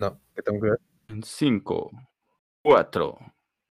No, 0.00 0.20
¿qué 0.32 0.42
tengo 0.42 0.60
que 0.60 0.70
ver? 0.70 0.80
En 1.08 1.24
5, 1.24 1.90
4, 2.62 3.18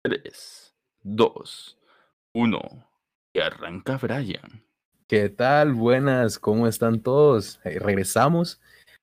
3, 0.03 0.75
2, 1.03 1.79
1. 2.35 2.61
Y 3.33 3.41
arranca 3.41 3.97
Brian. 3.97 4.63
¿Qué 5.07 5.31
tal? 5.31 5.73
Buenas, 5.73 6.39
¿cómo 6.39 6.67
están 6.67 7.01
todos? 7.01 7.59
Eh, 7.65 7.79
regresamos 7.79 8.61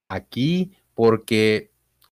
aquí 0.07 0.77
porque, 0.93 1.71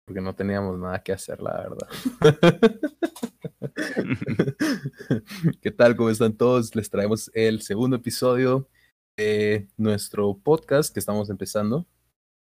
porque 0.05 0.21
no 0.21 0.35
teníamos 0.35 0.77
nada 0.77 1.01
que 1.01 1.13
hacer, 1.13 1.41
la 1.41 1.57
verdad. 1.57 1.87
¿Qué 5.61 5.71
tal? 5.71 5.95
¿Cómo 5.95 6.11
están 6.11 6.37
todos? 6.37 6.75
Les 6.75 6.91
traemos 6.91 7.31
el 7.33 7.63
segundo 7.63 7.95
episodio 7.95 8.69
de 9.17 9.67
nuestro 9.77 10.37
podcast 10.37 10.93
que 10.93 10.99
estamos 10.99 11.31
empezando. 11.31 11.87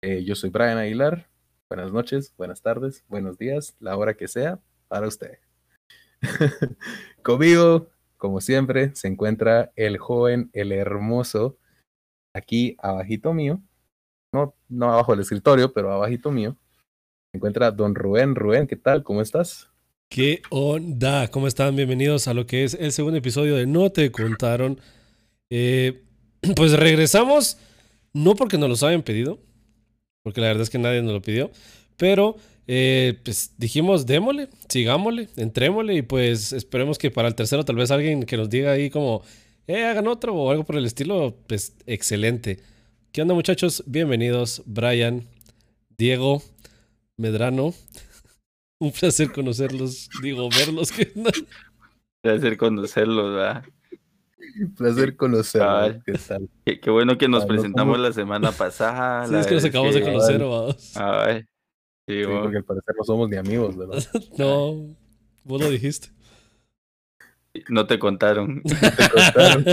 Eh, 0.01 0.23
yo 0.23 0.33
soy 0.33 0.49
Brian 0.49 0.77
Aguilar. 0.77 1.29
Buenas 1.69 1.91
noches, 1.91 2.33
buenas 2.37 2.61
tardes, 2.61 3.03
buenos 3.09 3.37
días, 3.37 3.75
la 3.81 3.97
hora 3.97 4.13
que 4.13 4.29
sea 4.29 4.61
para 4.87 5.05
usted. 5.05 5.39
Conmigo, 7.23 7.89
como 8.15 8.39
siempre, 8.39 8.95
se 8.95 9.09
encuentra 9.09 9.73
el 9.75 9.97
joven, 9.97 10.49
el 10.53 10.71
hermoso, 10.71 11.57
aquí 12.33 12.77
abajito 12.79 13.33
mío, 13.33 13.61
no, 14.33 14.55
no 14.69 14.93
abajo 14.93 15.11
del 15.11 15.21
escritorio, 15.21 15.73
pero 15.73 15.91
abajito 15.91 16.31
mío, 16.31 16.55
se 17.33 17.37
encuentra 17.37 17.69
don 17.71 17.95
Rubén. 17.95 18.35
Rubén, 18.35 18.65
¿qué 18.65 18.77
tal? 18.77 19.03
¿Cómo 19.03 19.21
estás? 19.21 19.69
¿Qué 20.09 20.41
onda? 20.49 21.27
¿Cómo 21.27 21.47
están? 21.47 21.75
Bienvenidos 21.75 22.29
a 22.29 22.33
lo 22.33 22.47
que 22.47 22.63
es 22.63 22.75
el 22.75 22.93
segundo 22.93 23.17
episodio 23.17 23.57
de 23.57 23.67
No 23.67 23.89
Te 23.89 24.09
Contaron. 24.09 24.79
Eh, 25.49 26.01
pues 26.55 26.79
regresamos, 26.79 27.57
no 28.13 28.35
porque 28.35 28.57
nos 28.57 28.69
los 28.69 28.83
hayan 28.83 29.03
pedido, 29.03 29.39
porque 30.23 30.41
la 30.41 30.47
verdad 30.47 30.63
es 30.63 30.69
que 30.69 30.79
nadie 30.79 31.01
nos 31.01 31.13
lo 31.13 31.21
pidió. 31.21 31.51
Pero 31.97 32.37
eh, 32.67 33.19
pues 33.23 33.53
dijimos, 33.57 34.05
démosle, 34.05 34.49
sigámosle, 34.67 35.29
entrémosle 35.37 35.95
y 35.95 36.01
pues 36.01 36.51
esperemos 36.53 36.97
que 36.97 37.11
para 37.11 37.29
el 37.29 37.35
tercero 37.35 37.63
tal 37.63 37.77
vez 37.77 37.91
alguien 37.91 38.23
que 38.23 38.37
nos 38.37 38.49
diga 38.49 38.71
ahí 38.71 38.89
como, 38.89 39.23
eh, 39.67 39.85
hagan 39.85 40.07
otro 40.07 40.35
o 40.35 40.51
algo 40.51 40.63
por 40.65 40.75
el 40.77 40.85
estilo, 40.85 41.35
pues 41.47 41.75
excelente. 41.85 42.59
¿Qué 43.11 43.21
onda 43.21 43.33
muchachos? 43.33 43.83
Bienvenidos, 43.87 44.63
Brian, 44.65 45.23
Diego, 45.97 46.43
Medrano. 47.17 47.73
Un 48.79 48.91
placer 48.91 49.31
conocerlos, 49.31 50.09
digo, 50.21 50.49
verlos. 50.49 50.91
Un 51.15 51.31
placer 52.21 52.57
conocerlos, 52.57 53.33
¿verdad? 53.33 53.63
Un 54.59 54.73
placer 54.75 55.15
conocerlos. 55.15 56.03
¿Qué 56.03 56.13
tal? 56.13 56.49
Qué, 56.65 56.89
bueno 56.89 57.17
que 57.17 57.27
nos 57.27 57.45
presentamos 57.45 57.99
la 57.99 58.11
semana 58.13 58.51
pasada. 58.51 59.27
Sí, 59.27 59.35
es 59.35 59.47
que 59.47 59.55
nos 59.55 59.65
acabamos 59.65 59.95
de 59.95 60.03
conocer, 60.03 60.39
vamos. 60.39 60.93
Ay, 60.95 61.45
sí, 62.07 62.21
porque 62.25 62.57
al 62.57 62.63
parecer 62.63 62.95
no 62.97 63.03
somos 63.03 63.29
ni 63.29 63.37
amigos, 63.37 63.75
¿verdad? 63.75 64.03
no, 64.37 64.95
vos 65.43 65.61
lo 65.61 65.69
dijiste. 65.69 66.09
No 67.69 67.87
te 67.87 67.97
contaron. 67.97 68.61
No 68.63 68.91
te 68.91 69.09
contaron. 69.09 69.65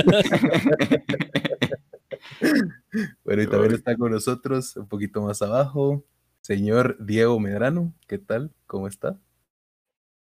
bueno, 3.24 3.42
y 3.42 3.46
también 3.46 3.72
está 3.74 3.96
con 3.96 4.12
nosotros, 4.12 4.76
un 4.76 4.88
poquito 4.88 5.20
más 5.20 5.42
abajo, 5.42 6.06
señor 6.40 6.96
Diego 6.98 7.38
Medrano. 7.38 7.92
¿Qué 8.06 8.16
tal? 8.16 8.52
¿Cómo 8.66 8.88
está? 8.88 9.18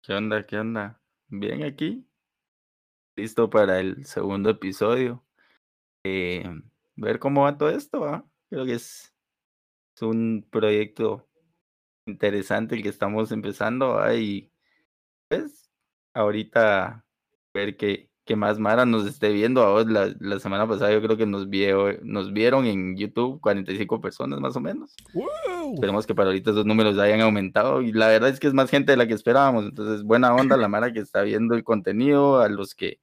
¿Qué 0.00 0.14
onda? 0.14 0.42
¿Qué 0.44 0.58
onda? 0.58 0.98
Bien 1.28 1.62
aquí. 1.64 2.06
Listo 3.16 3.48
para 3.48 3.78
el 3.80 4.04
segundo 4.06 4.50
episodio. 4.50 5.24
Eh, 6.04 6.44
ver 6.96 7.18
cómo 7.18 7.42
va 7.42 7.56
todo 7.56 7.70
esto. 7.70 8.00
¿va? 8.00 8.24
Creo 8.50 8.64
que 8.64 8.74
es, 8.74 9.12
un 10.00 10.44
proyecto 10.50 11.28
interesante 12.06 12.74
el 12.74 12.82
que 12.82 12.88
estamos 12.88 13.30
empezando. 13.30 13.94
¿va? 13.94 14.14
Y 14.14 14.50
pues 15.28 15.70
ahorita 16.12 17.04
ver 17.54 17.76
qué, 17.76 18.10
qué 18.24 18.36
más 18.36 18.58
Mara 18.58 18.84
nos 18.84 19.06
esté 19.06 19.30
viendo. 19.32 19.76
A 19.76 19.84
la, 19.84 20.12
la 20.18 20.40
semana 20.40 20.66
pasada 20.66 20.92
yo 20.92 21.00
creo 21.00 21.16
que 21.16 21.26
nos, 21.26 21.48
vio, 21.48 21.96
nos 22.02 22.32
vieron 22.32 22.66
en 22.66 22.96
YouTube 22.96 23.40
45 23.40 24.00
personas 24.00 24.40
más 24.40 24.56
o 24.56 24.60
menos. 24.60 24.94
Esperemos 25.72 26.06
que 26.06 26.14
para 26.14 26.28
ahorita 26.28 26.50
esos 26.50 26.66
números 26.66 26.98
hayan 26.98 27.20
aumentado. 27.20 27.80
Y 27.82 27.92
la 27.92 28.08
verdad 28.08 28.30
es 28.30 28.40
que 28.40 28.46
es 28.46 28.54
más 28.54 28.70
gente 28.70 28.92
de 28.92 28.96
la 28.96 29.06
que 29.06 29.14
esperábamos. 29.14 29.64
Entonces, 29.64 30.02
buena 30.02 30.34
onda 30.34 30.56
la 30.56 30.68
Mara 30.68 30.92
que 30.92 31.00
está 31.00 31.22
viendo 31.22 31.54
el 31.54 31.64
contenido, 31.64 32.40
a 32.40 32.48
los 32.48 32.74
que 32.74 33.00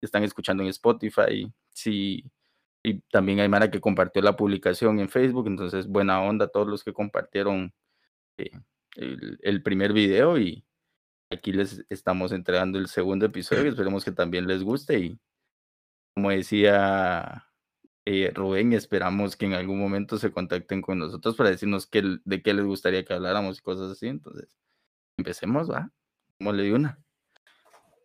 están 0.00 0.24
escuchando 0.24 0.62
en 0.62 0.68
Spotify. 0.70 1.52
Sí, 1.70 2.24
y 2.82 3.00
también 3.10 3.40
hay 3.40 3.48
Mara 3.48 3.70
que 3.70 3.80
compartió 3.80 4.22
la 4.22 4.36
publicación 4.36 5.00
en 5.00 5.08
Facebook. 5.08 5.46
Entonces, 5.46 5.86
buena 5.88 6.22
onda 6.22 6.46
a 6.46 6.48
todos 6.48 6.68
los 6.68 6.84
que 6.84 6.92
compartieron 6.92 7.72
eh, 8.38 8.50
el, 8.96 9.38
el 9.42 9.62
primer 9.62 9.92
video. 9.92 10.38
Y 10.38 10.64
aquí 11.30 11.52
les 11.52 11.84
estamos 11.88 12.32
entregando 12.32 12.78
el 12.78 12.88
segundo 12.88 13.26
episodio. 13.26 13.68
Esperemos 13.70 14.04
que 14.04 14.12
también 14.12 14.46
les 14.46 14.62
guste. 14.62 14.98
Y 14.98 15.18
como 16.14 16.30
decía 16.30 17.47
eh, 18.10 18.32
Rubén, 18.34 18.72
esperamos 18.72 19.36
que 19.36 19.44
en 19.44 19.52
algún 19.52 19.78
momento 19.78 20.16
se 20.16 20.32
contacten 20.32 20.80
con 20.80 20.98
nosotros 20.98 21.36
para 21.36 21.50
decirnos 21.50 21.86
qué, 21.86 22.02
de 22.24 22.42
qué 22.42 22.54
les 22.54 22.64
gustaría 22.64 23.04
que 23.04 23.12
habláramos 23.12 23.58
y 23.58 23.62
cosas 23.62 23.90
así. 23.90 24.06
Entonces, 24.06 24.56
empecemos, 25.18 25.70
¿va? 25.70 25.90
Como 26.38 26.54
le 26.54 26.62
di 26.62 26.70
una. 26.70 26.98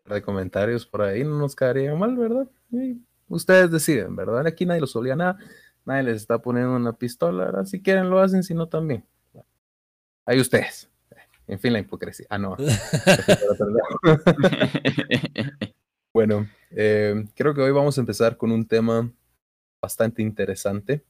De 0.03 0.21
comentarios 0.21 0.85
por 0.85 1.03
ahí 1.03 1.23
no 1.23 1.39
nos 1.39 1.55
quedaría 1.55 1.95
mal, 1.95 2.17
¿verdad? 2.17 2.49
Y 2.69 3.01
ustedes 3.29 3.71
deciden, 3.71 4.17
¿verdad? 4.17 4.45
Aquí 4.45 4.65
nadie 4.65 4.81
los 4.81 4.93
olía 4.97 5.15
nada, 5.15 5.37
nadie 5.85 6.03
les 6.03 6.17
está 6.17 6.39
poniendo 6.39 6.75
una 6.75 6.97
pistola, 6.97 7.45
¿verdad? 7.45 7.63
Si 7.63 7.81
quieren 7.81 8.09
lo 8.09 8.19
hacen, 8.19 8.43
si 8.43 8.53
no 8.53 8.67
también. 8.67 9.05
Ahí 10.25 10.41
ustedes. 10.41 10.89
En 11.47 11.59
fin, 11.59 11.71
la 11.71 11.79
hipocresía. 11.79 12.27
Ah, 12.29 12.37
no. 12.37 12.57
bueno, 16.13 16.45
eh, 16.71 17.25
creo 17.35 17.53
que 17.53 17.61
hoy 17.61 17.71
vamos 17.71 17.97
a 17.97 18.01
empezar 18.01 18.35
con 18.35 18.51
un 18.51 18.67
tema 18.67 19.09
bastante 19.83 20.21
interesante. 20.21 21.03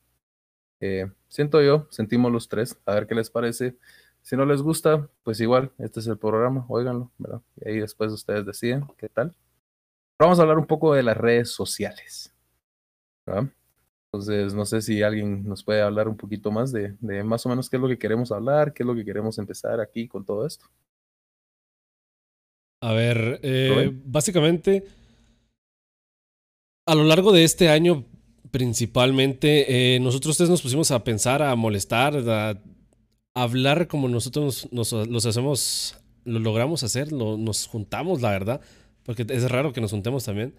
Eh, 0.79 1.07
siento 1.28 1.61
yo, 1.61 1.88
sentimos 1.91 2.31
los 2.31 2.50
tres, 2.50 2.75
a 2.88 2.95
ver 2.95 3.06
qué 3.06 3.13
les 3.13 3.29
parece. 3.29 3.78
Si 4.23 4.35
no 4.35 4.45
les 4.45 4.63
gusta, 4.63 5.07
pues 5.22 5.39
igual, 5.41 5.72
este 5.78 6.00
es 6.00 6.07
el 6.07 6.17
programa, 6.17 6.66
óiganlo, 6.69 7.12
¿verdad? 7.19 7.41
Y 7.57 7.69
ahí 7.69 7.79
después 7.79 8.12
ustedes 8.12 8.47
deciden 8.47 8.88
qué 8.97 9.09
tal. 9.09 9.35
Vamos 10.19 10.39
a 10.39 10.41
hablar 10.41 10.57
un 10.57 10.66
poco 10.66 10.95
de 10.95 11.03
las 11.03 11.16
redes 11.16 11.51
sociales. 11.51 12.33
¿verdad? 13.28 13.53
Entonces, 14.07 14.56
no 14.56 14.66
sé 14.66 14.81
si 14.81 15.03
alguien 15.03 15.44
nos 15.47 15.63
puede 15.63 15.81
hablar 15.81 16.07
un 16.07 16.17
poquito 16.17 16.51
más 16.51 16.72
de, 16.72 16.95
de, 17.00 17.23
más 17.23 17.45
o 17.45 17.50
menos 17.50 17.69
qué 17.69 17.75
es 17.78 17.81
lo 17.81 17.88
que 17.88 18.00
queremos 18.00 18.31
hablar, 18.31 18.73
qué 18.73 18.81
es 18.81 18.88
lo 18.88 18.95
que 18.95 19.06
queremos 19.06 19.38
empezar 19.38 19.79
aquí 19.79 20.07
con 20.07 20.25
todo 20.25 20.47
esto. 20.47 20.66
A 22.81 22.91
ver, 22.94 23.39
eh, 23.44 23.91
básicamente, 24.03 24.83
a 26.88 26.95
lo 26.95 27.03
largo 27.03 27.31
de 27.31 27.44
este 27.44 27.69
año 27.69 28.06
principalmente, 28.53 29.95
eh, 29.95 29.99
nosotros 29.99 30.37
tres 30.37 30.47
nos 30.47 30.61
pusimos 30.61 30.91
a 30.91 31.03
pensar, 31.03 31.41
a 31.41 31.55
molestar, 31.55 32.15
a 32.29 32.61
hablar 33.33 33.87
como 33.87 34.07
nosotros 34.07 34.69
nos, 34.71 34.93
hacemos, 35.25 35.97
lo 36.23 36.37
logramos 36.37 36.83
hacer, 36.83 37.11
lo, 37.11 37.35
nos 37.35 37.65
juntamos, 37.65 38.21
la 38.21 38.29
verdad, 38.29 38.61
porque 39.01 39.25
es 39.27 39.49
raro 39.49 39.73
que 39.73 39.81
nos 39.81 39.89
juntemos 39.89 40.23
también. 40.23 40.53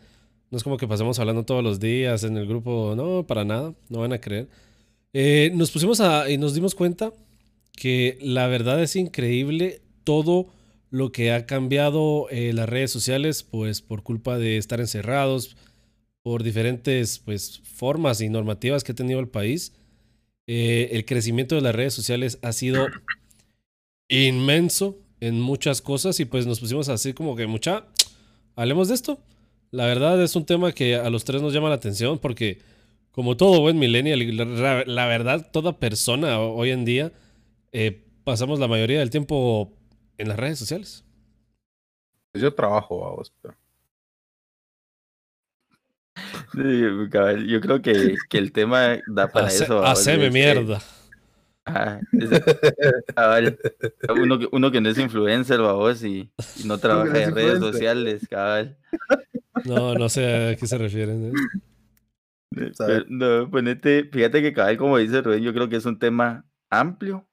No 0.50 0.59
es 0.59 0.65
como 0.65 0.77
que 0.77 0.88
pasemos 0.88 1.21
hablando 1.21 1.44
todos 1.44 1.62
los 1.62 1.78
días 1.78 2.25
en 2.25 2.37
el 2.37 2.49
grupo, 2.49 2.94
no, 2.97 3.28
para 3.28 3.44
nada, 3.44 3.75
no 3.88 4.00
van 4.00 4.12
a 4.12 4.21
creer. 4.21 4.49
Eh, 5.12 5.53
nos 5.55 5.71
pusimos 5.71 6.00
a, 6.00 6.28
y 6.28 6.37
nos 6.37 6.53
dimos 6.53 6.75
cuenta 6.75 7.12
que 7.76 8.19
la 8.21 8.49
verdad 8.49 8.82
es 8.82 8.97
increíble 8.97 9.82
todo 10.03 10.49
lo 10.91 11.12
que 11.12 11.31
ha 11.31 11.47
cambiado 11.47 12.26
eh, 12.31 12.53
las 12.55 12.69
redes 12.69 12.91
sociales, 12.91 13.44
pues 13.44 13.82
por 13.82 14.03
culpa 14.03 14.37
de 14.37 14.56
estar 14.56 14.81
encerrados, 14.81 15.56
por 16.25 16.43
diferentes 16.43 17.19
pues, 17.19 17.61
formas 17.65 18.23
y 18.23 18.31
normativas 18.31 18.83
que 18.83 18.93
ha 18.93 18.95
tenido 18.95 19.21
el 19.21 19.29
país, 19.29 19.75
eh, 20.47 20.89
el 20.93 21.05
crecimiento 21.05 21.55
de 21.55 21.61
las 21.61 21.75
redes 21.75 21.93
sociales 21.93 22.39
ha 22.41 22.53
sido 22.53 22.87
inmenso 24.09 24.97
en 25.21 25.38
muchas 25.38 25.82
cosas 25.82 26.19
y 26.21 26.25
pues 26.25 26.47
nos 26.47 26.61
pusimos 26.61 26.88
así 26.88 27.12
como 27.12 27.37
que 27.37 27.47
mucha, 27.47 27.85
hablemos 28.56 28.88
de 28.88 28.94
esto. 28.94 29.21
La 29.71 29.85
verdad 29.85 30.23
es 30.23 30.35
un 30.35 30.47
tema 30.47 30.73
que 30.73 30.97
a 30.97 31.11
los 31.11 31.25
tres 31.25 31.43
nos 31.43 31.53
llama 31.53 31.69
la 31.69 31.75
atención 31.75 32.19
porque 32.19 32.62
como 33.11 33.37
todo 33.37 33.61
buen 33.61 33.79
millennial, 33.79 34.19
la, 34.62 34.85
la 34.87 35.06
verdad 35.06 35.50
toda 35.53 35.79
persona 35.79 36.41
hoy 36.41 36.71
en 36.71 36.87
día 36.87 37.12
eh, 37.73 38.03
pasamos 38.25 38.61
la 38.61 38.69
mayoría 38.69 39.00
del 39.00 39.11
tiempo 39.11 39.71
en 40.17 40.29
las 40.29 40.38
redes 40.38 40.59
sociales. 40.59 41.05
Yo 42.32 42.55
trabajo, 42.55 43.00
vamos, 43.00 43.31
pero... 43.43 43.55
Yo 46.55 47.61
creo 47.61 47.82
que, 47.82 48.16
que 48.28 48.38
el 48.38 48.52
tema 48.52 48.99
da 49.08 49.28
para 49.28 49.49
Hace, 49.49 49.64
eso. 49.64 49.84
Haceme 49.84 50.31
mierda. 50.31 50.81
Ah, 51.66 51.99
cabal, 53.16 53.58
uno, 54.11 54.38
que, 54.38 54.49
uno 54.52 54.70
que 54.70 54.81
no 54.82 54.90
es 54.90 54.99
influencer, 54.99 55.61
babos, 55.61 56.05
y, 56.05 56.31
y 56.62 56.64
no 56.66 56.78
trabaja 56.78 57.12
no 57.12 57.19
en 57.19 57.34
redes 57.34 57.58
sociales, 57.58 58.28
cabal. 58.28 58.76
No, 59.64 59.94
no 59.94 60.08
sé 60.08 60.50
a 60.50 60.56
qué 60.56 60.66
se 60.66 60.76
refieren. 60.76 61.32
¿eh? 61.32 62.70
Pero, 62.76 63.05
no, 63.08 63.50
ponete, 63.50 64.08
fíjate 64.12 64.43
que 64.43 64.52
cabal, 64.52 64.76
como 64.76 64.99
dice 64.99 65.22
Rubén, 65.22 65.43
yo 65.43 65.55
creo 65.55 65.69
que 65.69 65.76
es 65.76 65.87
un 65.87 65.99
tema 65.99 66.44
amplio. 66.70 67.26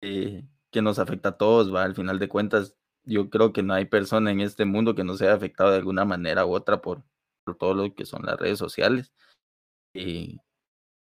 Eh, 0.00 0.44
que 0.70 0.82
nos 0.82 0.98
afecta 0.98 1.30
a 1.30 1.36
todos, 1.36 1.74
va. 1.74 1.84
Al 1.84 1.94
final 1.94 2.18
de 2.18 2.28
cuentas, 2.28 2.74
yo 3.04 3.30
creo 3.30 3.52
que 3.52 3.62
no 3.62 3.74
hay 3.74 3.86
persona 3.86 4.30
en 4.30 4.40
este 4.40 4.64
mundo 4.64 4.94
que 4.94 5.04
no 5.04 5.16
sea 5.16 5.34
afectado 5.34 5.70
de 5.70 5.78
alguna 5.78 6.04
manera 6.04 6.46
u 6.46 6.52
otra 6.54 6.80
por 6.82 7.02
todo 7.56 7.74
lo 7.74 7.94
que 7.94 8.06
son 8.06 8.24
las 8.24 8.38
redes 8.38 8.58
sociales. 8.58 9.12
Y, 9.94 10.40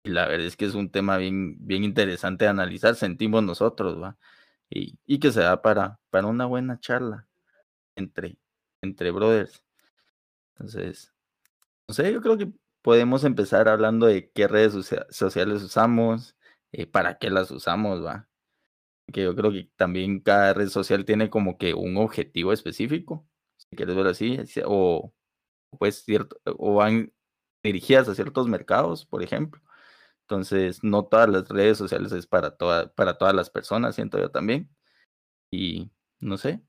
la 0.03 0.27
verdad 0.27 0.47
es 0.47 0.57
que 0.57 0.65
es 0.65 0.75
un 0.75 0.91
tema 0.91 1.18
bien, 1.18 1.56
bien 1.65 1.83
interesante 1.83 2.45
de 2.45 2.50
analizar, 2.51 2.95
sentimos 2.95 3.44
nosotros, 3.44 4.01
¿va? 4.01 4.18
Y, 4.69 5.19
que 5.19 5.31
se 5.31 5.41
da 5.41 5.62
para, 5.62 6.00
para 6.09 6.27
una 6.27 6.45
buena 6.45 6.80
charla 6.80 7.27
entre, 7.95 8.38
entre 8.81 9.12
brothers. 9.12 9.63
Entonces, 10.56 11.13
no 11.88 11.94
sé, 11.95 12.13
yo 12.13 12.21
creo 12.21 12.38
que 12.38 12.51
podemos 12.81 13.24
empezar 13.24 13.69
hablando 13.69 14.07
de 14.07 14.31
qué 14.31 14.47
redes 14.47 14.74
sociales 15.09 15.63
usamos, 15.63 16.36
eh, 16.71 16.88
para 16.88 17.18
qué 17.18 17.29
las 17.29 17.51
usamos, 17.51 18.03
va. 18.06 18.27
Que 19.12 19.24
yo 19.24 19.36
creo 19.36 19.51
que 19.51 19.69
también 19.75 20.19
cada 20.21 20.53
red 20.53 20.69
social 20.69 21.06
tiene 21.06 21.29
como 21.29 21.57
que 21.57 21.74
un 21.74 21.97
objetivo 21.97 22.53
específico, 22.53 23.27
si 23.57 23.75
quieres 23.75 23.95
verlo 23.95 24.12
así, 24.12 24.38
o 24.65 25.13
pues 25.78 26.04
cierto, 26.04 26.38
o 26.46 26.75
van 26.75 27.14
dirigidas 27.64 28.10
a 28.10 28.16
ciertos 28.16 28.48
mercados, 28.48 29.06
por 29.06 29.24
ejemplo. 29.24 29.62
Entonces, 30.22 30.84
no 30.84 31.06
todas 31.06 31.30
las 31.30 31.48
redes 31.50 31.78
sociales 31.78 32.12
es 32.12 32.28
para, 32.28 32.56
toda, 32.56 32.94
para 32.94 33.18
todas 33.18 33.36
las 33.36 33.50
personas, 33.50 33.96
siento 33.96 34.20
yo 34.20 34.30
también. 34.31 34.70
Y 35.52 35.92
no 36.20 36.38
sé, 36.38 36.62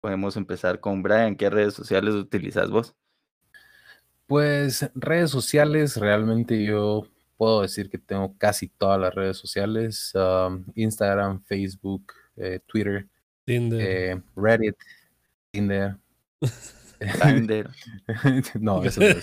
podemos 0.00 0.36
empezar 0.36 0.80
con 0.80 1.02
Brian. 1.02 1.36
¿Qué 1.36 1.50
redes 1.50 1.74
sociales 1.74 2.14
utilizas 2.14 2.70
vos? 2.70 2.94
Pues 4.26 4.90
redes 4.94 5.30
sociales, 5.30 5.96
realmente 5.96 6.62
yo 6.64 7.06
puedo 7.36 7.62
decir 7.62 7.88
que 7.88 7.98
tengo 7.98 8.36
casi 8.36 8.68
todas 8.68 9.00
las 9.00 9.14
redes 9.14 9.38
sociales: 9.38 10.12
Instagram, 10.74 11.42
Facebook, 11.44 12.12
eh, 12.36 12.60
Twitter, 12.66 13.08
Tinder, 13.44 13.80
eh, 13.80 14.22
Reddit, 14.36 14.76
Tinder. 15.50 15.96
Tinder. 16.98 17.70
no, 18.60 18.84
eso 18.84 19.00
no 19.00 19.06
es. 19.06 19.16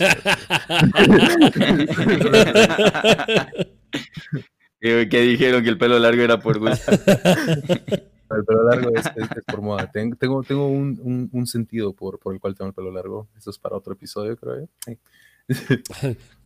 ¿Qué 4.80 5.22
dijeron 5.22 5.64
que 5.64 5.70
el 5.70 5.78
pelo 5.78 6.00
largo 6.00 6.22
era 6.22 6.40
por 6.40 6.60
gusto? 6.60 6.92
El 8.32 8.44
pelo 8.44 8.64
largo 8.64 8.90
es, 8.96 9.06
por 9.46 9.62
moda. 9.62 9.92
Tengo, 9.92 10.16
tengo, 10.16 10.42
tengo 10.44 10.68
un, 10.68 11.30
un, 11.32 11.46
sentido 11.46 11.94
por, 11.94 12.18
por 12.18 12.34
el 12.34 12.40
cual 12.40 12.56
tengo 12.56 12.70
el 12.70 12.74
pelo 12.74 12.92
largo. 12.92 13.28
Eso 13.38 13.52
es 13.52 13.60
para 13.60 13.76
otro 13.76 13.94
episodio, 13.94 14.36
creo. 14.36 14.68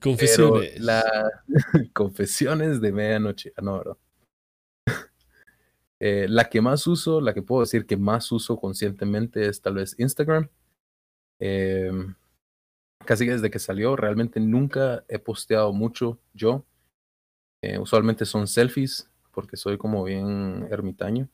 Confesiones. 0.02 0.78
la... 0.81 1.31
Confesiones 1.94 2.81
de 2.81 2.92
medianoche. 2.92 3.54
Ah, 3.56 3.62
no, 3.62 3.81
eh, 6.02 6.28
la 6.30 6.50
que 6.50 6.62
más 6.62 6.88
uso, 6.88 7.20
la 7.22 7.34
que 7.34 7.42
puedo 7.42 7.62
decir 7.62 7.86
que 7.86 7.98
más 7.98 8.31
uso 8.31 8.58
conscientemente 8.58 9.48
es 9.48 9.62
tal 9.62 9.76
vez 9.76 9.96
Instagram. 9.98 10.50
Em, 11.39 12.15
casi 13.06 13.25
desde 13.25 13.50
que 13.50 13.59
salió, 13.59 13.95
realmente 13.95 14.39
nunca 14.39 15.06
he 15.07 15.19
posteado 15.19 15.74
mucho 15.74 16.19
yo. 16.33 16.65
Eh, 17.62 17.77
usualmente 17.80 18.25
son 18.25 18.47
selfies, 18.47 19.09
porque 19.33 19.57
soy 19.57 19.77
como 19.77 20.03
bien 20.03 20.68
ermitaño. 20.71 21.30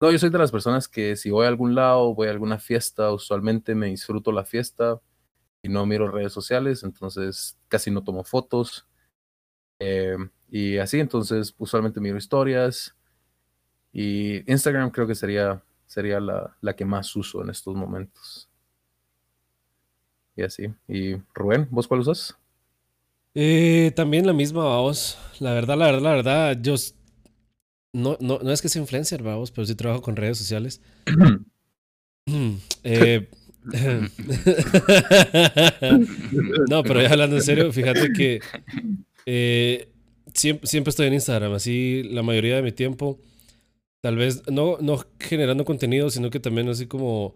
No, 0.00 0.10
yo 0.10 0.18
soy 0.18 0.30
de 0.30 0.38
las 0.38 0.52
personas 0.52 0.88
que 0.88 1.16
si 1.16 1.30
voy 1.30 1.46
a 1.46 1.48
algún 1.48 1.74
lado, 1.74 2.14
voy 2.14 2.28
a 2.28 2.30
alguna 2.30 2.58
fiesta, 2.58 3.12
usualmente 3.12 3.74
me 3.74 3.86
disfruto 3.86 4.32
la 4.32 4.44
fiesta 4.44 5.00
y 5.62 5.68
no 5.68 5.86
miro 5.86 6.10
redes 6.10 6.32
sociales, 6.32 6.82
entonces 6.82 7.58
casi 7.68 7.90
no 7.90 8.04
tomo 8.04 8.24
fotos. 8.24 8.86
Eh, 9.80 10.16
y 10.48 10.78
así, 10.78 11.00
entonces 11.00 11.54
usualmente 11.58 12.00
miro 12.00 12.18
historias. 12.18 12.96
Y 13.92 14.50
Instagram 14.50 14.90
creo 14.90 15.06
que 15.06 15.14
sería, 15.14 15.62
sería 15.86 16.20
la, 16.20 16.56
la 16.60 16.76
que 16.76 16.84
más 16.84 17.14
uso 17.16 17.42
en 17.42 17.50
estos 17.50 17.74
momentos. 17.76 18.50
Y 20.36 20.42
así. 20.42 20.66
Y 20.88 21.16
Rubén, 21.34 21.68
¿vos 21.70 21.86
cuál 21.86 22.00
usas? 22.00 22.36
Eh, 23.34 23.92
también 23.96 24.26
la 24.26 24.32
misma, 24.32 24.64
vamos. 24.64 25.18
La 25.40 25.52
verdad, 25.52 25.76
la 25.76 25.86
verdad, 25.86 26.02
la 26.02 26.14
verdad, 26.14 26.58
yo 26.60 26.74
no, 27.92 28.16
no, 28.20 28.38
no 28.42 28.50
es 28.52 28.60
que 28.60 28.68
sea 28.68 28.82
influencer, 28.82 29.22
vamos, 29.22 29.50
pero 29.50 29.66
sí 29.66 29.74
trabajo 29.74 30.02
con 30.02 30.16
redes 30.16 30.38
sociales. 30.38 30.80
eh, 32.84 33.28
no, 36.68 36.82
pero 36.82 37.00
ya 37.00 37.10
hablando 37.10 37.36
en 37.36 37.42
serio, 37.42 37.72
fíjate 37.72 38.12
que 38.12 38.40
eh, 39.26 39.88
siempre, 40.34 40.66
siempre 40.66 40.90
estoy 40.90 41.06
en 41.06 41.14
Instagram, 41.14 41.54
así 41.54 42.02
la 42.04 42.22
mayoría 42.22 42.56
de 42.56 42.62
mi 42.62 42.72
tiempo. 42.72 43.18
Tal 44.00 44.16
vez 44.16 44.42
no, 44.50 44.76
no 44.80 45.02
generando 45.18 45.64
contenido, 45.64 46.10
sino 46.10 46.28
que 46.30 46.40
también 46.40 46.68
así 46.68 46.86
como 46.86 47.34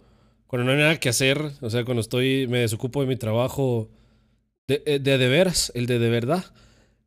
cuando 0.49 0.65
no 0.65 0.73
hay 0.73 0.79
nada 0.79 0.99
que 0.99 1.11
hacer, 1.11 1.53
o 1.61 1.71
sea, 1.71 1.85
cuando 1.85 2.01
estoy, 2.01 2.47
me 2.49 2.61
desocupo 2.61 3.03
de 3.03 3.07
mi 3.07 3.17
trabajo 3.17 3.91
de 4.67 4.83
eh, 4.87 4.99
de, 4.99 5.29
veras, 5.29 5.71
el 5.75 5.87
de 5.87 5.99
de 5.99 6.09
verdad. 6.09 6.45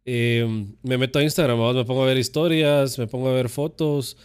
Eh, 0.06 0.66
me 0.84 0.98
meto 1.00 1.18
a 1.18 1.24
Instagram, 1.24 1.58
me 1.76 1.84
pongo 1.84 2.04
a 2.04 2.06
ver 2.06 2.18
historias, 2.18 3.00
me 3.00 3.08
pongo 3.08 3.30
a 3.30 3.34
ver 3.34 3.50
fotos, 3.50 4.16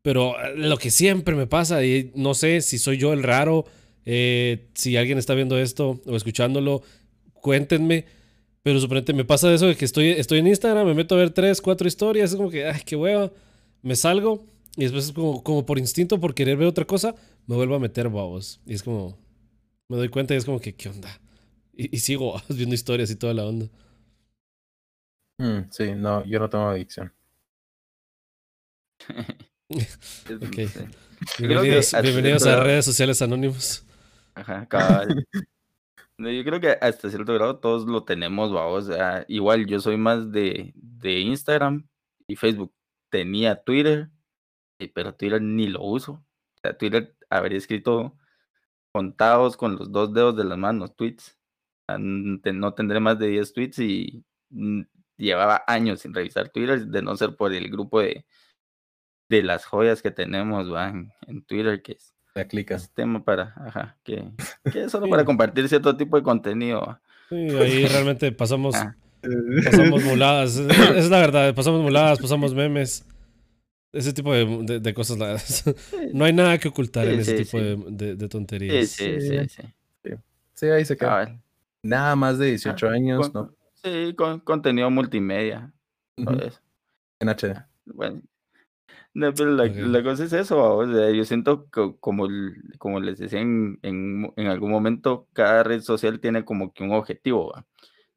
pero 0.00 0.40
eh, 0.40 0.54
lo 0.56 0.78
que 0.78 0.92
siempre 0.92 1.34
me 1.34 1.48
pasa, 1.48 1.84
y 1.84 2.12
no 2.14 2.34
sé 2.34 2.60
si 2.60 2.78
soy 2.78 2.98
yo 2.98 3.12
el 3.12 3.24
raro, 3.24 3.66
si 4.04 4.96
alguien 4.96 5.18
está 5.18 5.34
viendo 5.34 5.58
esto 5.58 6.00
o 6.06 6.16
escuchándolo, 6.16 6.82
cuéntenme. 7.34 8.06
Pero 8.62 8.78
suponete, 8.78 9.12
me 9.12 9.24
pasa 9.24 9.52
eso 9.52 9.66
de 9.66 9.74
que 9.74 9.84
estoy, 9.84 10.10
estoy 10.10 10.38
en 10.38 10.46
Instagram, 10.46 10.86
me 10.86 10.94
meto 10.94 11.16
a 11.16 11.18
ver 11.18 11.30
tres, 11.30 11.60
cuatro 11.60 11.88
historias, 11.88 12.30
es 12.30 12.36
como 12.36 12.48
que, 12.48 12.64
ay, 12.64 12.82
qué 12.86 12.94
hueva, 12.94 13.32
me 13.82 13.96
salgo 13.96 14.44
y 14.76 14.82
después 14.82 15.06
es 15.06 15.12
como, 15.12 15.42
como 15.42 15.66
por 15.66 15.80
instinto, 15.80 16.20
por 16.20 16.32
querer 16.32 16.56
ver 16.56 16.68
otra 16.68 16.84
cosa, 16.84 17.16
me 17.46 17.56
vuelvo 17.56 17.74
a 17.76 17.80
meter 17.80 18.08
babos. 18.08 18.60
Y 18.66 18.74
es 18.74 18.82
como, 18.82 19.18
me 19.88 19.96
doy 19.96 20.08
cuenta 20.08 20.34
y 20.34 20.36
es 20.36 20.44
como 20.44 20.60
que, 20.60 20.74
¿qué 20.74 20.88
onda? 20.88 21.08
Y, 21.72 21.98
sigo 21.98 22.40
viendo 22.48 22.74
historias 22.74 23.10
y 23.10 23.16
toda 23.16 23.34
la 23.34 23.44
onda. 23.44 23.66
Mm, 25.38 25.70
sí, 25.70 25.94
no, 25.94 26.24
yo 26.24 26.38
no 26.38 26.48
tengo 26.48 26.68
adicción. 26.68 27.12
okay. 29.68 30.68
Bienvenidos, 31.38 31.92
bienvenidos 32.02 32.46
a 32.46 32.62
redes 32.62 32.84
sociales 32.84 33.20
anónimos. 33.22 33.84
Ajá, 34.34 34.66
cabal. 34.66 35.26
Yo 36.18 36.44
creo 36.44 36.60
que 36.60 36.78
hasta 36.80 37.10
cierto 37.10 37.34
grado 37.34 37.58
todos 37.58 37.84
lo 37.86 38.04
tenemos, 38.04 38.52
vamos. 38.52 38.88
igual 39.26 39.66
yo 39.66 39.80
soy 39.80 39.96
más 39.96 40.30
de, 40.30 40.72
de 40.76 41.18
Instagram 41.18 41.88
y 42.28 42.36
Facebook. 42.36 42.72
Tenía 43.10 43.60
Twitter, 43.60 44.08
pero 44.94 45.14
Twitter 45.14 45.42
ni 45.42 45.66
lo 45.66 45.82
uso. 45.82 46.12
O 46.12 46.60
sea, 46.62 46.78
Twitter 46.78 47.16
habría 47.32 47.58
escrito 47.58 48.16
contados 48.92 49.56
con 49.56 49.76
los 49.76 49.90
dos 49.90 50.12
dedos 50.12 50.36
de 50.36 50.44
las 50.44 50.58
manos, 50.58 50.94
tweets. 50.94 51.38
No 51.98 52.74
tendré 52.74 53.00
más 53.00 53.18
de 53.18 53.28
10 53.28 53.52
tweets 53.52 53.78
y 53.80 54.24
mm, 54.50 54.82
llevaba 55.16 55.64
años 55.66 56.00
sin 56.00 56.14
revisar 56.14 56.48
Twitter, 56.50 56.86
de 56.86 57.02
no 57.02 57.16
ser 57.16 57.36
por 57.36 57.52
el 57.52 57.70
grupo 57.70 58.00
de, 58.00 58.24
de 59.28 59.42
las 59.42 59.64
joyas 59.64 60.02
que 60.02 60.10
tenemos 60.10 60.68
En, 61.26 61.42
Twitter, 61.44 61.82
que 61.82 61.92
es, 61.92 62.14
la 62.34 62.46
clicas. 62.46 62.92
tema 62.94 63.24
para, 63.24 63.54
ajá, 63.56 63.98
que, 64.04 64.30
que 64.72 64.84
es 64.84 64.92
solo 64.92 65.08
para 65.08 65.24
compartir 65.24 65.68
cierto 65.68 65.96
tipo 65.96 66.16
de 66.16 66.22
contenido. 66.22 67.00
Sí, 67.28 67.36
ahí 67.36 67.86
realmente 67.86 68.30
pasamos, 68.32 68.74
ah. 68.74 68.94
pasamos 69.64 70.04
muladas, 70.04 70.56
es 70.56 71.10
la 71.10 71.18
verdad, 71.18 71.54
pasamos 71.54 71.82
muladas, 71.82 72.18
pasamos 72.18 72.54
memes. 72.54 73.06
Ese 73.92 74.12
tipo 74.12 74.32
de, 74.32 74.80
de, 74.80 74.94
cosas, 74.94 75.18
no 76.14 76.24
hay 76.24 76.32
nada 76.32 76.58
que 76.58 76.68
ocultar 76.68 77.06
en 77.08 77.20
ese 77.20 77.36
tipo 77.44 77.58
De, 77.58 78.16
de, 78.16 78.28
tonterías. 78.28 78.88
Sí, 78.88 79.20
sí, 79.20 79.48
sí. 79.48 79.62
Sí, 80.54 80.66
ahí 80.66 80.84
se 80.84 80.96
queda. 80.96 81.38
Nada 81.82 82.16
más 82.16 82.38
de 82.38 82.46
18 82.46 82.86
ah, 82.86 82.92
años, 82.92 83.34
¿no? 83.34 83.54
Sí, 83.82 84.14
con 84.16 84.40
contenido 84.40 84.90
multimedia. 84.90 85.72
En 86.16 87.28
HD. 87.28 87.64
Bueno, 87.84 88.22
la, 89.14 90.02
cosa 90.02 90.24
es 90.24 90.32
eso, 90.32 90.84
yo 91.12 91.24
siento 91.24 91.68
que 91.70 91.94
como, 92.00 92.28
como 92.78 93.00
les 93.00 93.18
decía 93.18 93.40
en, 93.40 93.78
en, 93.82 94.32
en, 94.36 94.46
algún 94.46 94.70
momento, 94.70 95.26
cada 95.32 95.62
red 95.64 95.82
social 95.82 96.20
tiene 96.20 96.44
como 96.44 96.72
que 96.72 96.82
un 96.84 96.92
objetivo. 96.92 97.52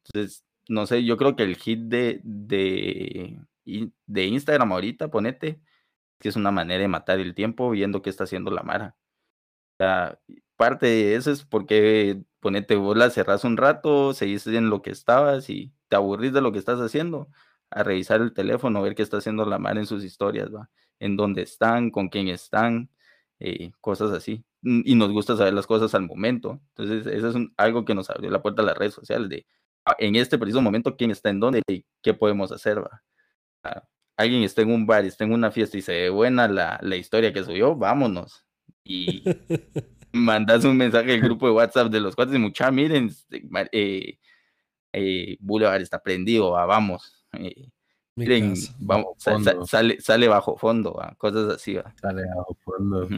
Entonces, 0.04 0.44
no 0.68 0.86
sé, 0.86 1.04
yo 1.04 1.16
creo 1.16 1.36
que 1.36 1.42
el 1.42 1.56
hit 1.56 1.80
de, 1.80 2.20
de, 2.24 3.38
de 4.06 4.24
Instagram 4.26 4.72
ahorita, 4.72 5.08
ponete, 5.10 5.60
que 6.18 6.28
es 6.28 6.36
una 6.36 6.50
manera 6.50 6.82
de 6.82 6.88
matar 6.88 7.20
el 7.20 7.34
tiempo 7.34 7.70
viendo 7.70 8.02
qué 8.02 8.10
está 8.10 8.24
haciendo 8.24 8.50
la 8.50 8.62
Mara. 8.62 8.96
parte 10.56 10.86
de 10.86 11.14
eso 11.16 11.30
es 11.30 11.44
porque, 11.44 12.22
ponete, 12.40 12.76
vos 12.76 12.96
la 12.96 13.10
cerrás 13.10 13.44
un 13.44 13.56
rato, 13.56 14.14
seguís 14.14 14.46
en 14.46 14.70
lo 14.70 14.82
que 14.82 14.90
estabas 14.90 15.50
y 15.50 15.72
te 15.88 15.96
aburrís 15.96 16.32
de 16.32 16.40
lo 16.40 16.52
que 16.52 16.58
estás 16.58 16.80
haciendo, 16.80 17.28
a 17.70 17.82
revisar 17.82 18.20
el 18.20 18.32
teléfono, 18.32 18.82
ver 18.82 18.94
qué 18.94 19.02
está 19.02 19.18
haciendo 19.18 19.44
la 19.46 19.58
Mara 19.58 19.80
en 19.80 19.86
sus 19.86 20.04
historias, 20.04 20.54
¿va? 20.54 20.70
En 21.00 21.16
dónde 21.16 21.42
están, 21.42 21.90
con 21.90 22.08
quién 22.08 22.28
están, 22.28 22.90
eh, 23.40 23.72
cosas 23.80 24.12
así. 24.12 24.44
Y 24.62 24.94
nos 24.96 25.12
gusta 25.12 25.36
saber 25.36 25.54
las 25.54 25.66
cosas 25.66 25.94
al 25.94 26.06
momento. 26.06 26.60
Entonces, 26.76 27.06
eso 27.06 27.28
es 27.30 27.36
algo 27.56 27.84
que 27.84 27.94
nos 27.94 28.10
abrió 28.10 28.30
la 28.30 28.42
puerta 28.42 28.62
a 28.62 28.64
las 28.64 28.76
redes 28.78 28.94
sociales, 28.94 29.28
de 29.28 29.46
ah, 29.84 29.96
en 29.98 30.16
este 30.16 30.38
preciso 30.38 30.62
momento 30.62 30.96
quién 30.96 31.10
está 31.10 31.30
en 31.30 31.40
dónde 31.40 31.62
y 31.68 31.84
qué 32.02 32.14
podemos 32.14 32.52
hacer, 32.52 32.82
¿va? 32.82 33.02
Alguien 34.16 34.42
está 34.42 34.62
en 34.62 34.70
un 34.72 34.86
bar, 34.86 35.04
está 35.04 35.24
en 35.24 35.32
una 35.32 35.50
fiesta 35.50 35.76
y 35.78 35.82
se 35.82 35.92
ve 35.92 36.10
buena 36.10 36.48
la, 36.48 36.78
la 36.82 36.96
historia 36.96 37.32
que 37.32 37.44
subió, 37.44 37.76
vámonos. 37.76 38.44
Y 38.84 39.22
mandas 40.12 40.64
un 40.64 40.76
mensaje 40.76 41.14
al 41.14 41.20
grupo 41.20 41.46
de 41.46 41.52
WhatsApp 41.52 41.90
de 41.90 42.00
los 42.00 42.16
cuates 42.16 42.34
y 42.34 42.38
mucha, 42.38 42.70
miren, 42.70 43.06
este, 43.06 43.46
eh, 43.72 44.18
eh, 44.92 45.36
Boulevard 45.40 45.82
está 45.82 46.02
prendido, 46.02 46.52
vamos. 46.52 47.26
Eh, 47.32 47.68
miren, 48.14 48.54
vamos, 48.78 49.16
sale, 49.66 50.00
sale 50.00 50.28
bajo 50.28 50.56
fondo, 50.56 50.98
cosas 51.18 51.54
así. 51.54 51.76
Sale 52.00 52.24
bajo 52.34 52.56
fondo. 52.64 53.08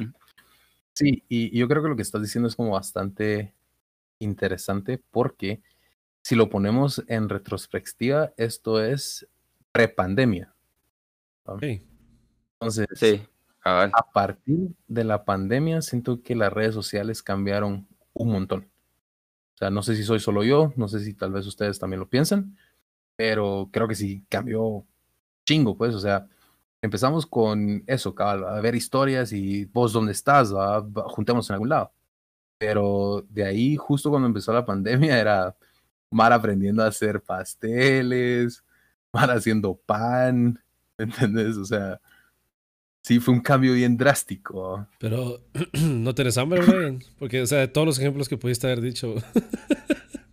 Sí, 0.93 1.23
y, 1.29 1.57
yo 1.57 1.69
creo 1.69 1.83
que 1.83 1.89
lo 1.89 1.97
que 1.97 2.03
estás 2.03 2.23
diciendo 2.23 2.49
es 2.49 2.57
como 2.57 2.73
bastante 2.73 3.55
interesante 4.19 5.01
porque 5.13 5.63
si 6.23 6.35
lo 6.35 6.51
ponemos 6.51 7.05
en 7.07 7.29
retrospectiva, 7.29 8.33
esto 8.37 8.83
es 8.83 9.29
prepandemia. 9.79 10.53
Sí. 11.61 11.87
Entonces, 12.55 12.87
sí. 12.95 13.23
A 13.63 14.11
partir 14.13 14.71
de 14.89 15.05
la 15.05 15.25
pandemia, 15.25 15.83
siento 15.83 16.21
que 16.23 16.35
las 16.35 16.53
redes 16.53 16.75
sociales 16.75 17.23
cambiaron 17.23 17.87
un 18.13 18.33
montón. 18.33 18.69
O 19.55 19.59
sea, 19.59 19.71
no 19.71 19.83
sé 19.83 19.95
si 19.95 20.03
soy 20.03 20.19
solo 20.19 20.43
yo, 20.43 20.73
no 20.75 20.89
sé 20.89 21.01
si 21.01 21.15
tal 21.15 21.33
vez 21.33 21.47
ustedes 21.47 21.79
también 21.79 22.01
lo 22.01 22.09
piensan, 22.09 22.57
pero 23.15 23.69
creo 23.71 23.87
que 23.87 23.95
sí 23.95 24.25
cambió 24.29 24.85
chingo, 25.47 25.77
pues. 25.77 25.95
O 25.95 26.01
sea, 26.01 26.27
empezamos 26.83 27.25
con 27.25 27.85
eso, 27.87 28.17
cabal, 28.17 28.45
a 28.45 28.61
ver 28.61 28.75
historias 28.75 29.33
y 29.33 29.67
vos 29.67 29.93
dónde 29.93 30.13
estás, 30.13 30.53
¿va? 30.53 30.85
juntemos 31.09 31.49
en 31.51 31.55
algún 31.55 31.69
lado. 31.69 31.93
Pero 32.59 33.25
de 33.29 33.45
ahí, 33.45 33.77
justo 33.77 34.11
cuando 34.11 34.27
empezó 34.27 34.53
la 34.53 34.67
pandemia, 34.67 35.21
era 35.21 35.57
Mar 36.11 36.33
aprendiendo 36.33 36.83
a 36.83 36.89
hacer 36.89 37.23
pasteles, 37.23 38.65
Mar 39.13 39.31
haciendo 39.31 39.75
pan, 39.75 40.61
¿entendés? 40.99 41.57
O 41.57 41.65
sea, 41.65 42.01
sí 43.03 43.21
fue 43.21 43.35
un 43.35 43.41
cambio 43.41 43.73
bien 43.73 43.97
drástico. 43.97 44.87
Pero 44.99 45.41
no 45.83 46.15
tenés 46.15 46.37
hambre, 46.39 46.65
güey. 46.65 46.99
Porque, 47.19 47.43
o 47.43 47.47
sea, 47.47 47.59
de 47.59 47.69
todos 47.69 47.87
los 47.87 47.99
ejemplos 47.99 48.29
que 48.29 48.37
pudiste 48.37 48.67
haber 48.67 48.81
dicho. 48.81 49.15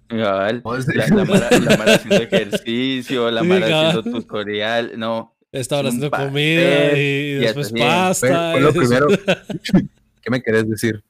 la, 0.10 0.51
la, 0.51 1.25
mara, 1.25 1.96
haciendo 1.96 2.15
ejercicio, 2.24 3.32
la 3.32 3.44
mara 3.44 3.89
haciendo 3.89 4.03
tutorial, 4.03 4.98
no. 4.98 5.36
Estaba 5.51 5.88
haciendo 5.88 6.12
comida 6.12 6.98
y, 6.98 7.36
después 7.36 7.72
pasta. 7.72 8.51
Fue, 8.51 8.62
lo 8.62 8.74
primero. 8.74 9.08
¿Qué 10.22 10.29
me 10.29 10.41
querés 10.41 10.70
decir? 10.70 11.01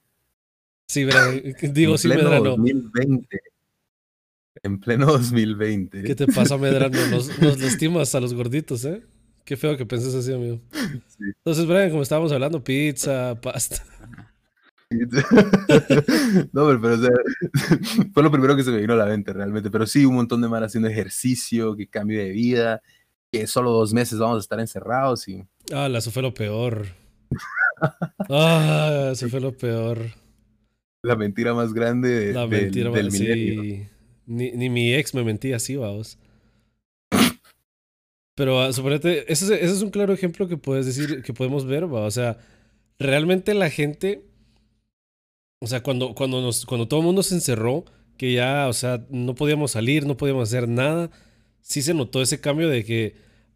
Sí, 0.88 1.04
digo, 1.62 1.94
en 1.94 1.98
sí, 1.98 2.08
pleno 2.08 2.30
Medrano. 2.30 2.50
2020. 2.52 3.40
En 4.64 4.80
pleno 4.80 5.06
2020. 5.12 6.04
¿Qué 6.04 6.16
te 6.16 6.28
pasa, 6.28 6.58
Medrano? 6.58 6.98
Nos, 7.08 7.40
nos 7.40 7.60
lastimas 7.60 8.14
a 8.16 8.20
los 8.20 8.34
gorditos, 8.34 8.86
¿eh? 8.86 9.04
Qué 9.46 9.58
feo 9.58 9.78
que 9.78 9.86
penses 9.86 10.16
así, 10.16 10.34
amigo. 10.34 10.60
Entonces, 11.20 11.68
Brian, 11.68 11.92
como 11.92 12.02
estábamos 12.02 12.32
hablando, 12.32 12.64
pizza, 12.64 13.40
pasta. 13.40 13.84
no, 16.52 16.68
pero, 16.68 16.82
pero 16.82 16.94
o 16.94 16.98
sea, 16.98 17.12
fue 18.14 18.24
lo 18.24 18.32
primero 18.32 18.56
que 18.56 18.64
se 18.64 18.72
me 18.72 18.80
vino 18.80 18.94
a 18.94 18.98
la 18.98 19.06
mente 19.06 19.34
realmente. 19.34 19.70
Pero 19.70 19.86
sí, 19.86 20.06
un 20.06 20.16
montón 20.16 20.42
de 20.42 20.48
mar 20.48 20.64
haciendo 20.64 20.90
ejercicio, 20.90 21.76
que 21.76 21.88
cambio 21.88 22.20
de 22.20 22.32
vida, 22.32 22.82
que 23.32 23.46
solo 23.46 23.72
dos 23.72 23.94
meses 23.94 24.18
vamos 24.18 24.38
a 24.38 24.40
estar 24.40 24.60
encerrados 24.60 25.28
y. 25.28 25.44
Ah, 25.72 25.90
eso 25.94 26.10
fue 26.12 26.24
lo 26.24 26.34
peor. 26.34 26.88
ah, 28.30 29.10
eso 29.12 29.30
fue 29.30 29.42
lo 29.42 29.56
peor. 29.56 30.00
La 31.04 31.16
mentira 31.16 31.54
más 31.54 31.72
grande 31.72 32.10
de, 32.10 32.34
la 32.34 32.48
mentira 32.48 32.90
del, 32.90 33.06
más, 33.06 33.14
sí. 33.14 33.88
Ni, 34.26 34.52
ni, 34.52 34.70
mi 34.70 34.94
ex 34.94 35.14
me 35.14 35.24
mentía 35.24 35.58
así, 35.58 35.76
vamos. 35.76 36.18
Pero 38.36 38.68
uh, 38.68 38.74
suponete, 38.74 39.32
ese, 39.32 39.46
ese, 39.46 39.64
es 39.64 39.82
un 39.82 39.92
claro 39.92 40.14
ejemplo 40.14 40.48
que 40.48 40.58
puedes 40.58 40.86
decir, 40.86 41.24
que 41.24 41.34
podemos 41.34 41.66
ver, 41.66 41.92
¿va? 41.92 42.02
O 42.02 42.12
sea, 42.12 42.38
realmente 43.00 43.54
la 43.54 43.70
gente, 43.70 44.26
o 45.62 45.68
sea, 45.68 45.82
cuando, 45.82 46.16
cuando, 46.16 46.42
nos, 46.42 46.66
cuando 46.66 46.88
todo 46.88 47.00
el 47.00 47.06
mundo 47.06 47.24
se 47.24 47.36
encerró, 47.36 47.86
que 48.18 48.34
ya, 48.34 48.68
o 48.68 48.74
sea, 48.74 49.06
no 49.10 49.36
podíamos 49.36 49.72
salir, 49.72 50.06
no 50.06 50.18
podíamos 50.18 50.50
hacer 50.50 50.68
nada, 50.68 51.12
sí 51.62 51.82
se 51.82 51.94
notó 51.94 52.22
ese 52.22 52.42
cambio 52.42 52.68
de 52.68 52.84
que, 52.84 53.16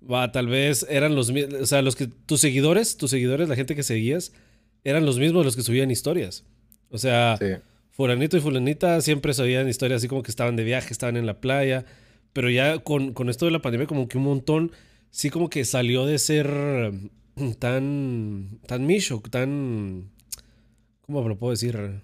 va, 0.10 0.32
tal 0.32 0.48
vez 0.48 0.86
eran 0.90 1.16
los 1.16 1.30
o 1.30 1.66
sea, 1.66 1.82
los 1.82 1.96
que, 1.96 2.08
tus 2.08 2.40
seguidores, 2.40 2.98
tus 2.98 3.12
seguidores, 3.12 3.50
la 3.50 3.56
gente 3.56 3.76
que 3.76 3.84
seguías, 3.84 4.34
eran 4.84 5.06
los 5.06 5.20
mismos 5.20 5.46
los 5.46 5.56
que 5.56 5.62
subían 5.62 5.92
historias. 5.92 6.46
O 6.90 6.98
sea, 6.98 7.38
fulanito 8.00 8.38
y 8.38 8.40
fulanita 8.40 9.02
siempre 9.02 9.34
subían 9.34 9.68
historias 9.68 9.98
así 9.98 10.08
como 10.08 10.24
que 10.24 10.32
estaban 10.32 10.56
de 10.56 10.64
viaje, 10.64 10.94
estaban 10.94 11.18
en 11.18 11.26
la 11.26 11.42
playa, 11.42 11.84
pero 12.32 12.50
ya 12.50 12.80
con, 12.80 13.12
con 13.12 13.28
esto 13.28 13.44
de 13.44 13.52
la 13.52 13.60
pandemia, 13.60 13.88
como 13.88 14.08
que 14.08 14.18
un 14.18 14.24
montón, 14.24 14.72
sí 15.10 15.30
como 15.30 15.50
que 15.50 15.66
salió 15.66 16.06
de 16.06 16.18
ser 16.18 16.94
tan, 17.60 18.62
tan 18.66 18.86
micho, 18.86 19.22
tan, 19.30 20.12
¿cómo 21.02 21.28
lo 21.28 21.38
puedo 21.38 21.52
decir? 21.52 22.02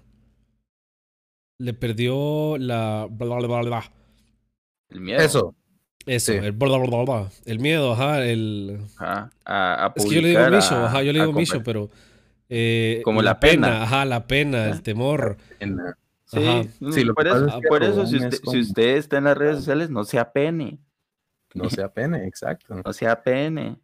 Le 1.58 1.72
perdió 1.72 2.58
la... 2.58 3.08
El 4.90 5.00
miedo. 5.00 5.20
Eso. 5.20 5.54
Eso, 6.04 6.32
el, 6.32 6.54
el 7.46 7.58
miedo, 7.58 7.92
ajá, 7.92 8.22
el... 8.22 8.80
Ajá, 8.98 9.30
a, 9.46 9.94
es 9.96 10.04
que 10.04 10.14
yo 10.16 10.20
le 10.20 10.28
digo 10.28 10.44
micho, 10.50 10.74
ajá, 10.76 11.02
yo 11.02 11.12
le 11.14 11.20
digo 11.20 11.32
micho, 11.32 11.62
pero... 11.62 11.88
Eh, 12.48 13.00
como 13.04 13.22
la, 13.22 13.40
pena. 13.40 13.82
Ajá, 13.82 14.04
la 14.04 14.26
pena, 14.26 14.68
el 14.70 14.82
temor. 14.82 15.36
Sí, 16.24 16.70
sí 16.92 17.04
lo 17.04 17.14
por, 17.14 17.26
eso, 17.26 17.60
por 17.68 17.84
eso 17.84 18.06
si, 18.06 18.16
usted, 18.16 18.38
si 18.50 18.60
usted 18.60 18.96
está 18.96 19.18
en 19.18 19.24
las 19.24 19.38
redes 19.38 19.56
sociales, 19.58 19.90
no 19.90 20.04
sea 20.04 20.32
pene. 20.32 20.80
No 21.54 21.70
sea 21.70 21.92
pene, 21.92 22.26
exacto. 22.26 22.82
No 22.84 22.92
sea 22.92 23.22
pene. 23.22 23.78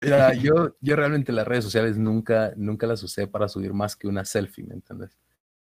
Mira, 0.00 0.34
yo, 0.34 0.76
yo 0.80 0.96
realmente 0.96 1.32
las 1.32 1.46
redes 1.46 1.64
sociales 1.64 1.96
nunca, 1.96 2.52
nunca 2.56 2.86
las 2.86 3.02
usé 3.02 3.26
para 3.26 3.48
subir 3.48 3.72
más 3.72 3.96
que 3.96 4.06
una 4.06 4.24
selfie, 4.24 4.64
¿me 4.64 4.74
entiendes? 4.74 5.16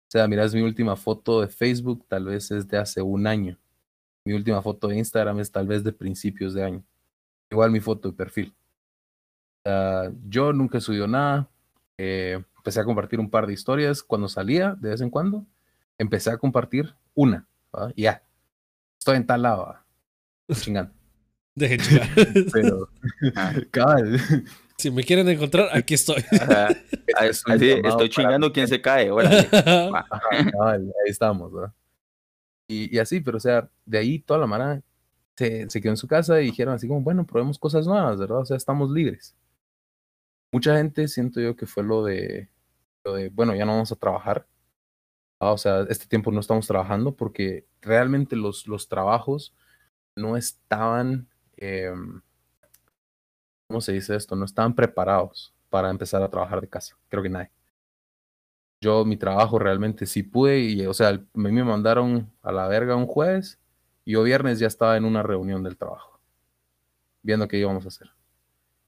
O 0.09 0.11
sea, 0.11 0.27
miras 0.29 0.55
mi 0.55 0.63
última 0.63 0.97
foto 0.97 1.41
de 1.41 1.49
Facebook, 1.49 2.07
tal 2.09 2.27
vez 2.27 2.51
es 2.51 2.67
de 2.67 2.79
hace 2.79 3.03
un 3.03 3.27
año. 3.27 3.59
Mi 4.25 4.33
última 4.33 4.63
foto 4.63 4.89
de 4.89 4.97
Instagram 4.97 5.41
es 5.41 5.53
tal 5.53 5.67
vez 5.67 5.85
de 5.85 5.93
principios 5.93 6.55
de 6.55 6.65
año. 6.65 6.85
Igual 7.51 7.71
mi 7.71 7.81
foto 7.81 8.11
de 8.11 8.17
perfil. 8.17 8.55
yo 10.29 10.53
nunca 10.53 10.79
he 10.79 10.81
subido 10.81 11.07
nada. 11.07 11.49
Eh, 11.99 12.43
empecé 12.57 12.81
a 12.81 12.85
compartir 12.85 13.21
un 13.21 13.31
par 13.31 13.47
de 13.47 13.53
historias 13.53 14.03
cuando 14.03 14.29
salía, 14.29 14.77
de 14.81 14.91
vez 14.91 15.01
en 15.01 15.11
cuando 15.11 15.47
empecé 15.99 16.31
a 16.31 16.39
compartir 16.39 16.95
una, 17.15 17.47
ya, 17.97 18.23
estoy 18.99 19.17
en 19.17 19.27
tal 19.27 19.43
lado, 19.43 19.77
chingando. 20.53 20.93
Deje 21.55 21.79
chingar. 21.79 22.09
Pero, 22.53 22.89
cabal. 23.71 24.21
Si 24.77 24.91
me 24.91 25.05
quieren 25.05 25.29
encontrar, 25.29 25.69
aquí 25.73 25.95
estoy. 25.95 26.25
estoy 27.21 28.09
chingando 28.09 28.53
quien 28.53 28.67
se 28.67 28.81
cae. 28.81 29.09
ahí 29.11 30.81
estamos. 31.07 31.53
Y, 32.67 32.97
y, 32.97 32.99
así, 32.99 33.21
pero 33.21 33.37
o 33.37 33.41
sea, 33.41 33.69
de 33.85 33.99
ahí 33.99 34.19
toda 34.19 34.41
la 34.41 34.47
mara 34.47 34.83
se, 35.37 35.69
se, 35.69 35.81
quedó 35.81 35.93
en 35.93 35.97
su 35.99 36.09
casa 36.09 36.41
y 36.41 36.47
dijeron 36.47 36.75
así 36.75 36.89
como, 36.89 37.03
bueno, 37.03 37.27
probemos 37.27 37.59
cosas 37.59 37.87
nuevas, 37.87 38.19
¿verdad? 38.19 38.39
O 38.39 38.45
sea, 38.47 38.57
estamos 38.57 38.91
libres. 38.91 39.37
Mucha 40.55 40.77
gente 40.77 41.09
siento 41.09 41.41
yo 41.41 41.57
que 41.57 41.67
fue 41.67 41.83
lo 41.83 42.05
de, 42.05 42.49
bueno, 43.33 43.57
ya 43.57 43.65
no 43.65 43.73
vamos 43.73 43.91
a 43.91 43.97
trabajar, 43.97 44.47
Ah, 45.41 45.51
o 45.51 45.59
sea, 45.59 45.81
este 45.89 46.07
tiempo 46.07 46.31
no 46.31 46.39
estamos 46.39 46.69
trabajando 46.69 47.17
porque 47.17 47.67
realmente 47.83 48.37
los, 48.37 48.69
los 48.69 48.89
trabajos 48.89 49.53
no 50.15 50.37
estaban, 50.37 51.29
em, 51.57 52.23
¿cómo 53.67 53.81
se 53.81 53.93
dice 53.93 54.15
esto? 54.15 54.37
No 54.37 54.45
estaban 54.45 54.77
preparados 54.77 55.53
para 55.71 55.91
empezar 55.91 56.23
a 56.23 56.31
trabajar 56.31 56.61
de 56.61 56.69
casa. 56.69 56.97
Creo 57.09 57.25
que 57.25 57.31
nadie. 57.31 57.51
Yo 58.81 59.05
mi 59.05 59.17
trabajo 59.17 59.59
realmente 59.59 60.07
sí 60.07 60.23
pude 60.23 60.61
y, 60.61 60.87
o 60.87 60.95
sea, 60.95 61.09
a 61.09 61.19
mí 61.35 61.51
me 61.51 61.65
mandaron 61.65 62.31
a 62.43 62.53
la 62.53 62.69
verga 62.69 62.95
un 62.95 63.07
jueves 63.07 63.59
y 64.05 64.13
yo 64.13 64.23
viernes 64.23 64.61
ya 64.61 64.69
estaba 64.69 64.97
en 64.97 65.05
una 65.05 65.25
reunión 65.25 65.65
del 65.65 65.77
trabajo, 65.77 66.21
viendo 67.23 67.49
qué 67.49 67.59
íbamos 67.59 67.85
a 67.87 67.89
hacer. 67.89 68.11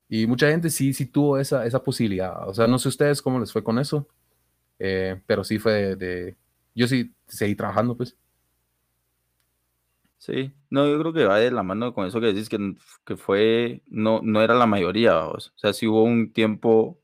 Y 0.08 0.26
mucha 0.26 0.48
gente 0.50 0.70
sí, 0.70 0.92
sí 0.94 1.06
tuvo 1.06 1.38
esa, 1.38 1.66
esa 1.66 1.82
posibilidad. 1.82 2.48
O 2.48 2.54
sea, 2.54 2.66
no 2.66 2.78
sé 2.78 2.88
ustedes 2.88 3.22
cómo 3.22 3.40
les 3.40 3.52
fue 3.52 3.64
con 3.64 3.78
eso, 3.78 4.08
eh, 4.78 5.20
pero 5.26 5.44
sí 5.44 5.58
fue 5.58 5.96
de, 5.96 6.36
Yo 6.74 6.88
sí 6.88 7.14
seguí 7.28 7.56
trabajando, 7.56 7.96
pues. 7.96 8.16
Sí, 10.18 10.52
no, 10.70 10.86
yo 10.88 10.98
creo 10.98 11.12
que 11.12 11.24
va 11.24 11.38
de 11.38 11.50
la 11.50 11.62
mano 11.62 11.94
con 11.94 12.06
eso 12.06 12.20
que 12.20 12.26
decís 12.28 12.48
que, 12.48 12.58
que 13.04 13.16
fue, 13.16 13.82
no, 13.86 14.20
no 14.22 14.42
era 14.42 14.54
la 14.54 14.66
mayoría, 14.66 15.26
o 15.26 15.38
sea, 15.56 15.72
sí 15.72 15.86
hubo 15.86 16.02
un 16.02 16.32
tiempo 16.32 16.98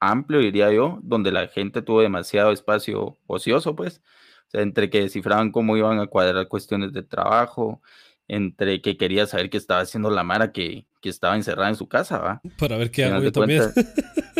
amplio, 0.00 0.40
diría 0.40 0.72
yo, 0.72 0.98
donde 1.02 1.32
la 1.32 1.48
gente 1.48 1.82
tuvo 1.82 2.02
demasiado 2.02 2.52
espacio 2.52 3.18
ocioso, 3.26 3.74
pues, 3.76 4.02
o 4.48 4.50
sea, 4.50 4.62
entre 4.62 4.90
que 4.90 5.00
descifraban 5.02 5.52
cómo 5.52 5.76
iban 5.76 5.98
a 6.00 6.06
cuadrar 6.06 6.48
cuestiones 6.48 6.92
de 6.92 7.02
trabajo, 7.02 7.80
entre 8.28 8.80
que 8.82 8.96
quería 8.96 9.26
saber 9.26 9.50
qué 9.50 9.56
estaba 9.58 9.80
haciendo 9.80 10.10
la 10.10 10.24
Mara 10.24 10.52
que, 10.52 10.86
que 11.04 11.10
estaba 11.10 11.36
encerrada 11.36 11.68
en 11.68 11.76
su 11.76 11.86
casa, 11.86 12.16
¿va? 12.18 12.40
Para 12.58 12.78
ver 12.78 12.90
qué 12.90 13.04
hago 13.04 13.22
yo 13.22 13.30
también. 13.30 13.60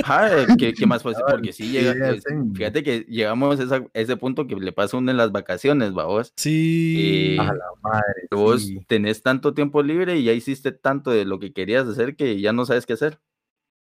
Ajá, 0.03 0.31
¿qué, 0.59 0.73
qué 0.73 0.87
más 0.87 1.03
fácil? 1.03 1.23
Porque 1.29 1.53
sí 1.53 1.71
llega, 1.71 1.95
pues, 2.09 2.25
fíjate 2.55 2.83
que 2.83 3.01
llegamos 3.01 3.61
a, 3.71 3.85
ese 3.93 4.17
punto 4.17 4.47
que 4.47 4.57
le 4.57 4.73
pasa 4.73 4.97
a 4.97 5.01
uno 5.01 5.11
en 5.11 5.19
las 5.19 5.31
vacaciones, 5.31 5.95
¿va 5.95 6.07
vos? 6.07 6.33
Sí. 6.37 7.37
Eh, 7.37 7.39
A 7.39 7.53
la 7.53 7.67
madre. 7.83 8.29
vos 8.31 8.63
sí. 8.63 8.83
tenés 8.89 9.23
tanto 9.23 9.53
tiempo 9.53 9.83
libre 9.83 10.17
y 10.17 10.25
ya 10.25 10.33
hiciste 10.33 10.73
tanto 10.73 11.11
de 11.11 11.27
lo 11.27 11.39
que 11.39 11.53
querías 11.53 11.87
hacer 11.87 12.17
que 12.17 12.41
ya 12.41 12.55
no 12.55 12.65
sabes 12.65 12.87
qué 12.87 12.95
hacer. 12.95 13.21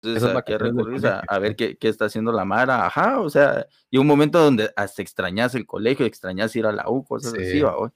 Entonces, 0.01 0.35
¿a 0.35 0.41
qué 0.41 0.57
recurrís? 0.57 1.03
A, 1.03 1.19
a 1.19 1.37
ver 1.37 1.55
qué, 1.55 1.77
qué 1.77 1.87
está 1.87 2.05
haciendo 2.05 2.31
la 2.31 2.45
Mara. 2.45 2.87
Ajá, 2.87 3.19
o 3.19 3.29
sea, 3.29 3.67
y 3.91 3.99
un 3.99 4.07
momento 4.07 4.39
donde 4.39 4.71
hasta 4.75 5.03
extrañas 5.03 5.53
el 5.53 5.67
colegio, 5.67 6.07
extrañas 6.07 6.55
ir 6.55 6.65
a 6.65 6.71
la 6.71 6.89
U, 6.89 7.03
cosas 7.05 7.33
así, 7.35 7.45
Sí. 7.51 7.61
¿va 7.61 7.75
vos? 7.75 7.91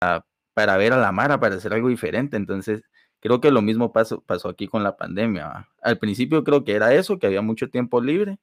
Ah, 0.00 0.24
para 0.52 0.76
ver 0.78 0.94
a 0.94 0.98
la 0.98 1.12
Mara, 1.12 1.38
para 1.38 1.54
hacer 1.54 1.72
algo 1.72 1.88
diferente. 1.88 2.36
Entonces, 2.36 2.82
creo 3.20 3.40
que 3.40 3.50
lo 3.50 3.62
mismo 3.62 3.92
pasó, 3.92 4.22
pasó 4.22 4.48
aquí 4.48 4.66
con 4.68 4.82
la 4.82 4.96
pandemia. 4.96 5.46
¿va? 5.48 5.68
Al 5.82 5.98
principio 5.98 6.44
creo 6.44 6.64
que 6.64 6.72
era 6.74 6.94
eso, 6.94 7.18
que 7.18 7.26
había 7.26 7.42
mucho 7.42 7.70
tiempo 7.70 8.00
libre 8.00 8.38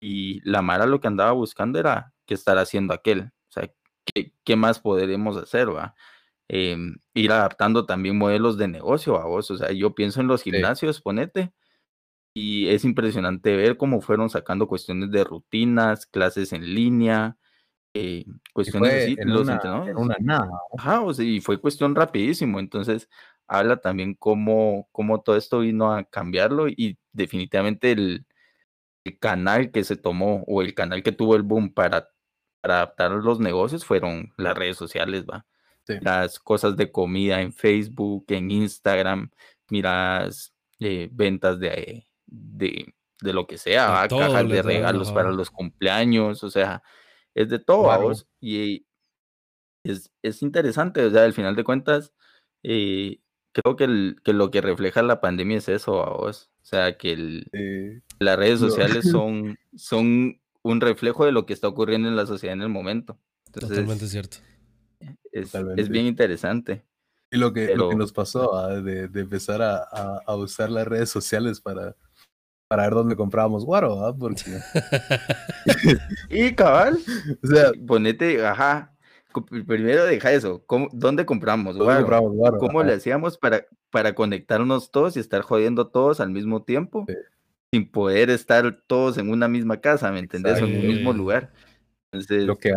y 0.00 0.40
la 0.48 0.62
Mara 0.62 0.86
lo 0.86 1.00
que 1.00 1.08
andaba 1.08 1.32
buscando 1.32 1.78
era 1.78 2.12
qué 2.26 2.34
estar 2.34 2.58
haciendo 2.58 2.94
aquel. 2.94 3.22
O 3.48 3.52
sea, 3.52 3.70
qué, 4.04 4.32
qué 4.44 4.56
más 4.56 4.80
podremos 4.80 5.36
hacer, 5.36 5.74
¿va? 5.74 5.94
Em, 6.48 6.96
ir 7.14 7.32
adaptando 7.32 7.86
también 7.86 8.18
modelos 8.18 8.58
de 8.58 8.68
negocio 8.68 9.18
a 9.20 9.26
vos. 9.26 9.50
O 9.50 9.56
sea, 9.56 9.72
yo 9.72 9.94
pienso 9.94 10.20
en 10.20 10.26
los 10.28 10.42
Sí. 10.42 10.50
gimnasios, 10.52 11.00
ponete, 11.00 11.52
y 12.34 12.68
es 12.68 12.84
impresionante 12.84 13.56
ver 13.56 13.76
cómo 13.76 14.00
fueron 14.00 14.30
sacando 14.30 14.68
cuestiones 14.68 15.10
de 15.10 15.24
rutinas, 15.24 16.06
clases 16.06 16.52
en 16.52 16.74
línea, 16.74 17.36
eh, 17.94 18.24
cuestiones 18.54 18.94
así, 18.94 19.16
en 19.18 19.30
los 19.34 19.42
una, 19.42 19.54
entrenadores. 19.54 19.90
en 19.92 19.96
una 19.98 20.16
nada. 20.20 20.50
Ajá, 20.78 21.00
o 21.02 21.12
sea, 21.14 21.24
y 21.26 21.40
fue 21.40 21.60
cuestión 21.60 21.94
rapidísimo. 21.96 22.60
Entonces, 22.60 23.08
habla 23.50 23.78
también 23.80 24.14
cómo, 24.14 24.88
cómo 24.92 25.22
todo 25.22 25.36
esto 25.36 25.58
vino 25.58 25.92
a 25.92 26.04
cambiarlo 26.04 26.68
y 26.68 26.98
definitivamente 27.12 27.90
el, 27.90 28.24
el 29.04 29.18
canal 29.18 29.72
que 29.72 29.82
se 29.82 29.96
tomó 29.96 30.44
o 30.46 30.62
el 30.62 30.72
canal 30.72 31.02
que 31.02 31.10
tuvo 31.10 31.34
el 31.34 31.42
boom 31.42 31.74
para, 31.74 32.08
para 32.60 32.76
adaptar 32.76 33.10
los 33.10 33.40
negocios 33.40 33.84
fueron 33.84 34.32
las 34.36 34.56
redes 34.56 34.76
sociales, 34.76 35.24
va. 35.28 35.46
Sí. 35.84 35.94
Las 36.00 36.38
cosas 36.38 36.76
de 36.76 36.92
comida 36.92 37.40
en 37.40 37.52
Facebook, 37.52 38.24
en 38.28 38.52
Instagram, 38.52 39.30
miras 39.68 40.54
eh, 40.78 41.08
ventas 41.10 41.58
de, 41.58 42.06
de, 42.26 42.94
de 43.20 43.32
lo 43.32 43.48
que 43.48 43.58
sea, 43.58 44.06
todo, 44.08 44.20
cajas 44.20 44.48
de 44.48 44.62
regalos 44.62 45.10
para 45.10 45.30
ajá. 45.30 45.36
los 45.36 45.50
cumpleaños, 45.50 46.44
o 46.44 46.50
sea, 46.50 46.84
es 47.34 47.48
de 47.48 47.58
todo, 47.58 47.84
Claro. 47.84 48.02
vamos. 48.02 48.28
Y 48.40 48.86
es, 49.84 50.12
es 50.22 50.40
interesante, 50.42 51.04
o 51.04 51.10
sea, 51.10 51.24
al 51.24 51.32
final 51.32 51.56
de 51.56 51.64
cuentas, 51.64 52.12
eh, 52.62 53.18
creo 53.52 53.76
que, 53.76 53.84
el- 53.84 54.16
que 54.24 54.32
lo 54.32 54.50
que 54.50 54.60
refleja 54.60 55.02
la 55.02 55.20
pandemia 55.20 55.58
es 55.58 55.68
eso, 55.68 56.04
a 56.06 56.10
vos. 56.16 56.50
O 56.62 56.64
sea, 56.64 56.96
que 56.96 57.12
el- 57.12 57.46
Eh, 57.52 58.00
las 58.18 58.36
redes 58.38 58.60
No. 58.60 58.68
sociales 58.68 59.04
son, 59.10 59.58
son 59.76 60.40
un 60.62 60.80
reflejo 60.80 61.24
de 61.24 61.32
lo 61.32 61.46
que 61.46 61.52
está 61.54 61.68
ocurriendo 61.68 62.08
en 62.08 62.16
la 62.16 62.26
sociedad 62.26 62.54
en 62.54 62.62
el 62.62 62.68
momento. 62.68 63.18
Entonces, 63.46 63.70
Totalmente 63.70 64.06
cierto. 64.06 64.36
es, 65.00 65.16
es 65.32 65.50
Totalmente. 65.52 65.88
bien 65.90 66.06
interesante. 66.06 66.84
y 67.32 67.36
lo 67.38 67.52
que, 67.52 67.74
lo 67.76 67.88
que 67.88 67.96
nos 67.96 68.12
pasó 68.12 68.56
ah, 68.56 68.68
de, 68.80 69.06
de 69.08 69.20
empezar 69.20 69.62
a, 69.62 69.76
a- 69.90 70.20
a 70.26 70.36
usar 70.36 70.68
las 70.70 70.86
redes 70.86 71.08
sociales 71.10 71.60
para, 71.60 71.94
para 72.68 72.82
ver 72.84 72.92
dónde 72.94 73.16
comprábamos 73.16 73.64
guaro, 73.64 74.04
¿ah? 74.04 74.14
porque, 74.16 74.42
Y 76.30 76.54
cabal, 76.54 76.98
o 77.42 77.46
sea, 77.46 77.72
ponete, 77.86 78.44
ajá, 78.44 78.94
primero 79.66 80.04
deja 80.04 80.32
eso, 80.32 80.62
¿cómo- 80.66 80.88
¿dónde 80.92 81.24
compramos? 81.26 81.76
¿dónde 81.76 81.84
Guaro? 81.84 82.00
compramos 82.02 82.32
guaro? 82.36 82.58
¿Cómo 82.58 82.82
le 82.82 82.92
hacíamos 82.94 83.38
para, 83.38 83.64
para 83.90 84.14
conectarnos 84.14 84.90
todos 84.90 85.16
y 85.16 85.20
estar 85.20 85.42
jodiendo 85.42 85.88
todos 85.88 86.20
al 86.20 86.30
mismo 86.30 86.62
tiempo? 86.62 87.04
Sí. 87.08 87.14
Sin 87.72 87.90
poder 87.90 88.30
estar 88.30 88.82
todos 88.86 89.16
en 89.18 89.30
una 89.30 89.46
misma 89.48 89.80
casa, 89.80 90.10
¿me 90.10 90.18
entendés? 90.18 90.60
O 90.60 90.64
en 90.66 90.76
un 90.76 90.86
mismo 90.88 91.12
lugar. 91.12 91.52
Entonces, 92.12 92.42
Lo 92.44 92.56
que 92.56 92.72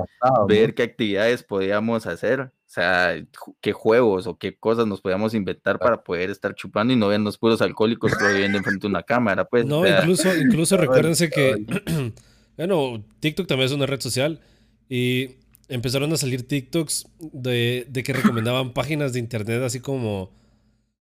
ver 0.47 0.75
qué 0.75 0.83
actividades 0.83 1.41
podíamos 1.41 2.05
hacer, 2.05 2.39
o 2.41 2.51
sea, 2.67 3.15
qué 3.61 3.71
juegos 3.73 4.27
o 4.27 4.37
qué 4.37 4.55
cosas 4.55 4.85
nos 4.85 5.01
podíamos 5.01 5.33
inventar 5.33 5.79
para 5.79 6.03
poder 6.03 6.29
estar 6.29 6.53
chupando 6.53 6.93
y 6.93 6.95
no 6.95 7.07
vernos 7.07 7.39
puros 7.39 7.59
alcohólicos 7.63 8.15
todo 8.15 8.29
viviendo 8.31 8.59
enfrente 8.59 8.81
de 8.81 8.87
una 8.91 9.01
cámara, 9.01 9.45
pues. 9.45 9.65
o 9.65 9.67
No, 9.67 9.81
sea, 9.83 10.01
incluso, 10.01 10.35
incluso 10.37 10.77
recuérdense 10.77 11.31
que, 11.31 11.65
bueno, 12.57 13.03
TikTok 13.19 13.47
también 13.47 13.65
es 13.65 13.71
una 13.73 13.87
red 13.87 13.99
social 14.01 14.39
y 14.87 15.37
empezaron 15.69 16.11
a 16.13 16.17
salir 16.17 16.47
TikToks 16.47 17.07
de, 17.19 17.85
de 17.89 18.03
que 18.03 18.13
recomendaban 18.13 18.73
páginas 18.73 19.13
de 19.13 19.19
internet 19.19 19.61
así 19.63 19.79
como, 19.79 20.31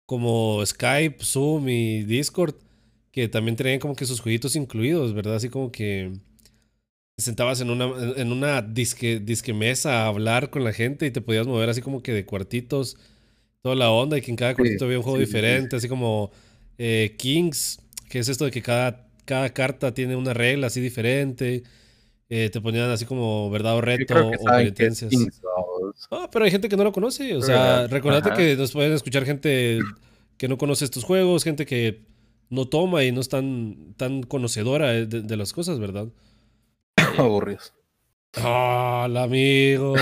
como 0.07 0.65
Skype, 0.65 1.25
Zoom 1.25 1.69
y 1.69 2.03
Discord, 2.05 2.55
que 3.13 3.29
también 3.29 3.57
tenían 3.57 3.81
como 3.81 3.95
que 3.97 4.07
sus 4.07 4.21
jueguitos 4.21 4.57
incluidos, 4.57 5.15
¿verdad? 5.15 5.37
Así 5.37 5.49
como 5.49 5.73
que 5.73 6.13
te 7.17 7.23
sentabas 7.23 7.61
en 7.61 7.71
una, 7.71 7.87
en 8.17 8.31
una 8.31 8.61
disque, 8.61 9.21
disque 9.21 9.55
mesa 9.55 10.03
a 10.05 10.07
hablar 10.09 10.51
con 10.51 10.65
la 10.65 10.73
gente 10.73 11.07
y 11.07 11.11
te 11.11 11.23
podías 11.23 11.47
mover 11.47 11.71
así 11.71 11.81
como 11.81 12.03
que 12.03 12.13
de 12.13 12.27
cuartitos, 12.27 12.99
toda 13.63 13.75
la 13.75 13.91
onda, 13.91 14.19
y 14.19 14.21
que 14.21 14.31
en 14.31 14.37
cada 14.37 14.55
cuartito 14.55 14.85
había 14.85 14.99
un 14.99 15.03
juego 15.03 15.19
sí, 15.19 15.25
sí, 15.25 15.31
sí. 15.31 15.37
diferente, 15.37 15.77
así 15.77 15.89
como 15.89 16.31
eh, 16.79 17.15
Kings, 17.17 17.81
que 18.11 18.19
es 18.19 18.29
esto 18.29 18.45
de 18.45 18.51
que 18.51 18.63
cada, 18.63 19.09
cada 19.25 19.49
carta 19.51 19.95
tiene 19.95 20.15
una 20.15 20.35
regla 20.35 20.67
así 20.67 20.81
diferente. 20.81 21.63
Eh, 22.29 22.51
te 22.51 22.61
ponían 22.61 22.91
así 22.91 23.05
como 23.05 23.51
verdad 23.51 23.77
o 23.77 23.81
reto 23.81 24.05
creo 24.07 24.31
que 24.31 24.37
o 24.39 24.45
vamos. 24.45 26.09
Ah, 26.11 26.29
pero 26.31 26.45
hay 26.45 26.51
gente 26.51 26.69
que 26.69 26.77
no 26.77 26.85
lo 26.85 26.93
conoce. 26.93 27.35
O 27.37 27.43
sea, 27.43 27.87
recordate 27.87 28.29
ajá. 28.31 28.37
que 28.37 28.57
nos 28.57 28.73
pueden 28.73 28.93
escuchar 28.93 29.25
gente 29.25 29.81
que 30.37 30.49
no 30.49 30.59
conoce 30.59 30.85
estos 30.85 31.05
juegos, 31.05 31.45
gente 31.45 31.67
que 31.67 32.05
no 32.51 32.69
toma 32.69 33.05
y 33.05 33.13
no 33.13 33.21
es 33.21 33.29
tan, 33.29 33.95
tan 33.97 34.23
conocedora 34.23 34.91
de, 34.93 35.07
de 35.07 35.37
las 35.37 35.53
cosas, 35.53 35.79
¿verdad? 35.79 36.09
Aburridos. 37.19 37.73
Hola, 38.43 39.23
amigos. 39.25 40.01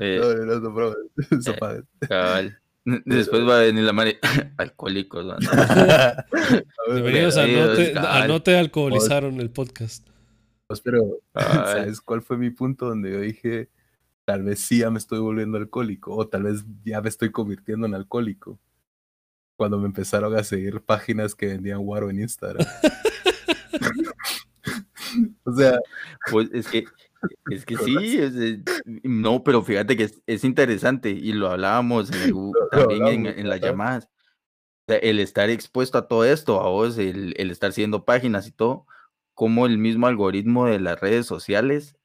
eh, 0.00 0.18
No, 0.20 0.60
no, 0.60 0.70
no. 0.70 0.94
Eso 1.38 1.54
padre. 1.56 1.82
cabal. 2.08 2.58
Después 3.04 3.46
va 3.46 3.58
a 3.58 3.62
venir 3.62 3.84
la 3.84 3.92
madre, 3.92 4.18
alcohólicos, 4.56 5.24
¿no? 5.24 5.36
Bienvenidos 6.92 7.36
a 7.36 7.46
No 7.46 7.74
te, 7.74 7.94
a. 7.96 8.26
No 8.26 8.42
te 8.42 8.56
alcoholizaron 8.56 9.40
el 9.40 9.50
podcast. 9.50 10.08
Pues, 10.66 10.80
pero. 10.80 11.18
¿sabes 11.34 12.00
cuál 12.00 12.22
fue 12.22 12.36
mi 12.36 12.50
punto 12.50 12.88
donde 12.88 13.12
yo 13.12 13.20
dije, 13.20 13.70
tal 14.24 14.42
vez 14.42 14.60
sí 14.60 14.78
ya 14.78 14.90
me 14.90 14.98
estoy 14.98 15.20
volviendo 15.20 15.58
alcohólico 15.58 16.14
o 16.14 16.28
tal 16.28 16.44
vez 16.44 16.64
ya 16.84 17.00
me 17.00 17.08
estoy 17.08 17.30
convirtiendo 17.30 17.86
en 17.86 17.94
alcohólico? 17.94 18.58
Cuando 19.56 19.78
me 19.78 19.86
empezaron 19.86 20.36
a 20.36 20.42
seguir 20.42 20.80
páginas 20.80 21.34
que 21.34 21.46
vendían 21.46 21.80
guaro 21.80 22.10
en 22.10 22.20
Instagram. 22.20 22.66
o 25.44 25.52
sea, 25.52 25.78
Pues 26.30 26.48
es 26.52 26.66
que, 26.66 26.84
es 27.50 27.64
que 27.66 27.76
sí, 27.76 28.18
es 28.18 28.34
de- 28.34 28.62
no, 29.02 29.42
pero 29.44 29.62
fíjate 29.62 29.96
que 29.96 30.04
es, 30.04 30.22
es 30.26 30.44
interesante 30.44 31.10
y 31.10 31.32
lo 31.32 31.50
hablábamos 31.50 32.10
en 32.10 32.22
el 32.22 32.32
también 32.70 33.06
en, 33.06 33.26
hablamos, 33.26 33.38
en 33.40 33.48
las 33.48 33.58
ajá. 33.58 33.66
llamadas. 33.66 34.04
O 34.04 34.92
sea, 34.92 34.96
el 34.98 35.20
estar 35.20 35.50
expuesto 35.50 35.98
a 35.98 36.08
todo 36.08 36.24
esto, 36.24 36.60
a 36.60 36.68
vos, 36.68 36.98
el, 36.98 37.34
el 37.36 37.50
estar 37.50 37.72
siguiendo 37.72 38.04
páginas 38.04 38.46
y 38.48 38.52
todo, 38.52 38.86
como 39.34 39.66
el 39.66 39.78
mismo 39.78 40.06
algoritmo 40.06 40.66
de 40.66 40.80
las 40.80 41.00
redes 41.00 41.26
sociales 41.26 41.96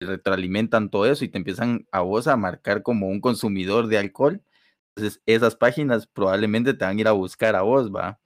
retroalimentan 0.00 0.88
todo 0.90 1.06
eso 1.06 1.24
y 1.24 1.28
te 1.28 1.38
empiezan 1.38 1.86
a 1.92 2.00
vos 2.00 2.26
a 2.26 2.36
marcar 2.36 2.82
como 2.82 3.08
un 3.08 3.20
consumidor 3.20 3.86
de 3.88 3.98
alcohol. 3.98 4.42
Entonces, 4.96 5.22
esas 5.26 5.56
páginas 5.56 6.06
probablemente 6.06 6.74
te 6.74 6.84
van 6.84 6.96
a 6.96 7.00
ir 7.00 7.08
a 7.08 7.12
buscar 7.12 7.54
a 7.54 7.62
vos, 7.62 7.90
¿va? 7.94 8.18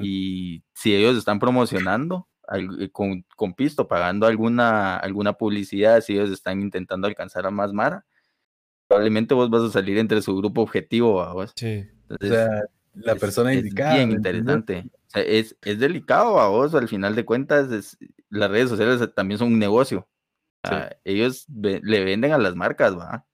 Y 0.00 0.62
si 0.74 0.94
ellos 0.94 1.16
están 1.16 1.38
promocionando 1.38 2.28
eh, 2.28 2.37
con, 2.92 3.24
con 3.36 3.54
pisto, 3.54 3.86
pagando 3.88 4.26
alguna, 4.26 4.96
alguna 4.96 5.32
publicidad, 5.34 6.00
si 6.00 6.14
ellos 6.14 6.30
están 6.30 6.60
intentando 6.60 7.06
alcanzar 7.06 7.46
a 7.46 7.50
más 7.50 7.72
Mara, 7.72 8.04
probablemente 8.86 9.34
vos 9.34 9.50
vas 9.50 9.62
a 9.62 9.70
salir 9.70 9.98
entre 9.98 10.22
su 10.22 10.36
grupo 10.36 10.62
objetivo, 10.62 11.16
¿va 11.16 11.32
vos. 11.32 11.52
Sí. 11.56 11.86
o 12.08 12.12
Entonces, 12.14 12.30
sea, 12.30 12.62
la 12.94 13.12
es- 13.12 13.20
persona 13.20 13.52
es 13.52 13.58
indicada. 13.58 13.94
Bien 13.96 14.10
interesante. 14.12 14.84
O 15.06 15.10
sea, 15.10 15.22
es, 15.22 15.56
es 15.62 15.78
delicado 15.78 16.40
a 16.40 16.48
vos, 16.48 16.74
al 16.74 16.88
final 16.88 17.14
de 17.14 17.24
cuentas, 17.24 17.70
es- 17.70 17.98
las 18.30 18.50
redes 18.50 18.68
sociales 18.70 19.06
también 19.14 19.38
son 19.38 19.52
un 19.52 19.58
negocio. 19.58 20.08
Sí. 20.64 20.70
Ah, 20.74 20.90
ellos 21.04 21.44
ve- 21.48 21.80
le 21.84 22.04
venden 22.04 22.32
a 22.32 22.38
las 22.38 22.56
marcas, 22.56 22.96
¿va? 22.98 23.26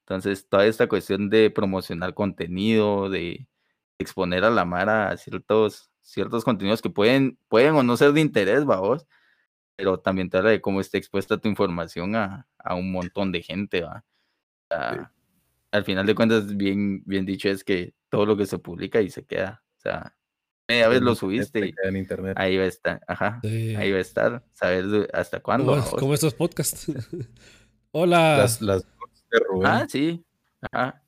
Entonces, 0.00 0.48
toda 0.48 0.66
esta 0.66 0.88
cuestión 0.88 1.30
de 1.30 1.50
promocionar 1.50 2.14
contenido, 2.14 3.08
de 3.10 3.48
exponer 3.98 4.44
a 4.44 4.50
la 4.50 4.64
Mara 4.64 5.08
a 5.10 5.16
ciertos, 5.16 5.90
ciertos 6.06 6.44
contenidos 6.44 6.80
que 6.80 6.88
pueden, 6.88 7.36
pueden 7.48 7.74
o 7.74 7.82
no 7.82 7.96
ser 7.96 8.12
de 8.12 8.20
interés, 8.20 8.66
¿va 8.66 8.78
vos? 8.78 9.06
Pero 9.74 9.98
también 9.98 10.30
te 10.30 10.38
habla 10.38 10.50
de 10.50 10.60
cómo 10.60 10.80
está 10.80 10.96
expuesta 10.96 11.36
tu 11.36 11.48
información 11.48 12.14
a, 12.14 12.46
a 12.58 12.74
un 12.74 12.92
montón 12.92 13.32
de 13.32 13.42
gente, 13.42 13.82
¿va? 13.82 14.04
Al 15.72 15.84
final 15.84 16.06
de 16.06 16.14
cuentas, 16.14 16.56
bien, 16.56 17.02
bien 17.04 17.26
dicho 17.26 17.48
es 17.48 17.64
que 17.64 17.92
todo 18.08 18.24
lo 18.24 18.36
que 18.36 18.46
se 18.46 18.58
publica 18.58 19.02
y 19.02 19.10
se 19.10 19.26
queda. 19.26 19.64
O 19.78 19.80
sea, 19.80 20.16
media 20.68 20.88
vez 20.88 21.02
lo 21.02 21.14
subiste 21.14 21.74
en 21.82 21.96
internet. 21.96 22.34
ahí 22.38 22.56
va 22.56 22.64
a 22.64 22.68
estar. 22.68 23.00
Ajá. 23.06 23.40
Sí. 23.42 23.74
Ahí 23.74 23.90
va 23.90 23.98
a 23.98 24.00
estar. 24.00 24.44
Saber 24.52 25.10
hasta 25.12 25.40
cuándo. 25.40 25.72
Como, 25.82 25.96
como 25.96 26.14
estos 26.14 26.34
podcasts. 26.34 26.86
Hola. 27.90 28.38
Las, 28.38 28.62
las 28.62 28.82
de 28.82 29.38
Rubén. 29.48 29.66
Ah, 29.66 29.86
sí. 29.88 30.24
Ajá. 30.70 31.02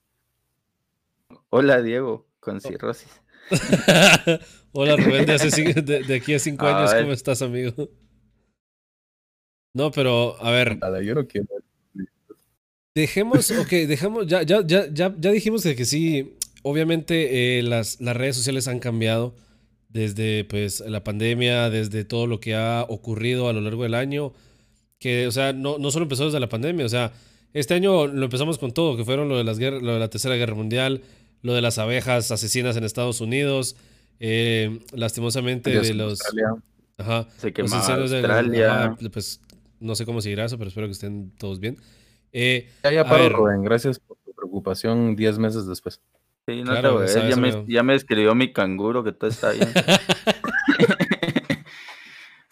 Hola, 1.50 1.80
Diego, 1.80 2.28
con 2.40 2.60
cirrosis. 2.60 3.22
Hola 4.80 4.96
Rubén, 4.96 5.26
de, 5.26 5.32
hace 5.32 5.60
de- 5.82 6.04
de 6.04 6.14
aquí 6.14 6.34
a 6.34 6.38
cinco 6.38 6.64
A 6.64 6.78
años, 6.78 6.92
ver. 6.92 7.02
¿cómo 7.02 7.12
estás, 7.12 7.42
amigo? 7.42 7.90
No, 9.74 9.90
pero 9.90 10.40
a 10.40 10.52
ver, 10.52 10.78
yo 11.04 11.16
no 11.16 11.26
quiero. 11.26 11.48
Dejemos, 12.94 13.50
ok, 13.50 13.70
dejamos, 13.88 14.28
ya, 14.28 14.42
ya, 14.42 14.64
ya, 14.64 14.86
ya, 14.92 15.12
ya 15.18 15.32
dijimos 15.32 15.64
que 15.64 15.84
sí, 15.84 16.36
obviamente 16.62 17.58
eh, 17.58 17.62
las, 17.64 18.00
las 18.00 18.16
redes 18.16 18.36
sociales 18.36 18.68
han 18.68 18.78
cambiado 18.78 19.34
desde 19.88 20.44
pues 20.44 20.78
la 20.78 21.02
pandemia, 21.02 21.70
desde 21.70 22.04
todo 22.04 22.28
lo 22.28 22.38
que 22.38 22.54
ha 22.54 22.84
ocurrido 22.88 23.48
a 23.48 23.52
lo 23.52 23.60
largo 23.60 23.82
del 23.82 23.94
año, 23.94 24.32
que, 25.00 25.26
o 25.26 25.32
sea, 25.32 25.52
no, 25.52 25.78
no 25.78 25.90
solo 25.90 26.04
empezó 26.04 26.26
desde 26.26 26.38
la 26.38 26.48
pandemia, 26.48 26.86
o 26.86 26.88
sea, 26.88 27.12
este 27.52 27.74
año 27.74 28.06
lo 28.06 28.24
empezamos 28.26 28.58
con 28.58 28.70
todo, 28.72 28.96
que 28.96 29.04
fueron 29.04 29.28
lo 29.28 29.38
de, 29.38 29.42
las 29.44 29.58
guerras, 29.58 29.82
lo 29.82 29.94
de 29.94 29.98
la 29.98 30.08
Tercera 30.08 30.36
Guerra 30.36 30.54
Mundial, 30.54 31.02
lo 31.42 31.52
de 31.54 31.62
las 31.62 31.78
abejas 31.78 32.30
asesinas 32.30 32.76
en 32.76 32.84
Estados 32.84 33.20
Unidos, 33.20 33.74
eh, 34.20 34.78
lastimosamente 34.92 35.70
Adiós 35.70 35.84
de 35.86 35.90
en 35.92 35.98
los... 35.98 36.10
Australia. 36.20 36.54
Ajá, 36.98 37.26
Se 37.36 37.52
los 37.56 37.72
incendios 37.72 38.10
de- 38.10 38.16
Australia. 38.18 38.74
ajá, 38.84 38.96
pues 39.12 39.40
no 39.80 39.94
sé 39.94 40.04
cómo 40.04 40.20
seguirá 40.20 40.44
eso, 40.46 40.58
pero 40.58 40.68
espero 40.68 40.86
que 40.88 40.92
estén 40.92 41.30
todos 41.38 41.60
bien. 41.60 41.76
Eh, 42.32 42.68
Ya, 42.84 42.92
ya 42.92 43.04
paro, 43.04 43.22
ver. 43.22 43.32
Rubén. 43.32 43.62
Gracias 43.62 43.98
por 44.00 44.16
tu 44.24 44.32
preocupación 44.34 45.14
10 45.16 45.38
meses 45.38 45.66
después. 45.66 46.00
Sí, 46.46 46.62
no 46.62 46.72
Claro, 46.72 46.88
te 46.88 46.94
voy 46.94 47.02
a 47.02 47.06
esa- 47.06 47.20
ver, 47.20 47.30
ya 47.30 47.36
me, 47.36 47.64
ya 47.68 47.82
me 47.82 47.94
escribió 47.94 48.34
mi 48.34 48.52
canguro 48.52 49.04
que 49.04 49.12
todo 49.12 49.30
está 49.30 49.52
bien. 49.52 49.68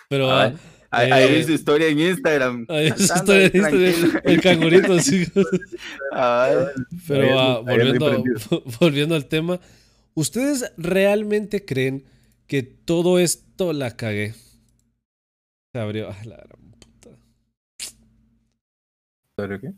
Pero 0.08 0.30
Ah, 0.30 0.52
ah, 0.52 0.58
Ahí 0.90 1.10
ahí 1.10 1.24
Eh, 1.24 1.36
vi 1.38 1.42
su 1.44 1.52
historia 1.52 1.88
en 1.88 1.98
Instagram. 1.98 2.64
ahí 2.68 2.76
ahí 2.76 2.84
ahí 2.86 2.92
está, 2.96 3.24
tranquilo. 3.24 4.20
el 4.24 4.40
cangurito, 4.40 4.98
sí. 5.00 5.26
Ay, 6.12 6.54
Pero 7.08 7.38
ah, 7.40 7.58
volviendo, 7.60 8.22
volviendo 8.80 9.14
al 9.16 9.26
tema, 9.26 9.58
¿ustedes 10.16 10.72
realmente 10.76 11.64
creen 11.64 12.04
que 12.48 12.62
todo 12.64 13.20
esto 13.20 13.72
la 13.72 13.96
cagué? 13.96 14.34
Se 15.72 15.80
abrió. 15.80 16.08
ah, 16.10 16.16
la 16.24 16.36
gran 16.36 16.72
puta. 16.80 17.10
¿Sobre 19.38 19.60
qué? 19.60 19.72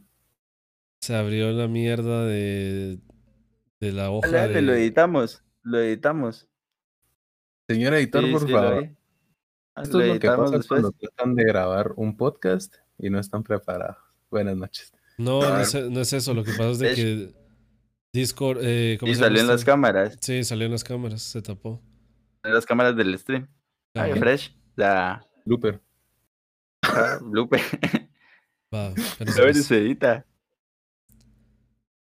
Se 1.02 1.14
abrió 1.14 1.50
la 1.52 1.68
mierda 1.68 2.24
de, 2.24 2.98
de 3.80 3.92
la 3.92 4.10
hoja. 4.10 4.28
dale, 4.30 4.54
dale, 4.54 4.62
lo 4.62 4.74
editamos. 4.74 5.42
Lo 5.62 5.80
editamos. 5.80 6.46
Señor 7.68 7.94
editor, 7.94 8.24
Sí, 8.24 8.32
por 8.32 8.46
sí, 8.46 8.52
favor. 8.52 8.88
Ah, 9.74 9.82
Esto 9.82 9.98
lo 9.98 10.04
es 10.04 10.14
lo 10.14 10.20
que 10.20 10.28
pasa 10.28 10.42
después. 10.56 10.66
cuando 10.66 10.92
tratan 10.92 11.34
de 11.34 11.44
grabar 11.44 11.92
un 11.96 12.16
podcast 12.16 12.74
y 12.98 13.10
no 13.10 13.18
están 13.20 13.42
preparados. 13.42 13.96
Buenas 14.30 14.56
noches. 14.56 14.92
No, 15.18 15.40
no 15.40 15.46
Ah. 15.54 15.62
es, 15.62 15.74
no 15.74 16.00
es 16.00 16.12
eso. 16.12 16.34
Lo 16.34 16.44
que 16.44 16.52
pasa 16.52 16.70
es 16.70 16.78
de 16.78 16.90
Es- 16.90 16.96
que 16.96 17.34
Discord. 18.12 18.58
Eh, 18.62 18.96
¿cómo 18.98 19.12
Y 19.12 19.14
se 19.14 19.20
salió 19.20 19.38
en 19.38 19.44
esto? 19.44 19.52
las 19.52 19.64
cámaras. 19.64 20.16
Sí, 20.20 20.42
salió 20.44 20.66
en 20.66 20.72
las 20.72 20.84
cámaras, 20.84 21.22
se 21.22 21.42
tapó. 21.42 21.80
En 22.44 22.54
las 22.54 22.64
cámaras 22.66 22.96
del 22.96 23.18
stream. 23.18 23.48
Ajá, 23.94 24.14
fresh. 24.16 24.54
La 24.76 25.26
Looper. 25.44 25.80
ah, 26.82 27.18
blooper. 27.20 27.60
va, 28.74 28.92
pero 29.18 29.30
A 29.50 29.52
se- 29.54 29.78
edita. 29.78 30.24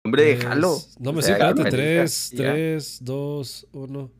Hombre, 0.05 0.23
déjalo. 0.37 0.77
No 1.01 1.13
me 1.13 1.19
O 1.19 1.23
sea, 1.23 1.33
espérate. 1.33 1.63
marica, 1.63 1.77
3, 1.77 2.33
y 2.33 2.37
ya. 2.37 2.53
3, 2.53 2.99
2, 3.05 3.67
1. 3.73 4.13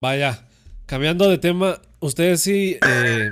Vaya, 0.00 0.48
cambiando 0.86 1.28
de 1.28 1.38
tema, 1.38 1.80
ustedes 2.00 2.40
sí 2.40 2.78
eh, 2.86 3.30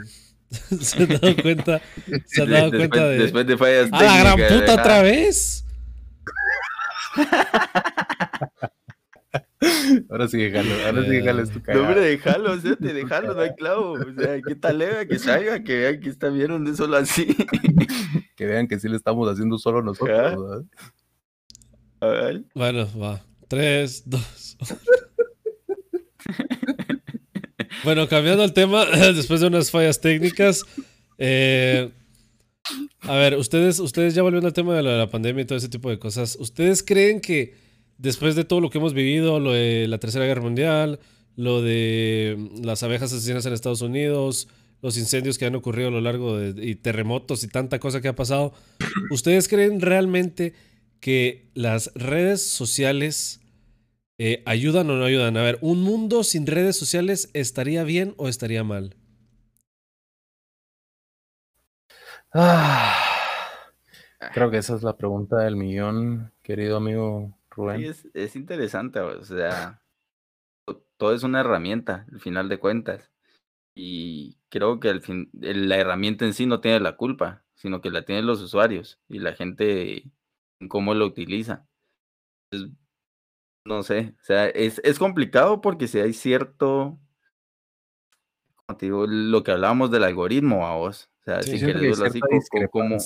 se 0.80 1.02
han 1.02 1.08
dado 1.08 1.36
cuenta. 1.42 1.80
Se 2.26 2.42
han 2.42 2.50
dado 2.50 2.70
después, 2.70 2.88
cuenta 2.88 3.08
de. 3.08 3.18
después 3.18 3.46
de 3.46 3.56
fallas 3.56 3.88
¡A 3.92 4.02
la 4.02 4.18
gran 4.18 4.38
puta 4.60 4.74
otra 4.74 5.02
vez! 5.02 5.64
Ahora 10.09 10.27
sí, 10.29 10.38
déjalo. 10.38 10.70
Ahora 10.87 11.03
sí, 11.05 11.11
déjalo. 11.11 11.42
Es 11.42 11.51
tu 11.51 11.59
No, 11.59 11.64
cagada. 11.64 11.87
hombre, 11.88 12.01
déjalo, 12.01 12.53
o 12.53 12.59
sea, 12.59 12.77
te 12.77 12.92
déjalo, 12.94 13.35
no 13.35 13.40
hay 13.40 13.55
clavo. 13.55 13.92
O 13.92 14.14
sea, 14.18 14.40
¿qué 14.40 14.55
tal 14.55 14.79
lega? 14.79 15.05
Que 15.07 15.18
salga, 15.18 15.62
que 15.62 15.77
vean 15.77 16.01
que 16.01 16.09
está 16.09 16.29
bien 16.31 16.64
de 16.64 16.75
solo 16.75 16.96
así. 16.96 17.37
Que 18.37 18.46
vean 18.46 18.68
que 18.68 18.81
sí 18.81 18.88
le 18.88 18.96
estamos 18.96 19.29
haciendo 19.31 19.59
solo 19.59 19.83
nosotros. 19.83 20.09
¿verdad? 20.09 20.64
A 22.01 22.07
ver. 22.07 22.42
Bueno, 22.55 22.88
va. 22.99 23.20
3, 23.49 24.05
2. 24.09 24.57
bueno, 27.85 28.09
cambiando 28.09 28.42
el 28.44 28.55
tema, 28.55 28.87
después 29.14 29.42
de 29.42 29.49
unas 29.49 29.70
fallas 29.70 30.01
técnicas. 30.01 30.64
eh, 31.18 31.90
a 33.11 33.16
ver, 33.16 33.37
ustedes, 33.37 33.81
ustedes 33.81 34.14
ya 34.14 34.23
volviendo 34.23 34.46
al 34.46 34.53
tema 34.53 34.73
de 34.77 34.85
la, 34.85 34.96
la 34.96 35.11
pandemia 35.11 35.42
y 35.42 35.44
todo 35.44 35.59
ese 35.59 35.68
tipo 35.68 35.90
de 35.90 35.99
cosas, 35.99 36.37
¿ustedes 36.38 36.85
creen 36.85 37.20
que 37.20 37.55
después 37.99 38.37
de 38.37 38.44
todo 38.44 38.61
lo 38.61 38.70
que 38.70 38.79
hemos 38.79 38.94
vivido, 38.94 39.40
lo 39.40 39.51
de 39.51 39.88
la 39.88 39.99
Tercera 39.99 40.27
Guerra 40.27 40.42
Mundial, 40.42 41.01
lo 41.35 41.61
de 41.61 42.38
las 42.62 42.85
abejas 42.85 43.12
asesinas 43.12 43.44
en 43.46 43.53
Estados 43.53 43.83
Unidos, 43.83 44.46
los 44.81 44.96
incendios 44.96 45.38
que 45.38 45.46
han 45.46 45.57
ocurrido 45.57 45.88
a 45.88 45.90
lo 45.90 46.01
largo 46.01 46.40
y 46.40 46.77
terremotos 46.77 47.42
y 47.42 47.49
tanta 47.49 47.81
cosa 47.81 48.01
que 48.01 48.07
ha 48.07 48.14
pasado, 48.14 48.53
¿ustedes 49.11 49.49
creen 49.49 49.81
realmente 49.81 50.55
que 51.01 51.51
las 51.55 51.92
redes 51.96 52.42
sociales 52.42 53.40
eh, 54.18 54.44
ayudan 54.46 54.88
o 54.88 54.96
no 54.96 55.05
ayudan? 55.05 55.37
A 55.37 55.42
ver, 55.42 55.59
¿un 55.62 55.83
mundo 55.83 56.23
sin 56.23 56.46
redes 56.46 56.77
sociales 56.77 57.29
estaría 57.35 57.83
bien 57.83 58.14
o 58.18 58.29
estaría 58.29 58.62
mal? 58.62 58.94
Ah, 62.33 62.99
creo 64.33 64.50
que 64.50 64.59
esa 64.59 64.76
es 64.76 64.83
la 64.83 64.96
pregunta 64.96 65.38
del 65.38 65.56
millón, 65.56 66.33
querido 66.42 66.76
amigo 66.76 67.37
Rubén. 67.50 67.80
Sí, 67.80 67.87
es, 67.87 68.09
es 68.14 68.37
interesante, 68.37 69.00
o 69.00 69.24
sea, 69.24 69.80
to- 70.66 70.85
todo 70.96 71.14
es 71.14 71.22
una 71.22 71.40
herramienta, 71.40 72.06
al 72.12 72.20
final 72.20 72.48
de 72.48 72.59
cuentas. 72.59 73.11
Y 73.74 74.38
creo 74.50 74.80
que 74.80 74.90
al 74.90 75.00
fin, 75.02 75.30
el- 75.40 75.68
la 75.68 75.76
herramienta 75.78 76.24
en 76.24 76.35
sí 76.35 76.46
no 76.46 76.61
tiene 76.61 76.80
la 76.80 76.96
culpa, 76.96 77.44
sino 77.54 77.80
que 77.80 77.90
la 77.90 78.04
tienen 78.04 78.26
los 78.26 78.40
usuarios 78.42 79.00
y 79.09 79.18
la 79.20 79.35
gente 79.35 80.04
en 80.61 80.68
cómo 80.68 80.94
lo 80.94 81.06
utiliza. 81.06 81.66
Entonces, 82.50 82.76
no 83.66 83.83
sé, 83.83 84.14
o 84.20 84.24
sea, 84.24 84.48
es, 84.48 84.80
es 84.85 84.98
complicado 84.98 85.61
porque 85.61 85.88
si 85.88 86.00
hay 86.00 86.12
cierto, 86.14 86.98
como 88.66 88.76
te 88.76 88.87
digo, 88.87 89.06
lo 89.06 89.42
que 89.42 89.52
hablábamos 89.52 89.90
del 89.90 90.04
algoritmo 90.04 90.66
a 90.66 90.76
vos, 90.76 91.11
o 91.20 91.24
sea, 91.24 91.42
Sí, 91.42 91.50
sin 91.50 91.59
Siento 91.61 91.66
que 91.66 91.72
querer 91.78 91.83
hay 91.85 91.90
verlo 91.90 92.06
así, 92.06 92.20
como. 92.68 92.98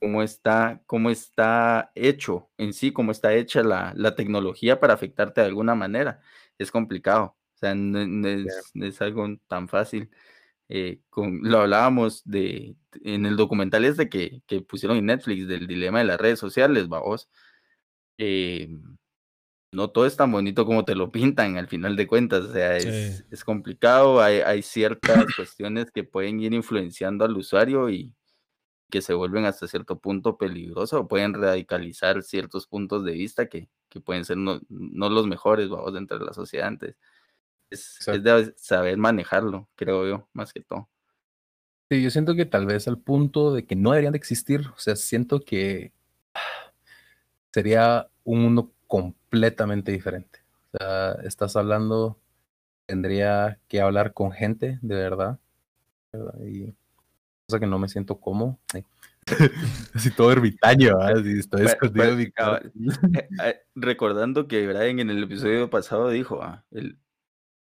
Cómo 0.00 0.22
está, 0.22 0.82
cómo 0.86 1.10
está 1.10 1.92
hecho 1.94 2.50
en 2.58 2.72
sí, 2.72 2.92
cómo 2.92 3.12
está 3.12 3.34
hecha 3.34 3.62
la, 3.62 3.92
la 3.96 4.14
tecnología 4.14 4.80
para 4.80 4.94
afectarte 4.94 5.40
de 5.42 5.48
alguna 5.48 5.74
manera. 5.74 6.20
Es 6.58 6.70
complicado, 6.70 7.36
o 7.54 7.58
sea, 7.58 7.74
no, 7.74 8.06
no 8.06 8.28
es, 8.28 8.70
no 8.74 8.86
es 8.86 9.00
algo 9.02 9.26
tan 9.46 9.68
fácil. 9.68 10.10
Eh, 10.68 11.00
con, 11.10 11.40
lo 11.42 11.60
hablábamos 11.60 12.22
de, 12.24 12.76
en 13.02 13.26
el 13.26 13.36
documental 13.36 13.84
este 13.84 14.08
que, 14.08 14.42
que 14.46 14.62
pusieron 14.62 14.96
en 14.98 15.06
Netflix 15.06 15.48
del 15.48 15.66
dilema 15.66 15.98
de 16.00 16.04
las 16.06 16.20
redes 16.20 16.38
sociales, 16.38 16.88
vamos. 16.88 17.28
Eh, 18.18 18.68
no 19.72 19.90
todo 19.90 20.06
es 20.06 20.16
tan 20.16 20.32
bonito 20.32 20.66
como 20.66 20.84
te 20.84 20.94
lo 20.94 21.10
pintan 21.12 21.56
al 21.58 21.68
final 21.68 21.96
de 21.96 22.06
cuentas, 22.06 22.44
o 22.44 22.52
sea, 22.52 22.76
es, 22.76 23.18
Sí. 23.18 23.24
es 23.30 23.44
complicado, 23.44 24.20
hay, 24.20 24.40
hay 24.40 24.62
ciertas 24.62 25.26
cuestiones 25.36 25.90
que 25.92 26.04
pueden 26.04 26.40
ir 26.40 26.54
influenciando 26.54 27.24
al 27.24 27.36
usuario 27.36 27.90
y 27.90 28.14
que 28.90 29.02
se 29.02 29.14
vuelven 29.14 29.46
hasta 29.46 29.66
cierto 29.66 29.98
punto 29.98 30.36
peligrosas 30.36 31.00
o 31.00 31.08
pueden 31.08 31.34
radicalizar 31.34 32.22
ciertos 32.22 32.66
puntos 32.66 33.04
de 33.04 33.12
vista 33.12 33.46
que, 33.48 33.68
que 33.88 34.00
pueden 34.00 34.24
ser 34.24 34.36
no, 34.36 34.60
no 34.68 35.08
los 35.08 35.26
mejores, 35.26 35.68
vamos, 35.68 35.94
dentro 35.94 36.18
de 36.18 36.26
la 36.26 36.34
sociedad 36.34 36.68
antes. 36.68 36.96
Es, 37.70 37.98
de 38.06 38.52
saber 38.56 38.96
manejarlo, 38.98 39.68
creo 39.76 40.06
yo, 40.06 40.28
más 40.32 40.52
que 40.52 40.60
todo. 40.60 40.88
Sí, 41.90 42.02
yo 42.02 42.10
siento 42.10 42.34
que 42.34 42.46
tal 42.46 42.66
vez 42.66 42.86
al 42.88 42.98
punto 42.98 43.52
de 43.52 43.66
que 43.66 43.76
no 43.76 43.90
deberían 43.90 44.12
de 44.12 44.18
existir, 44.18 44.66
o 44.68 44.78
sea, 44.78 44.96
siento 44.96 45.40
que 45.40 45.92
sería 47.52 48.10
un 48.24 48.42
mundo 48.42 48.72
completamente 48.86 49.92
diferente. 49.92 50.40
O 50.72 50.78
sea, 50.78 51.12
estás 51.24 51.56
hablando, 51.56 52.18
tendría 52.86 53.60
que 53.68 53.80
hablar 53.80 54.12
con 54.14 54.32
gente 54.32 54.78
de 54.82 54.94
verdad, 54.94 55.38
¿verdad? 56.12 56.34
Y 56.44 56.74
cosa 57.50 57.60
que 57.60 57.66
no 57.66 57.78
me 57.78 57.88
siento 57.88 58.20
cómodo. 58.20 58.58
eh. 58.74 58.84
Así 59.94 60.10
todo 60.10 60.32
ermitaño. 60.32 60.98
Así 61.00 61.38
estoy 61.38 61.66
escondido 61.66 62.16
mi. 62.16 62.24
Eh, 62.24 62.32
eh, 63.44 63.60
recordando 63.74 64.46
que 64.46 64.66
Brian 64.66 65.00
en 65.00 65.10
el 65.10 65.24
episodio 65.24 65.68
pasado 65.68 66.08
dijo, 66.10 66.42
ah, 66.42 66.64
el 66.70 66.98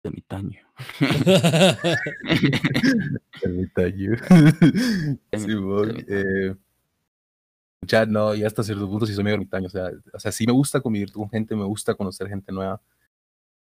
ermitaño. 0.03 0.59
Ermitaño. 3.41 4.15
Simón, 5.37 6.05
eh, 6.07 6.55
ya 7.81 8.05
no, 8.05 8.33
ya 8.35 8.47
hasta 8.47 8.63
cierto 8.63 8.89
punto 8.89 9.05
sí 9.05 9.13
soy 9.13 9.23
medio 9.23 9.35
ermitaño. 9.35 9.67
O 9.67 9.69
sea, 9.69 9.91
o 10.13 10.19
sea, 10.19 10.31
sí 10.31 10.45
me 10.47 10.53
gusta 10.53 10.81
convivir 10.81 11.11
con 11.11 11.29
gente, 11.29 11.55
me 11.55 11.65
gusta 11.65 11.93
conocer 11.93 12.27
gente 12.29 12.51
nueva, 12.51 12.81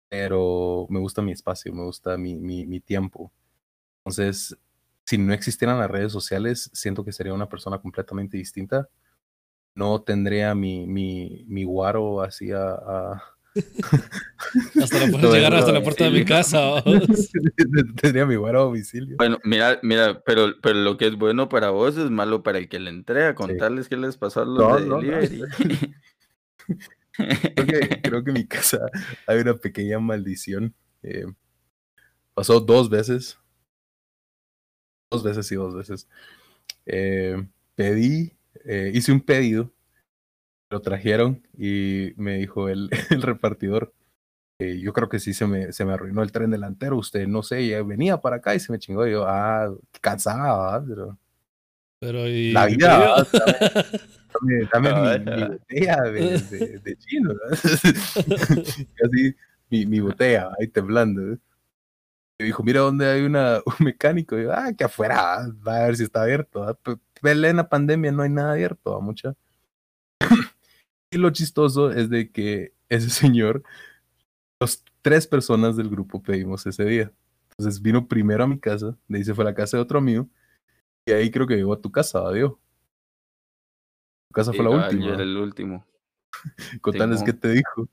pero 0.09 0.87
me 0.89 0.99
gusta 0.99 1.21
mi 1.21 1.31
espacio, 1.31 1.73
me 1.73 1.83
gusta 1.83 2.17
mi, 2.17 2.35
mi, 2.35 2.65
mi 2.65 2.79
tiempo. 2.79 3.31
Entonces, 3.99 4.57
si 5.09 5.17
no 5.17 5.33
existieran 5.33 5.79
las 5.79 5.89
redes 5.89 6.11
sociales, 6.11 6.69
siento 6.73 7.03
que 7.03 7.11
sería 7.11 7.33
una 7.33 7.49
persona 7.49 7.79
completamente 7.79 8.37
distinta. 8.37 8.87
No 9.73 10.01
tendría 10.03 10.53
mi, 10.53 10.85
mi, 10.85 11.45
mi 11.47 11.63
guaro 11.63 12.21
así 12.21 12.51
a, 12.51 12.73
a, 12.73 13.23
hasta 14.83 14.99
la 14.99 15.07
llegar 15.33 15.55
hasta 15.55 15.71
la 15.71 15.81
puerta 15.81 16.03
de 16.03 16.11
mi 16.11 16.25
casa. 16.25 16.83
Tendría 18.01 18.27
mi 18.27 18.35
guaro 18.35 18.59
a 18.59 18.63
domicilio. 18.65 19.17
Bueno, 19.17 19.39
mira, 19.43 19.79
mira, 19.81 20.21
pero, 20.23 20.53
pero 20.61 20.75
lo 20.79 20.95
que 20.97 21.07
es 21.07 21.15
bueno 21.15 21.49
para 21.49 21.71
vos 21.71 21.97
es 21.97 22.11
malo 22.11 22.43
para 22.43 22.59
el 22.59 22.69
que 22.69 22.79
le 22.79 22.91
entrega. 22.91 23.33
Contarles 23.33 23.89
qué 23.89 23.97
les 23.97 24.15
pasó 24.15 24.41
a 24.41 24.45
los 24.45 24.57
No, 24.59 24.79
de 24.79 24.85
no, 24.85 25.01
no. 25.01 25.01
delivery. 25.01 25.41
Creo 27.17 27.65
que, 27.67 28.01
creo 28.01 28.23
que 28.23 28.29
en 28.29 28.33
mi 28.37 28.47
casa 28.47 28.79
hay 29.27 29.39
una 29.39 29.55
pequeña 29.55 29.99
maldición. 29.99 30.73
eh, 31.03 31.25
pasó 32.33 32.59
dos 32.61 32.89
veces. 32.89 33.37
Dos 35.11 35.23
veces 35.23 35.51
y 35.51 35.55
dos 35.55 35.75
veces. 35.75 36.07
Eh, 36.85 37.43
pedí, 37.75 38.33
eh, 38.65 38.91
hice 38.93 39.11
un 39.11 39.21
pedido, 39.21 39.71
lo 40.69 40.81
trajeron 40.81 41.41
y 41.57 42.13
me 42.17 42.37
dijo 42.37 42.69
el, 42.69 42.89
el 43.09 43.21
repartidor. 43.21 43.93
eh, 44.59 44.79
yo 44.79 44.93
creo 44.93 45.09
que 45.09 45.19
sí 45.19 45.33
se 45.33 45.47
me, 45.47 45.71
se 45.73 45.85
me 45.85 45.93
arruinó 45.93 46.23
el 46.23 46.31
tren 46.31 46.51
delantero. 46.51 46.97
Usted, 46.97 47.27
no 47.27 47.43
sé, 47.43 47.67
ya 47.67 47.81
venía 47.83 48.17
para 48.21 48.37
acá 48.37 48.55
y 48.55 48.59
se 48.59 48.71
me 48.71 48.79
chingó. 48.79 49.07
Y 49.07 49.11
yo, 49.13 49.25
ah, 49.27 49.73
cansada, 50.01 50.83
pero 50.85 51.17
Pero 51.99 52.27
y. 52.27 52.51
la 52.53 52.67
¿qué 52.67 52.75
vida, 52.75 53.27
dame, 54.71 54.91
dame 54.91 55.19
mi, 55.19 55.47
botella 55.47 56.01
de, 56.03 56.39
de, 56.39 56.79
de 56.79 56.95
chino, 56.97 57.33
¿no? 57.33 57.39
Así, 59.05 59.35
mi, 59.69 59.85
mi 59.85 59.99
botella, 59.99 60.49
ahí 60.59 60.67
temblando. 60.67 61.37
Y 62.39 62.45
dijo, 62.45 62.63
mira 62.63 62.79
dónde 62.79 63.05
hay 63.05 63.21
una, 63.23 63.59
un 63.79 63.85
mecánico. 63.85 64.39
Y 64.39 64.43
yo, 64.43 64.53
ah, 64.53 64.71
que 64.73 64.85
afuera, 64.85 65.35
ah, 65.35 65.47
va 65.67 65.77
a 65.77 65.85
ver 65.87 65.97
si 65.97 66.03
está 66.03 66.23
abierto. 66.23 66.63
¿ah? 66.63 66.73
Pe- 66.73 66.97
Plena 67.21 67.67
pandemia 67.67 68.13
no 68.13 68.23
hay 68.23 68.29
nada 68.29 68.53
abierto, 68.53 68.95
¿ah, 68.95 69.01
mucha. 69.01 69.35
y 71.11 71.17
lo 71.17 71.29
chistoso 71.31 71.91
es 71.91 72.09
de 72.09 72.31
que 72.31 72.73
ese 72.87 73.09
señor, 73.09 73.61
los 74.61 74.83
tres 75.01 75.27
personas 75.27 75.75
del 75.75 75.89
grupo 75.89 76.23
pedimos 76.23 76.65
ese 76.65 76.85
día. 76.85 77.11
Entonces 77.51 77.81
vino 77.81 78.07
primero 78.07 78.45
a 78.45 78.47
mi 78.47 78.57
casa, 78.57 78.95
ahí 79.11 79.23
se 79.25 79.33
fue 79.35 79.43
a 79.43 79.49
la 79.49 79.53
casa 79.53 79.75
de 79.75 79.83
otro 79.83 79.99
amigo, 79.99 80.29
y 81.05 81.11
ahí 81.11 81.29
creo 81.29 81.45
que 81.45 81.57
llegó 81.57 81.73
a 81.73 81.81
tu 81.81 81.91
casa, 81.91 82.19
adiós. 82.19 82.53
Tu 84.29 84.33
casa 84.33 84.53
fue 84.53 84.63
la 84.63 84.69
cabal, 84.69 84.85
última. 84.85 85.07
Yo 85.07 85.13
era 85.15 85.23
el 85.23 85.35
último. 85.37 85.85
Contanos 86.81 87.21
qué 87.23 87.33
te 87.33 87.49
dijo. 87.49 87.89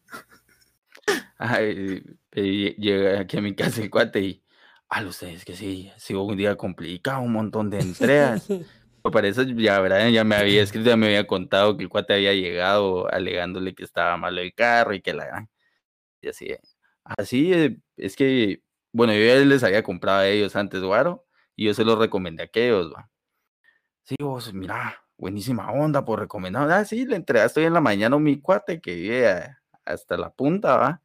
Ay, 1.39 2.05
y 2.43 2.75
llega 2.77 3.21
aquí 3.21 3.39
a 3.39 3.41
mi 3.41 3.55
casa 3.55 3.83
el 3.83 3.91
cuate 3.91 4.21
y. 4.21 4.43
A 4.89 5.03
ustedes 5.05 5.45
que 5.45 5.57
sí, 5.57 5.91
ha 5.95 5.99
sido 5.99 6.23
un 6.23 6.37
día 6.37 6.55
complicado, 6.57 7.21
un 7.21 7.33
montón 7.33 7.71
de 7.71 7.81
entregas. 7.81 8.47
Pero 9.03 9.13
para 9.13 9.27
eso 9.27 9.43
ya, 9.43 9.81
¿verdad? 9.81 10.09
ya 10.11 10.23
me 10.23 10.37
había 10.37 10.63
escrito, 10.63 10.91
ya 10.91 10.97
me 10.97 11.07
había 11.07 11.27
contado 11.27 11.77
que 11.77 11.83
el 11.83 11.89
cuate 11.89 12.15
había 12.15 12.35
llegado 12.35 13.13
alegándole 13.13 13.75
que 13.75 13.83
estaba 13.83 14.17
malo 14.17 14.41
el 14.41 14.55
carro 14.55 14.95
y 14.95 15.01
que 15.01 15.13
la 15.13 15.27
gran. 15.27 15.51
Y 16.21 16.29
así, 16.29 16.47
eh, 16.47 16.61
así 17.05 17.53
eh, 17.53 17.79
es 17.97 18.17
que, 18.17 18.63
bueno, 18.93 19.13
yo 19.13 19.21
ya 19.21 19.37
les 19.45 19.65
había 19.65 19.83
comprado 19.83 20.21
a 20.21 20.29
ellos 20.29 20.57
antes, 20.57 20.83
Guaro, 20.83 21.27
y 21.57 21.67
yo 21.67 21.75
se 21.75 21.85
los 21.85 21.99
recomendé 21.99 22.43
a 22.45 22.47
aquellos, 22.47 22.93
va. 22.93 23.11
Sí, 24.03 24.17
vos, 24.21 24.53
mira, 24.55 25.05
buenísima 25.17 25.71
onda 25.73 26.05
por 26.05 26.21
recomendar. 26.21 26.71
Ah, 26.71 26.85
sí, 26.85 27.07
le 27.07 27.17
entregaste 27.17 27.61
hoy 27.61 27.67
en 27.67 27.75
la 27.75 27.81
mañana 27.81 28.17
a 28.17 28.21
mi 28.21 28.41
cuate 28.41 28.81
que 28.81 28.95
vive 28.95 29.57
hasta 29.85 30.17
la 30.17 30.31
punta, 30.31 30.77
va. 30.77 31.03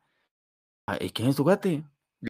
Ah, 0.92 0.98
¿Y 1.00 1.10
quién 1.12 1.30
es 1.30 1.36
tu 1.38 1.44
cuate? 1.44 1.84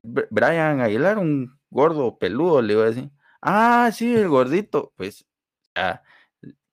Br- 0.04 0.28
Brian 0.30 0.82
Aguilar, 0.82 1.18
un 1.18 1.60
gordo 1.72 2.18
peludo, 2.20 2.62
le 2.62 2.74
iba 2.74 2.84
a 2.84 2.88
decir. 2.88 3.10
Ah, 3.42 3.90
sí, 3.92 4.14
el 4.16 4.28
gordito. 4.30 4.94
Pues, 4.96 5.26
ah, 5.76 6.02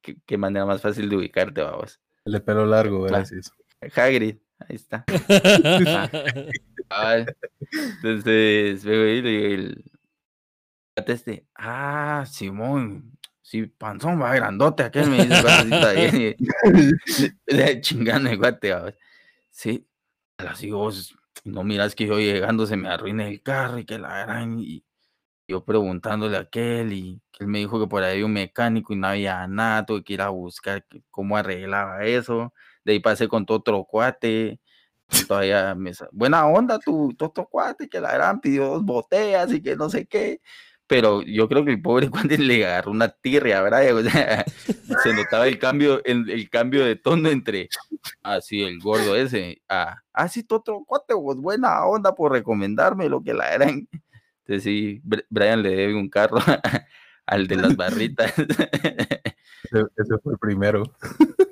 qué, 0.03 0.17
qué 0.27 0.37
manera 0.37 0.67
más 0.67 0.83
fácil 0.83 1.09
de 1.09 1.17
ubicarte, 1.17 1.63
vamos. 1.63 1.99
El 2.25 2.33
de 2.35 2.41
pelo 2.41 2.67
largo, 2.67 3.03
gracias. 3.05 3.51
Hagrid, 3.97 4.37
ahí 4.59 4.77
está. 4.77 5.05
Ah, 6.91 7.25
entonces, 7.73 8.85
veo 8.85 9.05
le 9.23 9.31
digo, 9.31 9.55
el 9.55 9.85
este, 11.07 11.47
ah, 11.55 12.25
Simón, 12.29 13.19
sí, 13.41 13.67
panzón, 13.67 14.21
va 14.21 14.35
grandote, 14.35 14.83
aquel 14.83 15.09
me 15.09 15.25
dice, 15.25 16.37
y- 17.57 17.81
chingando 17.81 18.31
el 18.31 18.39
cuate, 18.39 18.73
vamos. 18.73 18.95
Sí, 19.51 19.87
así 20.39 20.71
vos, 20.71 21.17
no 21.45 21.65
miras 21.65 21.95
que 21.95 22.07
yo 22.07 22.19
llegando 22.19 22.67
se 22.67 22.77
me 22.77 22.89
arruina 22.89 23.29
el 23.29 23.43
carro 23.43 23.79
y 23.79 23.85
que 23.85 23.99
la 23.99 24.21
gran, 24.21 24.59
y 24.61 24.85
yo 25.49 25.65
preguntándole 25.65 26.37
a 26.37 26.41
aquel, 26.41 26.93
y 26.93 27.23
que 27.33 27.45
él 27.45 27.51
me 27.51 27.59
dijo 27.59 27.81
que 27.81 27.87
por 27.89 28.03
ahí 28.03 28.13
había 28.15 28.27
un 28.27 28.33
mecánico 28.33 28.93
y 28.93 28.97
no 28.97 29.09
había 29.09 29.47
nada, 29.49 29.87
tuve 29.87 30.05
que 30.05 30.15
ir 30.15 30.23
a 30.23 30.31
buscar 30.31 30.85
cómo 31.11 31.37
arreglaba 31.37 32.05
eso, 32.05 32.53
de 32.85 32.93
ahí 32.93 33.01
pasé 33.01 33.29
con 33.29 33.47
tu 33.47 33.55
otro 33.55 33.85
cuate, 33.85 34.61
todavía 35.29 35.75
me 35.75 35.93
buena 36.13 36.47
onda 36.47 36.79
tu, 36.79 37.15
tu 37.15 37.25
otro 37.27 37.47
cuate, 37.49 37.89
que 37.89 38.01
la 38.01 38.13
gran 38.13 38.41
pidió 38.41 38.67
dos 38.67 38.85
botellas 38.85 39.53
y 39.53 39.63
que 39.63 39.77
no 39.77 39.89
sé 39.91 40.07
qué, 40.07 40.41
pero 40.89 41.23
yo 41.23 41.49
creo 41.49 41.65
que 41.65 41.71
el 41.71 41.81
pobre 41.83 42.11
cuate 42.11 42.39
le 42.39 42.67
agarró 42.67 42.91
una 42.91 43.09
tirria, 43.09 43.63
¿verdad? 43.63 43.95
O 43.95 44.03
sea, 44.03 44.45
se 45.05 45.15
notaba 45.15 45.47
el 45.47 45.59
cambio, 45.59 46.03
el, 46.05 46.29
el 46.31 46.51
cambio 46.51 46.85
de 46.85 46.97
tono 46.97 47.29
entre 47.29 47.69
así 48.23 48.63
el 48.63 48.81
gordo 48.81 49.15
ese, 49.15 49.63
a 49.69 50.03
ah, 50.13 50.29
sí, 50.29 50.43
tu 50.43 50.57
otro 50.57 50.83
cuate, 50.85 51.15
pues 51.15 51.39
buena 51.39 51.85
onda 51.87 52.15
por 52.15 52.33
recomendarme 52.33 53.09
lo 53.09 53.23
que 53.23 53.35
la 53.35 53.55
eran. 53.55 53.87
Entonces 54.47 54.65
sí, 54.65 55.01
Br- 55.05 55.27
Brian 55.31 55.63
le 55.63 55.71
debe 55.77 55.95
un 55.95 56.09
carro 56.09 56.39
al 57.27 57.47
de 57.47 57.57
las 57.57 57.77
barritas. 57.77 58.33
Ese, 58.39 59.85
ese 59.97 60.19
fue 60.23 60.33
el 60.33 60.39
primero. 60.39 60.95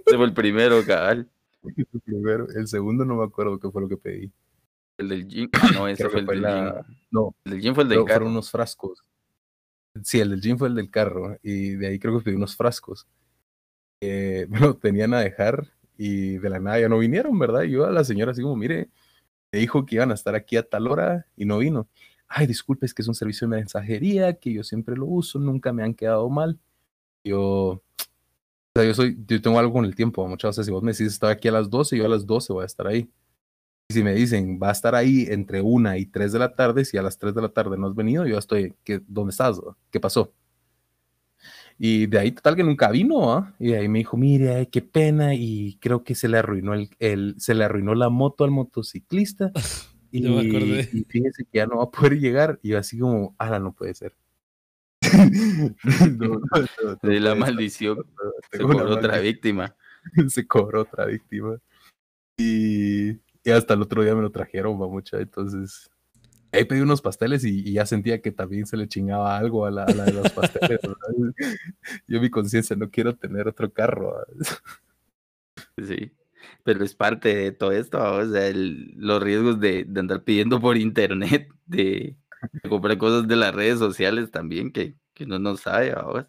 Ese 0.07 0.17
fue 0.17 0.25
el 0.25 0.33
primero, 0.33 0.83
cabal. 0.87 1.29
El 1.77 2.01
primero. 2.01 2.47
El 2.55 2.67
segundo 2.69 3.05
no 3.05 3.17
me 3.17 3.25
acuerdo 3.25 3.59
qué 3.59 3.71
fue 3.71 3.83
lo 3.83 3.89
que 3.89 3.97
pedí. 3.99 4.33
El 4.97 5.09
del 5.11 5.29
gym. 5.29 5.51
Ah, 5.61 5.69
no, 5.75 5.89
ese 5.89 6.09
fue 6.09 6.21
el 6.21 6.27
del 6.27 6.41
la- 6.43 6.85
gym. 6.87 6.97
No, 7.11 7.35
El 7.45 7.53
del 7.53 7.61
gym 7.61 7.75
fue 7.75 7.83
el 7.83 7.89
del 7.91 7.99
carro. 7.99 8.07
fueron 8.21 8.29
unos 8.33 8.51
frascos. 8.51 9.03
Sí, 10.03 10.21
el 10.21 10.31
del 10.31 10.41
gym 10.41 10.59
fue 10.59 10.69
el 10.69 10.75
del 10.75 10.91
carro. 10.91 11.37
Y 11.43 11.71
de 11.71 11.89
ahí 11.89 11.99
creo 11.99 12.19
que 12.19 12.25
pedí 12.25 12.35
unos 12.35 12.57
frascos. 12.57 13.07
Eh, 14.01 14.47
tenían 14.83 15.15
a 15.15 15.21
dejar 15.21 15.73
y 15.97 16.39
de 16.39 16.51
la 16.51 16.61
nada 16.61 16.81
ya 16.81 16.89
no 16.89 16.99
vinieron, 16.99 17.39
¿verdad? 17.39 17.63
Y 17.63 17.73
yo 17.73 17.87
a 17.87 17.91
la 17.91 18.05
señora 18.05 18.33
así 18.33 18.43
como, 18.43 18.57
mire, 18.57 18.91
me 19.53 19.61
dijo 19.61 19.87
que 19.87 19.97
iban 19.97 20.11
a 20.11 20.15
estar 20.15 20.35
aquí 20.35 20.57
a 20.57 20.69
tal 20.69 20.89
hora 20.89 21.27
y 21.37 21.45
no 21.45 21.59
vino. 21.59 21.89
Ay, 22.29 22.47
disculpe, 22.47 22.87
es 22.87 22.95
que 22.95 23.03
es 23.03 23.09
un 23.09 23.15
servicio 23.15 23.49
de 23.49 23.57
mensajería 23.57 24.35
que 24.35 24.53
yo 24.53 24.65
siempre 24.65 24.97
lo 24.97 25.07
uso, 25.07 25.39
nunca 25.39 25.73
me 25.73 25.83
han 25.85 25.95
quedado 25.95 26.29
mal. 26.29 26.59
Yo, 27.25 27.83
yo 28.75 28.95
soy, 28.95 29.17
yo 29.27 29.41
tengo 29.41 29.59
algo 29.59 29.73
con 29.73 29.85
el 29.85 29.95
tiempo, 29.95 30.27
muchas 30.29 30.51
veces 30.51 30.67
si 30.67 30.73
vos 30.73 30.83
me 30.83 30.93
decís 30.93 31.09
estoy 31.09 31.31
aquí 31.31 31.49
a 31.49 31.53
las 31.53 31.71
12, 31.71 31.97
yo 31.97 32.05
a 32.05 32.09
las 32.09 32.27
12 32.27 32.53
voy 32.53 32.63
a 32.65 32.67
estar 32.67 32.87
ahí. 32.87 33.09
Y 33.89 33.95
si 33.95 34.03
me 34.03 34.15
dicen 34.15 34.59
va 34.61 34.71
a 34.71 34.73
estar 34.73 34.95
ahí 34.95 35.27
entre 35.29 35.61
una 35.61 35.97
y 35.97 36.07
3 36.07 36.33
de 36.33 36.39
la 36.41 36.55
tarde, 36.55 36.85
si 36.85 36.97
a 36.99 37.03
las 37.03 37.19
3 37.19 37.35
de 37.35 37.43
la 37.43 37.49
tarde 37.51 37.79
no 37.79 37.87
has 37.87 37.95
venido, 37.95 38.27
yo 38.27 38.37
estoy, 38.39 38.75
¿qué, 38.83 39.01
¿dónde 39.07 39.31
estás? 39.31 39.61
¿Qué 39.91 40.01
pasó? 40.01 40.33
Y 41.79 42.07
de 42.07 42.19
ahí 42.19 42.33
total 42.33 42.57
que 42.57 42.65
nunca 42.65 42.91
vino, 42.91 43.33
¿ah? 43.33 43.55
Y 43.61 43.69
de 43.69 43.79
ahí 43.79 43.89
me 43.89 43.99
dijo, 43.99 44.17
mire, 44.17 44.55
ay, 44.57 44.67
qué 44.67 44.81
pena, 44.83 45.35
y 45.35 45.77
creo 45.81 46.03
que 46.05 46.15
se 46.15 46.27
le 46.27 46.39
arruinó 46.39 46.73
el, 46.75 46.89
el- 46.99 47.35
se 47.39 47.55
le 47.55 47.65
arruinó 47.65 47.95
la 47.95 48.09
moto 48.09 48.45
al 48.45 48.51
motociclista. 48.51 49.53
Y, 50.13 50.23
Ya 50.23 50.31
me 50.31 50.49
acordé. 50.49 50.89
y 50.93 51.03
fíjese 51.05 51.45
que 51.45 51.59
ya 51.59 51.67
no 51.67 51.79
va 51.79 51.85
a 51.85 51.91
poder 51.91 52.19
llegar. 52.19 52.59
Y 52.63 52.69
yo 52.71 52.79
así 52.79 52.97
como, 52.99 53.35
ah, 53.39 53.59
no 53.59 53.73
puede 53.73 53.93
ser. 53.93 54.15
No, 56.17 56.29
no, 56.29 56.39
no, 56.39 56.67
no 56.85 56.99
De 57.03 57.21
la 57.21 57.35
maldición. 57.35 57.99
Se 58.53 58.59
cobró 58.61 58.89
otra 58.95 59.19
víctima. 59.19 59.75
se 60.29 60.47
cobró 60.47 60.83
otra 60.83 61.05
víctima. 61.07 61.59
Y, 62.39 63.19
y 63.47 63.51
hasta 63.53 63.75
el 63.75 63.83
otro 63.83 64.03
día 64.03 64.15
me 64.15 64.23
lo 64.23 64.31
trajeron, 64.31 64.77
mucha. 64.77 65.19
Entonces, 65.19 65.89
ahí 66.53 66.65
pedí 66.65 66.81
unos 66.81 67.01
pasteles 67.01 67.45
y, 67.45 67.61
y 67.69 67.73
ya 67.75 67.87
sentía 67.87 68.21
que 68.21 68.33
también 68.33 68.67
se 68.67 68.77
le 68.77 68.89
chingaba 68.89 69.37
algo 69.39 69.67
a 69.67 69.71
la, 69.71 69.85
a 69.85 69.95
la 69.95 70.05
de 70.05 70.13
los 70.13 70.31
pasteles. 70.33 70.81
¿verdad? 70.83 71.35
Yo, 72.09 72.21
mi 72.21 72.29
conciencia, 72.31 72.77
no 72.77 72.91
quiero 72.91 73.17
tener 73.17 73.49
otro 73.49 73.73
carro. 73.73 74.17
¿verdad? 74.29 74.59
Sí. 75.79 76.13
Pero 76.63 76.85
es 76.85 76.95
parte 76.95 77.35
de 77.35 77.53
todo 77.53 77.73
esto, 77.73 77.99
o 78.03 78.25
sea, 78.27 78.47
el- 78.49 78.93
los 78.97 79.23
riesgos 79.23 79.59
de, 79.61 79.85
de 79.85 80.01
andar 80.01 80.23
pidiendo 80.23 80.61
por 80.61 80.77
internet, 80.77 81.49
de, 81.67 82.17
de 82.63 82.69
comprar 82.69 82.99
cosas 82.99 83.27
de 83.29 83.37
las 83.37 83.55
redes 83.55 83.79
sociales 83.79 84.31
también, 84.31 84.71
que, 84.73 84.97
que 85.15 85.27
no 85.27 85.57
sabe, 85.57 85.93
¿va? 85.95 86.29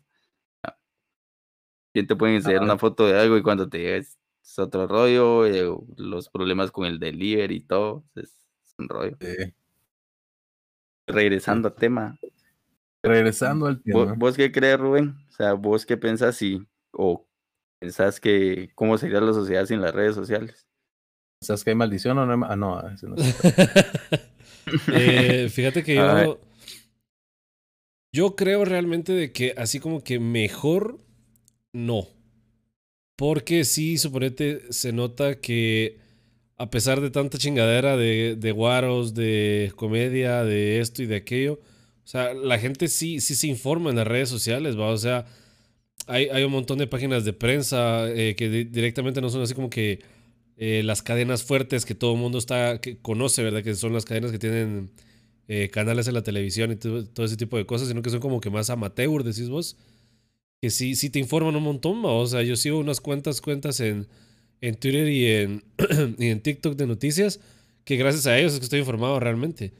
¿Quién 1.93 2.07
te 2.07 2.15
puede 2.15 2.35
enseñar 2.35 2.61
Ah. 2.61 2.65
una 2.65 2.77
foto 2.77 3.07
de 3.07 3.19
algo 3.19 3.37
y 3.37 3.41
cuando 3.43 3.67
te 3.69 3.79
llega 3.79 4.05
es, 4.47 4.59
otro 4.59 4.87
rollo? 4.87 5.45
eh, 5.45 5.65
los 5.97 6.29
problemas 6.29 6.71
con 6.71 6.85
el 6.85 6.99
delivery 6.99 7.55
y 7.57 7.61
todo, 7.61 8.03
es, 8.15 8.39
es 8.65 8.75
un 8.77 8.87
rollo. 8.89 9.17
Regresando 11.07 11.69
al 11.69 11.75
tema, 11.75 12.17
regresando 13.01 13.67
al 13.67 13.81
¿vo- 13.83 14.03
tema. 14.05 14.13
¿vos, 14.17 14.35
qué 14.35 14.51
crees, 14.51 14.77
Rubén? 14.79 15.15
O 15.29 15.31
sea, 15.31 15.53
¿vos 15.53 15.85
qué 15.85 15.95
pensás 15.95 16.35
si, 16.35 16.59
o 16.91 17.25
pensás 17.79 18.19
que 18.19 18.69
cómo 18.75 18.97
sería 18.97 19.21
la 19.21 19.33
sociedad 19.33 19.65
sin 19.65 19.81
las 19.81 19.93
redes 19.93 20.15
sociales? 20.15 20.67
¿Sabes 21.41 21.63
que 21.63 21.69
hay 21.69 21.75
maldición 21.75 22.17
o 22.17 22.25
no? 22.25 22.45
hay 22.45 22.51
Ah, 22.51 22.55
no, 22.55 22.89
eso 22.89 23.07
no 23.07 23.15
es. 23.15 23.21
Eh, 24.93 25.47
fíjate 25.49 25.81
que 25.81 25.95
yo. 25.95 26.41
Yo 28.13 28.35
creo 28.35 28.65
realmente 28.65 29.13
de 29.13 29.31
que 29.31 29.53
así 29.57 29.79
como 29.79 30.03
que 30.03 30.19
mejor 30.19 30.99
no. 31.71 32.07
Porque 33.17 33.65
sí, 33.65 33.97
suponete, 33.97 34.61
se 34.71 34.93
nota 34.93 35.41
que 35.41 35.97
a 36.57 36.69
pesar 36.69 37.01
de 37.01 37.11
tanta 37.11 37.37
chingadera 37.37 37.97
de, 37.97 38.35
de 38.37 38.51
guaros, 38.51 39.13
de 39.15 39.73
comedia, 39.75 40.43
de 40.45 40.79
esto 40.79 41.03
y 41.03 41.07
de 41.07 41.17
aquello, 41.17 41.53
o 41.55 42.09
sea, 42.09 42.33
la 42.33 42.59
gente 42.59 42.87
sí, 42.87 43.19
sí 43.19 43.35
se 43.35 43.47
informa 43.47 43.89
en 43.89 43.97
las 43.97 44.07
redes 44.07 44.29
sociales, 44.29 44.79
¿va? 44.79 44.89
O 44.91 44.97
sea, 44.97 45.25
hay, 46.07 46.27
hay 46.29 46.43
un 46.43 46.51
montón 46.53 46.77
de 46.79 46.87
páginas 46.87 47.25
de 47.25 47.33
prensa 47.33 48.09
eh, 48.09 48.35
que 48.35 48.49
directamente 48.49 49.21
no 49.21 49.29
son 49.29 49.41
así 49.41 49.53
como 49.53 49.69
que 49.69 49.99
eh, 50.57 50.83
las 50.83 51.01
cadenas 51.03 51.43
fuertes 51.43 51.85
que 51.85 51.95
todo 51.95 52.13
el 52.13 52.19
mundo 52.19 52.37
está, 52.39 52.79
que 52.81 52.97
conoce, 52.99 53.43
¿verdad? 53.43 53.63
Que 53.63 53.75
son 53.75 53.93
las 53.93 54.05
cadenas 54.05 54.31
que 54.31 54.39
tienen 54.39 54.91
eh, 55.47 55.69
canales 55.69 56.07
en 56.07 56.13
la 56.15 56.23
televisión 56.23 56.71
y 56.71 56.77
todo, 56.77 57.25
ese 57.25 57.37
tipo 57.37 57.57
de 57.57 57.65
cosas, 57.65 57.87
sino 57.89 58.01
que 58.01 58.09
son 58.09 58.19
como 58.21 58.41
que 58.41 58.49
más 58.49 58.69
amateur, 58.69 59.23
decís 59.23 59.49
vos. 59.49 59.77
Que 60.61 60.69
sí, 60.69 60.95
sí 60.95 61.09
te 61.09 61.19
informan 61.19 61.55
un 61.55 61.63
montón, 61.63 62.03
¿va? 62.03 62.11
o 62.11 62.25
sea, 62.25 62.41
yo 62.41 62.55
sigo 62.55 62.79
unas 62.79 62.99
cuantas 62.99 63.41
cuentas 63.41 63.79
en, 63.79 64.07
en 64.61 64.75
Twitter 64.75 65.07
y 65.07 65.25
en, 65.27 65.63
y 66.17 66.27
en 66.27 66.41
TikTok 66.41 66.75
de 66.75 66.87
noticias, 66.87 67.39
que 67.83 67.95
gracias 67.95 68.25
a 68.27 68.37
ellos 68.37 68.53
es 68.53 68.59
que 68.59 68.63
estoy 68.65 68.79
informado 68.79 69.19
realmente. 69.19 69.73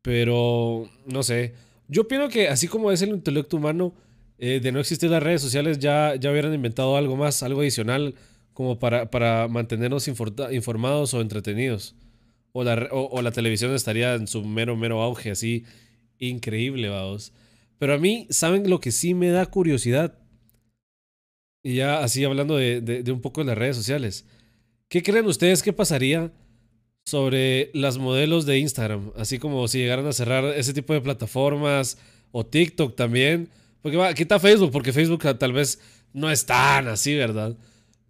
Pero, 0.00 0.88
no 1.06 1.22
sé, 1.22 1.54
yo 1.88 2.08
pienso 2.08 2.28
que 2.28 2.48
así 2.48 2.68
como 2.68 2.90
es 2.90 3.02
el 3.02 3.10
intelecto 3.10 3.56
humano, 3.56 3.94
eh, 4.38 4.60
de 4.60 4.72
no 4.72 4.80
existir 4.80 5.08
las 5.10 5.22
redes 5.22 5.40
sociales 5.40 5.78
ya, 5.78 6.16
ya 6.16 6.32
hubieran 6.32 6.52
inventado 6.52 6.96
algo 6.96 7.16
más, 7.16 7.42
algo 7.42 7.60
adicional, 7.60 8.14
como 8.52 8.78
para, 8.78 9.10
para 9.10 9.48
mantenernos 9.48 10.08
informados 10.08 11.14
o 11.14 11.20
entretenidos. 11.20 11.94
O 12.52 12.64
la, 12.64 12.88
o, 12.90 13.22
la 13.22 13.30
televisión 13.30 13.74
estaría 13.74 14.14
en 14.14 14.26
su 14.26 14.44
mero, 14.44 14.76
mero 14.76 15.00
auge, 15.00 15.30
así 15.30 15.64
increíble, 16.18 16.88
vamos. 16.88 17.32
Pero 17.82 17.94
a 17.94 17.98
mí, 17.98 18.28
¿saben 18.30 18.70
lo 18.70 18.78
que 18.78 18.92
sí 18.92 19.12
me 19.12 19.30
da 19.30 19.44
curiosidad? 19.46 20.16
Y 21.64 21.74
ya 21.74 21.98
así 22.04 22.22
hablando 22.22 22.56
de, 22.56 23.02
un 23.08 23.20
poco 23.20 23.40
de 23.40 23.48
las 23.48 23.58
redes 23.58 23.74
sociales. 23.74 24.24
¿Qué 24.88 25.02
creen 25.02 25.26
ustedes 25.26 25.64
que 25.64 25.72
pasaría 25.72 26.30
sobre 27.04 27.72
las 27.74 27.98
modelos 27.98 28.46
de 28.46 28.60
Instagram? 28.60 29.10
Así 29.16 29.40
como 29.40 29.66
si 29.66 29.78
llegaran 29.78 30.06
a 30.06 30.12
cerrar 30.12 30.44
ese 30.56 30.72
tipo 30.72 30.92
de 30.92 31.00
plataformas 31.00 31.98
o 32.30 32.46
TikTok 32.46 32.94
también 32.94 33.48
porque 33.80 33.96
va, 33.96 34.14
quita 34.14 34.38
Facebook, 34.38 34.70
porque 34.70 34.92
Facebook 34.92 35.36
tal 35.36 35.52
vez 35.52 35.80
no 36.12 36.30
es 36.30 36.46
tan 36.46 36.86
así, 36.86 37.16
¿verdad? 37.16 37.56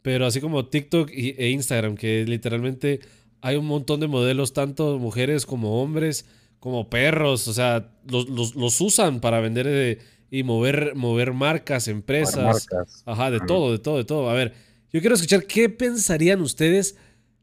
Pero 0.02 0.26
así 0.26 0.42
como 0.42 0.66
TikTok 0.66 1.08
e 1.14 1.48
Instagram, 1.48 1.96
que 1.96 2.26
literalmente 2.26 3.00
hay 3.40 3.56
un 3.56 3.64
montón 3.64 4.00
de 4.00 4.06
modelos, 4.06 4.52
tanto 4.52 4.98
mujeres 4.98 5.46
como 5.46 5.82
hombres, 5.82 6.26
como 6.62 6.88
perros, 6.88 7.48
o 7.48 7.52
sea, 7.52 7.90
los, 8.08 8.28
los, 8.54 8.80
usan 8.80 9.18
para 9.20 9.40
vender 9.40 9.66
eh, 9.68 9.98
y 10.30 10.44
mover, 10.44 10.94
mover 10.94 11.32
marcas, 11.32 11.88
empresas. 11.88 12.68
Ajá, 13.04 13.32
de 13.32 13.40
todo, 13.40 13.72
de 13.72 13.80
todo, 13.80 13.96
de 13.96 14.04
todo. 14.04 14.30
A 14.30 14.34
ver, 14.34 14.54
yo 14.92 15.00
quiero 15.00 15.16
escuchar 15.16 15.44
qué 15.44 15.68
pensarían 15.68 16.40
ustedes, 16.40 16.96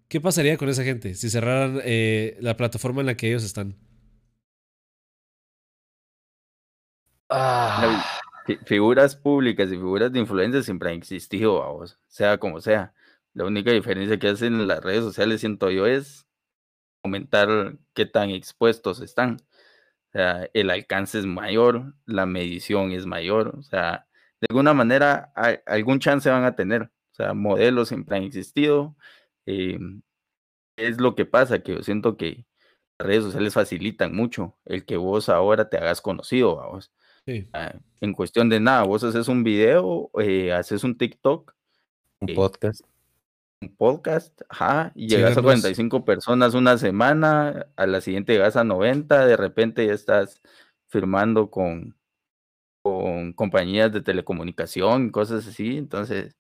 qué 0.08 0.21
pasaría 0.21 0.55
con 0.55 0.69
esa 0.69 0.86
gente 0.86 1.15
si 1.15 1.29
cerraran 1.29 1.82
eh, 1.84 2.38
la 2.39 2.55
plataforma 2.55 3.01
en 3.01 3.08
la 3.08 3.17
que 3.17 3.27
ellos 3.27 3.43
están. 3.43 3.75
Ah. 7.27 8.23
Figuras 8.67 9.17
públicas 9.17 9.67
y 9.67 9.75
figuras 9.75 10.13
de 10.13 10.19
influencia 10.19 10.63
siempre 10.63 10.91
han 10.91 10.95
existido, 10.95 11.86
sea 12.08 12.38
como 12.38 12.62
sea. 12.62 12.93
La 13.34 13.43
única 13.43 13.71
diferencia 13.71 14.17
que 14.17 14.29
hacen 14.29 14.65
las 14.65 14.82
redes 14.82 15.03
sociales, 15.03 15.41
siento 15.41 15.69
yo, 15.71 15.88
es 15.88 16.29
comentar 17.02 17.78
qué 17.94 18.06
tan 18.06 18.30
expuestos 18.30 19.02
están. 19.02 19.38
O 20.10 20.12
sea, 20.14 20.50
el 20.54 20.70
alcance 20.70 21.20
es 21.20 21.26
mayor, 21.26 21.94
la 22.06 22.26
medición 22.26 22.92
es 22.92 23.06
mayor, 23.06 23.56
o 23.60 23.64
sea, 23.64 24.08
de 24.42 24.48
alguna 24.50 24.74
manera 24.74 25.32
algún 25.66 26.00
chance 26.00 26.30
van 26.30 26.46
a 26.46 26.56
tener. 26.56 26.84
O 26.84 27.16
sea, 27.16 27.34
modelos 27.34 27.90
siempre 27.90 28.18
han 28.18 28.24
existido. 28.24 28.96
Em, 29.46 30.02
es 30.78 31.00
lo 31.02 31.16
que 31.16 31.26
pasa, 31.26 31.60
que 31.60 31.74
yo 31.76 31.84
siento 31.84 32.18
que 32.18 32.46
las 32.98 33.08
redes 33.08 33.24
sociales 33.26 33.54
facilitan 33.54 34.16
mucho 34.16 34.58
el 34.66 34.86
que 34.86 34.98
vos 34.98 35.30
ahora 35.30 35.70
te 35.70 35.78
hagas 35.78 36.02
conocido, 36.02 36.56
vamos. 36.56 36.92
Ah, 37.54 37.76
en 38.02 38.14
cuestión 38.14 38.50
de 38.50 38.60
nada, 38.60 38.84
vos 38.84 39.04
haces 39.04 39.28
un 39.28 39.44
video, 39.44 40.10
eh, 40.20 40.52
haces 40.52 40.84
un 40.84 40.98
TikTok. 40.98 41.54
Un 42.22 42.30
eh, 42.30 42.34
podcast. 42.34 42.82
Un 43.62 43.76
podcast, 43.76 44.41
ajá, 44.48 44.93
y 44.95 45.10
llegas 45.10 45.38
a 45.38 45.41
45 45.41 46.06
personas 46.06 46.54
una 46.54 46.78
semana, 46.78 47.67
a 47.76 47.88
la 47.88 48.00
siguiente 48.00 48.32
llegas 48.32 48.56
a 48.56 48.63
90, 48.63 49.26
de 49.26 49.36
repente 49.36 49.86
ya 49.86 49.93
estás 49.93 50.41
firmando 50.88 51.50
con, 51.50 51.98
con 52.82 53.34
compañías 53.34 53.91
de 53.91 54.02
telecomunicación, 54.02 55.10
cosas 55.12 55.45
así, 55.45 55.78
entonces 55.78 56.38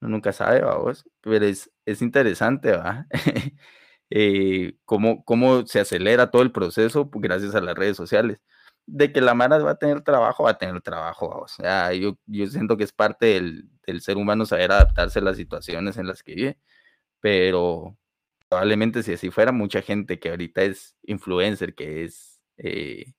uno 0.00 0.10
nunca 0.10 0.32
sabe, 0.32 0.62
vos, 0.64 1.08
pero 1.20 1.44
es, 1.46 1.70
es 1.84 2.02
interesante, 2.02 2.72
¿va? 2.72 3.06
Eh, 4.08 4.76
cómo, 4.84 5.24
cómo 5.24 5.66
se 5.66 5.80
acelera 5.80 6.30
todo 6.30 6.42
el 6.42 6.52
proceso 6.52 7.10
gracias 7.12 7.56
a 7.56 7.60
las 7.60 7.74
redes 7.74 7.96
sociales 7.96 8.40
de 8.86 9.12
que 9.12 9.20
la 9.20 9.34
Mara 9.34 9.58
va 9.58 9.72
a 9.72 9.78
tener 9.78 10.02
trabajo, 10.02 10.44
va 10.44 10.50
a 10.50 10.58
tener 10.58 10.80
trabajo. 10.80 11.26
O 11.28 11.48
sea, 11.48 11.92
yo, 11.92 12.18
yo 12.26 12.46
siento 12.46 12.76
que 12.76 12.84
es 12.84 12.92
parte 12.92 13.26
del, 13.26 14.00
ser 14.00 14.16
humano 14.16 14.46
saber 14.46 14.72
adaptarse 14.72 15.18
a 15.18 15.22
las 15.22 15.36
situaciones 15.36 15.96
en 15.96 16.06
las 16.06 16.22
que 16.22 16.34
vive, 16.34 16.58
pero 17.20 17.96
probablemente 18.48 19.02
si 19.02 19.12
así 19.12 19.30
fuera, 19.30 19.52
mucha 19.52 19.82
gente 19.82 20.18
que 20.18 20.30
ahorita 20.30 20.62
es 20.62 20.96
influencer, 21.02 21.74
que 21.74 22.04
es 22.04 22.40
eh, 22.58 23.14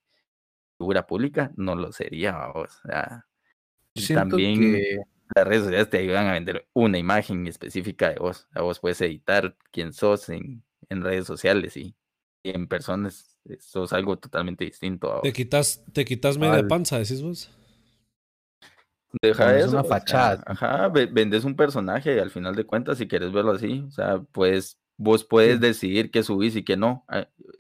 figura 0.78 1.06
pública, 1.06 1.52
no 1.58 1.76
lo 1.76 1.92
sería. 1.92 2.50
O 2.50 2.68
sea, 2.68 3.26
también 4.14 4.78
las 5.36 5.48
redes 5.48 5.64
sociales 5.64 5.90
te 5.90 6.00
ayudan 6.00 6.28
a 6.28 6.34
vender 6.34 6.68
una 6.74 6.98
imagen 6.98 7.48
específica 7.48 8.10
de 8.10 8.20
vos. 8.20 8.48
A 8.54 8.62
vos 8.62 8.80
puedes 8.80 9.02
editar 9.02 9.58
quién 9.72 9.94
sos 9.94 10.30
en, 10.30 10.64
en 10.90 11.02
redes 11.02 11.26
sociales 11.26 11.76
y 11.78 11.96
en 12.44 12.68
personas 12.68 13.37
eso 13.50 13.84
es 13.84 13.94
algo 13.94 14.18
totalmente 14.18 14.66
distinto. 14.66 15.22
Te 15.24 15.34
quitas, 15.34 15.84
te 15.94 16.06
quitas 16.06 16.38
media 16.38 16.68
panza, 16.68 17.00
decís 17.00 17.22
vos. 17.22 17.50
Deja 19.22 19.58
eso. 19.58 19.72
una 19.72 19.84
fachada. 19.84 20.44
ajá, 20.46 20.90
vendes 20.90 21.44
un 21.44 21.56
personaje 21.56 22.16
y 22.16 22.20
al 22.20 22.30
final 22.30 22.56
de 22.56 22.66
cuentas, 22.66 22.98
si 22.98 23.08
quieres 23.08 23.32
verlo 23.32 23.52
así, 23.52 23.84
o 23.88 23.92
sea, 23.92 24.20
pues 24.32 24.78
vos 24.98 25.24
puedes 25.24 25.60
decidir 25.60 26.12
qué 26.12 26.24
subís 26.24 26.56
y 26.56 26.64
qué 26.64 26.76
no. 26.76 27.06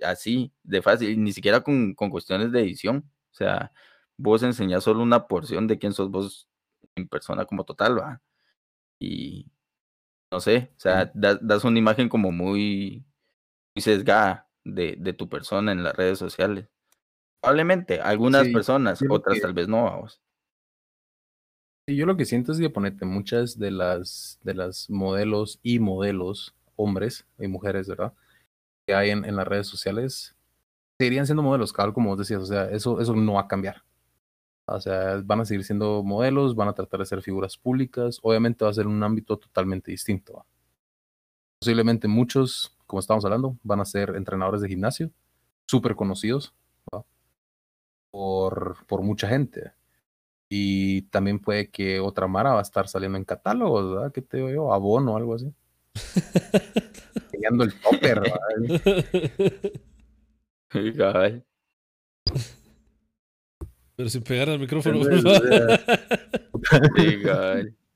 Así, 0.03 0.51
de 0.63 0.81
fácil, 0.81 1.23
ni 1.23 1.31
siquiera 1.31 1.61
con, 1.61 1.93
cuestiones 1.95 2.51
de 2.51 2.61
edición. 2.61 3.09
O 3.31 3.35
sea, 3.35 3.71
vos 4.17 4.43
enseñás 4.43 4.83
solo 4.83 5.01
una 5.01 5.27
porción 5.27 5.67
de 5.67 5.77
quién 5.77 5.93
sos 5.93 6.11
vos 6.11 6.49
en 6.95 7.07
persona 7.07 7.45
como 7.45 7.63
total, 7.63 7.97
va. 7.97 8.21
Y 8.99 9.47
no 10.31 10.39
sé, 10.41 10.71
o 10.75 10.79
sea, 10.79 11.11
das, 11.13 11.39
das 11.41 11.63
una 11.63 11.79
imagen 11.79 12.09
como 12.09 12.31
muy, 12.31 13.05
muy 13.75 13.81
sesgada 13.81 14.46
de, 14.73 15.13
tu 15.13 15.29
persona 15.29 15.71
en 15.71 15.83
las 15.83 15.95
redes 15.95 16.19
sociales. 16.19 16.67
Probablemente, 17.41 18.01
algunas 18.01 18.47
personas, 18.49 18.99
otras 19.09 19.39
tal 19.39 19.53
vez 19.53 19.67
no, 19.67 19.83
vamos. 19.83 20.21
Sí, 21.87 21.95
yo 21.95 22.05
lo 22.05 22.17
que 22.17 22.25
siento 22.25 22.51
es 22.51 22.59
que 22.59 22.69
ponete 22.69 23.05
muchas 23.05 23.57
de 23.57 23.71
las 23.71 24.39
de 24.43 24.53
las 24.53 24.89
modelos 24.89 25.59
y 25.63 25.79
modelos, 25.79 26.55
hombres 26.75 27.25
y 27.39 27.47
mujeres, 27.47 27.87
¿verdad? 27.87 28.13
Que 28.85 28.93
hay 28.93 29.11
en, 29.11 29.35
las 29.35 29.47
redes 29.47 29.67
sociales, 29.67 30.35
seguirían 30.99 31.25
siendo 31.25 31.43
modelos, 31.43 31.71
claro, 31.71 31.93
como 31.93 32.09
vos 32.09 32.19
decías, 32.19 32.41
o 32.41 32.45
sea, 32.45 32.69
eso, 32.71 32.99
eso 32.99 33.15
no 33.15 33.33
va 33.33 33.41
a 33.41 33.47
cambiar. 33.47 33.83
O 34.69 34.81
sea, 34.81 35.21
van 35.23 35.39
a 35.41 35.45
seguir 35.45 35.63
siendo 35.63 36.03
modelos, 36.03 36.55
van 36.55 36.67
a 36.67 36.73
tratar 36.73 36.99
de 36.99 37.05
ser 37.05 37.21
figuras 37.21 37.57
públicas, 37.57 38.19
obviamente 38.21 38.65
va 38.65 38.71
a 38.71 38.73
ser 38.73 38.85
un 38.85 39.01
ámbito 39.01 39.37
totalmente 39.37 39.91
distinto. 39.91 40.45
Posiblemente 41.61 42.09
muchos 42.09 42.76
como 42.87 42.99
estábamos 42.99 43.25
hablando, 43.25 43.55
van 43.63 43.81
a 43.81 43.85
ser 43.85 44.15
entrenadores 44.15 44.61
de 44.61 44.69
gimnasio, 44.69 45.11
súper 45.65 45.95
conocidos 45.95 46.55
por, 48.09 48.77
por 48.87 49.03
mucha 49.03 49.27
gente. 49.27 49.73
Y 50.49 51.03
también 51.03 51.39
puede 51.39 51.69
que 51.69 51.99
otra 51.99 52.27
Mara 52.27 52.53
va 52.53 52.59
a 52.59 52.63
estar 52.63 52.87
saliendo 52.87 53.17
en 53.17 53.25
catálogos, 53.25 53.93
¿verdad? 53.93 54.13
¿Qué 54.13 54.21
te 54.21 54.37
digo 54.37 54.49
yo? 54.49 54.73
Abono 54.73 55.13
o 55.13 55.17
algo 55.17 55.35
así. 55.35 55.53
Peleando 57.31 57.65
el 57.65 57.73
topper, 57.79 58.21
¿verdad? 58.21 58.39
Pero 63.97 64.09
sin 64.09 64.23
pegar 64.23 64.49
al 64.49 64.59
micrófono. 64.59 64.99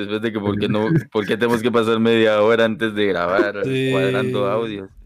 Después 0.00 0.22
de 0.22 0.32
que, 0.32 0.40
¿por 0.40 0.58
qué, 0.58 0.68
no, 0.68 0.88
¿por 1.12 1.26
tenemos 1.26 1.62
que 1.62 1.70
pasar 1.70 2.00
media 2.00 2.42
hora 2.42 2.64
antes 2.64 2.94
de 2.94 3.06
grabar 3.06 3.62
cuadrando 3.62 4.48
audios? 4.48 4.88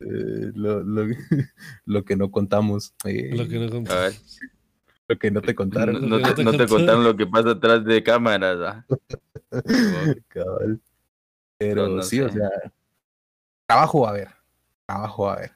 Eh, 0.00 0.52
lo, 0.54 0.82
lo, 0.82 1.06
lo, 1.86 2.04
que 2.04 2.14
no 2.14 2.30
contamos. 2.30 2.94
Eh, 3.06 3.34
lo 3.34 3.48
que 3.48 3.58
no 3.58 3.70
contamos. 3.70 4.38
Lo 5.08 5.18
que 5.18 5.30
no 5.30 5.40
te 5.40 5.54
contaron. 5.54 6.10
No, 6.10 6.20
te, 6.20 6.44
no 6.44 6.52
te, 6.52 6.66
contaron 6.66 7.02
lo 7.02 7.16
que 7.16 7.26
pasa 7.26 7.52
atrás 7.52 7.82
de 7.82 8.02
cámaras. 8.02 8.58
¿ah? 8.60 8.86
Pero 11.56 12.02
sí, 12.02 12.20
o 12.20 12.28
sea, 12.28 12.50
trabajo 13.66 14.02
va 14.02 14.08
a 14.08 14.10
haber. 14.10 14.28
Trabajo 14.84 15.24
va 15.24 15.32
a 15.32 15.36
haber. 15.36 15.52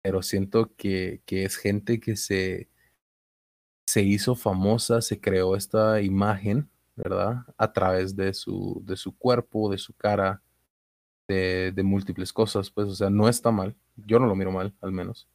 Pero 0.00 0.22
siento 0.22 0.74
que, 0.74 1.20
que 1.26 1.44
es 1.44 1.56
gente 1.56 2.00
que 2.00 2.16
se, 2.16 2.70
se 3.86 4.02
hizo 4.02 4.34
famosa, 4.34 5.02
se 5.02 5.20
creó 5.20 5.56
esta 5.56 6.00
imagen 6.00 6.70
¿verdad? 6.96 7.44
A 7.56 7.72
través 7.72 8.16
de 8.16 8.34
su, 8.34 8.82
de 8.84 8.96
su 8.96 9.16
cuerpo, 9.16 9.70
de 9.70 9.78
su 9.78 9.94
cara, 9.94 10.42
de, 11.28 11.72
múltiples 11.84 12.32
cosas, 12.32 12.70
pues, 12.70 12.88
o 12.88 12.94
sea, 12.94 13.10
no 13.10 13.28
está 13.28 13.50
mal. 13.50 13.76
Yo 13.96 14.18
no 14.18 14.26
lo 14.26 14.36
miro 14.36 14.52
mal, 14.52 14.74
al 14.80 14.92
menos. 14.92 15.28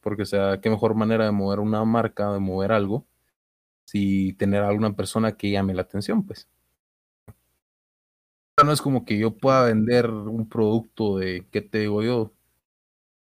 Porque, 0.00 0.22
o 0.22 0.26
sea, 0.26 0.60
qué 0.60 0.70
mejor 0.70 0.94
manera 0.94 1.24
de 1.24 1.32
mover 1.32 1.60
una 1.60 1.84
marca, 1.84 2.32
de 2.32 2.38
mover 2.38 2.72
algo, 2.72 3.06
si 3.84 4.34
tener 4.34 4.62
a 4.62 4.68
alguna 4.68 4.94
persona 4.96 5.36
que 5.36 5.50
llame 5.50 5.74
la 5.74 5.82
atención, 5.82 6.24
pues. 6.24 6.48
No 8.64 8.70
es 8.72 8.80
como 8.80 9.04
que 9.04 9.18
yo 9.18 9.36
pueda 9.36 9.64
vender 9.64 10.08
un 10.10 10.48
producto 10.48 11.18
de, 11.18 11.46
¿qué 11.50 11.60
te 11.60 11.80
digo 11.80 12.02
yo? 12.02 12.32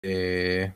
Eh, 0.03 0.75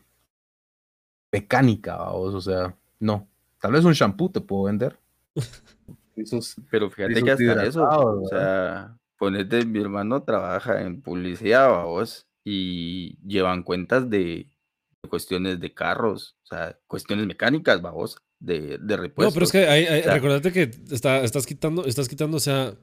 mecánica, 1.33 2.13
o 2.13 2.41
sea, 2.41 2.77
no. 3.01 3.29
Tal 3.59 3.73
vez 3.73 3.85
un 3.85 3.93
shampoo 3.93 4.31
te 4.31 4.41
puedo 4.41 4.65
vender. 4.65 4.99
Esos, 6.17 6.57
Pero 6.71 6.91
fíjate 6.91 7.23
que 7.23 7.31
hasta 7.31 7.65
eso, 7.65 7.83
o 7.89 8.29
sea, 8.29 8.97
ponete, 9.19 9.65
mi 9.65 9.81
hermano 9.81 10.23
trabaja 10.23 10.83
en 10.83 11.03
publicidad, 11.03 11.85
vos, 11.85 12.27
y 12.45 13.17
llevan 13.27 13.63
cuentas 13.63 14.09
de, 14.11 14.49
cuestiones 15.09 15.61
de 15.61 15.75
carros, 15.75 16.37
o 16.45 16.47
sea, 16.47 16.79
cuestiones 16.87 17.27
mecánicas, 17.27 17.83
vamos, 17.83 18.17
de, 18.41 18.79
de 18.79 18.97
No, 18.97 19.03
repuestos. 19.03 19.35
pero 19.35 19.45
es 19.45 19.53
que 19.53 19.67
hay, 19.67 19.85
hay- 19.87 20.01
o 20.01 20.05
sea- 20.05 20.15
recordate 20.15 20.53
que 20.53 20.71
está, 20.91 21.23
estás 21.25 21.47
quitando, 21.47 21.85
estás 21.85 22.09
quitando, 22.09 22.37
o 22.37 22.41
sea, 22.41 22.75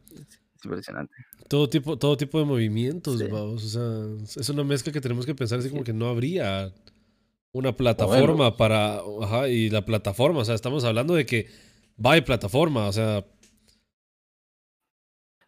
Es 0.55 0.65
impresionante. 0.65 1.13
todo 1.47 1.67
tipo, 1.69 1.97
todo 1.97 2.17
tipo 2.17 2.37
de 2.39 2.45
movimientos, 2.45 3.17
Sí. 3.19 3.25
vamos. 3.29 3.63
O 3.63 3.67
sea, 4.25 4.41
es 4.41 4.49
una 4.49 4.63
mezcla 4.63 4.91
que 4.91 5.01
tenemos 5.01 5.25
que 5.25 5.33
pensar 5.35 5.59
así 5.59 5.69
como 5.69 5.83
que 5.83 5.93
no 5.93 6.07
habría 6.09 6.71
una 7.53 7.75
plataforma 7.75 8.55
para. 8.55 9.01
Ajá, 9.21 9.47
y 9.49 9.69
la 9.69 9.83
plataforma, 9.83 10.39
o 10.41 10.45
sea, 10.45 10.55
estamos 10.55 10.83
hablando 10.83 11.15
de 11.15 11.25
que 11.25 11.47
va 12.03 12.17
y 12.17 12.21
plataforma, 12.21 12.87
o 12.87 12.91
sea, 12.93 13.23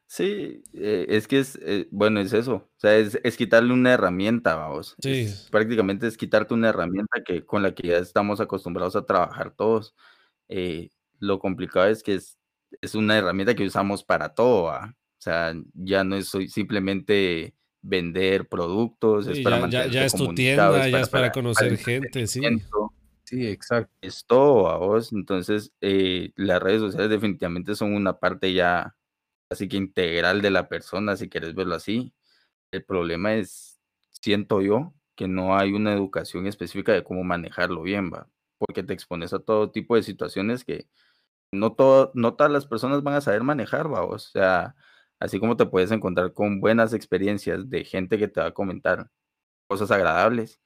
Sí, 0.05 0.61
eh, 0.73 1.07
es 1.09 1.27
que 1.27 1.39
es, 1.39 1.57
eh, 1.63 1.87
bueno, 1.89 2.19
es 2.19 2.33
eso, 2.33 2.53
o 2.55 2.69
sea, 2.77 2.95
es, 2.97 3.19
es 3.23 3.35
quitarle 3.35 3.73
una 3.73 3.93
herramienta, 3.93 4.53
vamos. 4.55 4.95
Sí. 5.01 5.21
Es- 5.21 5.47
prácticamente 5.49 6.05
es 6.05 6.17
quitarte 6.17 6.53
una 6.53 6.69
herramienta 6.69 7.23
que, 7.25 7.43
con 7.43 7.63
la 7.63 7.73
que 7.73 7.87
ya 7.87 7.97
estamos 7.97 8.39
acostumbrados 8.39 8.95
a 8.95 9.05
trabajar 9.07 9.55
todos. 9.55 9.95
Eh, 10.49 10.89
lo 11.17 11.39
complicado 11.39 11.87
es 11.87 12.03
que 12.03 12.13
es, 12.15 12.37
es 12.81 12.93
una 12.93 13.17
herramienta 13.17 13.55
que 13.55 13.65
usamos 13.65 14.03
para 14.03 14.35
todo, 14.35 14.63
¿va? 14.65 14.93
O 15.17 15.21
sea, 15.23 15.55
ya 15.73 16.03
no 16.03 16.15
es 16.15 16.29
simplemente 16.49 17.55
vender 17.81 18.47
productos, 18.47 19.25
es 19.27 19.39
para 19.39 19.61
ya, 19.61 19.85
ya, 19.87 19.91
ya 19.91 20.05
es 20.05 20.13
tu 20.13 20.35
tienda, 20.35 20.65
ya 20.65 20.91
para- 20.91 21.01
es 21.01 21.09
para 21.09 21.21
para- 21.23 21.31
conocer 21.31 21.75
gente, 21.77 22.27
sí. 22.27 22.41
Sí, 23.33 23.47
exacto. 23.47 23.91
es 24.01 24.25
todo 24.25 24.69
a 24.69 24.77
vos. 24.77 25.11
Entonces, 25.13 25.73
eh, 25.81 26.31
las 26.35 26.61
redes 26.61 26.81
sociales 26.81 27.09
definitivamente 27.09 27.75
son 27.75 27.93
una 27.95 28.19
parte 28.19 28.53
ya 28.53 28.95
así 29.49 29.69
que 29.69 29.77
integral 29.77 30.41
de 30.43 30.51
la 30.51 30.69
persona, 30.69 31.17
si 31.17 31.29
quieres 31.29 31.55
verlo 31.55 31.75
así. 31.75 32.13
El 32.71 32.85
problema 32.85 33.35
es, 33.35 33.81
siento 34.21 34.61
yo, 34.61 34.93
que 35.15 35.27
no 35.29 35.57
hay 35.57 35.73
una 35.73 35.93
educación 35.93 36.47
específica 36.47 36.93
de 36.93 37.03
cómo 37.05 37.23
manejarlo 37.25 37.83
bien, 37.83 38.11
va, 38.13 38.29
porque 38.59 38.83
te 38.83 38.93
expones 38.93 39.33
a 39.33 39.39
todo 39.39 39.71
tipo 39.71 39.95
de 39.97 40.03
situaciones 40.03 40.65
que 40.65 40.87
no, 41.51 41.73
todo, 41.75 42.11
no 42.15 42.35
todas 42.35 42.51
las 42.53 42.67
personas 42.67 43.03
van 43.03 43.15
a 43.15 43.21
saber 43.21 43.43
manejar, 43.43 43.93
va, 43.93 44.05
o 44.05 44.19
sea, 44.19 44.75
así 45.19 45.39
como 45.39 45.57
te 45.57 45.65
puedes 45.67 45.91
encontrar 45.91 46.33
con 46.33 46.61
buenas 46.61 46.93
experiencias 46.93 47.69
de 47.69 47.85
gente 47.85 48.17
que 48.19 48.27
te 48.29 48.41
va 48.41 48.47
a 48.49 48.53
comentar 48.53 49.11
cosas 49.67 49.91
agradables, 49.91 50.61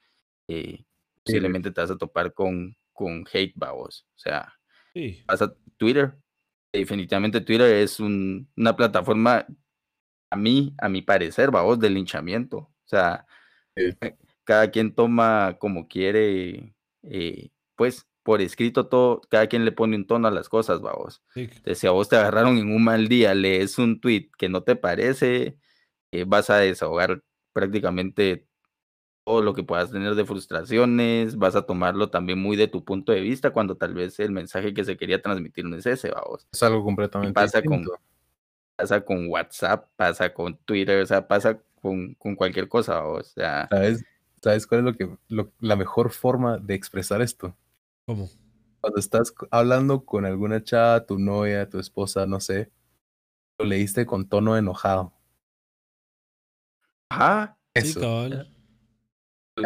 eh, 0.49 0.86
posiblemente 1.27 1.71
te 1.71 1.81
vas 1.81 1.91
a 1.91 1.97
topar 1.97 2.33
con, 2.33 2.75
con 2.93 3.25
hate, 3.31 3.53
va, 3.61 3.71
vos. 3.71 4.05
o 4.15 4.19
sea, 4.19 4.53
Sí. 4.93 5.23
vas 5.27 5.41
a 5.41 5.53
Twitter. 5.77 6.15
Definitivamente 6.73 7.41
Twitter 7.41 7.71
es 7.75 7.99
un- 7.99 8.49
una 8.57 8.75
plataforma, 8.75 9.45
a 10.31 10.35
mí, 10.35 10.73
a 10.79 10.89
mi 10.89 11.01
parecer, 11.01 11.51
vamos, 11.51 11.79
de 11.79 11.89
linchamiento. 11.89 12.57
O 12.57 12.73
sea, 12.85 13.25
Sí. 13.75 13.95
cada 14.43 14.69
quien 14.71 14.93
toma 14.95 15.57
como 15.59 15.87
quiere, 15.87 16.73
eh, 17.03 17.49
pues, 17.75 18.07
por 18.23 18.41
escrito 18.41 18.87
todo, 18.87 19.21
cada 19.29 19.47
quien 19.47 19.63
le 19.63 19.71
pone 19.71 19.95
un 19.95 20.05
tono 20.07 20.27
a 20.27 20.31
las 20.31 20.49
cosas. 20.49 20.81
Entonces, 21.35 21.77
si 21.79 21.87
a 21.87 21.91
vos 21.91 22.09
te 22.09 22.17
agarraron 22.17 22.57
en 22.57 22.71
un 22.73 22.83
mal 22.83 23.07
día, 23.07 23.33
lees 23.35 23.77
un 23.77 24.01
tweet 24.01 24.29
que 24.37 24.49
no 24.49 24.63
te 24.63 24.75
parece, 24.75 25.57
eh, 26.11 26.25
vas 26.27 26.49
a 26.49 26.57
desahogar 26.57 27.21
prácticamente 27.53 28.47
todo 29.27 29.41
lo 29.41 29.53
que 29.53 29.61
puedas 29.61 29.91
tener 29.91 30.15
de 30.15 30.23
frustraciones, 30.23 31.37
vas 31.37 31.57
a 31.57 31.63
tomarlo 31.63 32.09
también 32.09 32.39
muy 32.39 32.55
de 32.55 32.69
tu 32.69 32.85
punto 32.85 33.11
de 33.11 33.19
vista, 33.19 33.51
cuando 33.51 33.75
tal 33.75 33.93
vez 33.93 34.21
el 34.21 34.31
mensaje 34.31 34.73
que 34.73 34.85
se 34.85 34.95
quería 34.95 35.21
transmitir 35.21 35.65
no 35.65 35.75
es 35.75 35.85
ese, 35.85 36.11
vamos. 36.11 36.47
Es 36.49 36.63
algo 36.63 36.81
completamente 36.81 37.33
pasa 37.33 37.61
con-. 37.61 37.83
Pasa 38.77 39.01
con 39.03 39.27
WhatsApp, 39.27 39.89
pasa 39.97 40.33
con 40.33 40.55
Twitter, 40.59 41.01
o 41.01 41.05
sea, 41.05 41.27
pasa 41.27 41.59
con, 41.81 42.13
con 42.13 42.35
cualquier 42.35 42.69
cosa, 42.69 43.03
o 43.05 43.21
sea, 43.21 43.67
¿Sabes, 43.69 44.05
¿Sabes 44.41 44.65
cuál 44.65 44.79
es 44.79 44.85
lo 44.85 44.93
que, 44.93 45.17
lo- 45.27 45.51
la 45.59 45.75
mejor 45.75 46.11
forma 46.11 46.57
de 46.57 46.75
expresar 46.75 47.21
esto? 47.21 47.53
¿Cómo? 48.05 48.29
Cuando 48.79 48.97
estás 48.99 49.33
hablando 49.51 50.05
con 50.05 50.25
alguna 50.25 50.63
chava, 50.63 51.05
tu 51.05 51.19
novia, 51.19 51.67
tu 51.67 51.79
esposa, 51.79 52.25
no 52.25 52.39
sé, 52.39 52.71
lo 53.59 53.65
leíste 53.65 54.05
con 54.05 54.29
tono 54.29 54.55
enojado. 54.55 55.11
ajá, 57.09 57.57
Sí, 57.75 57.89
Eso. 57.89 57.99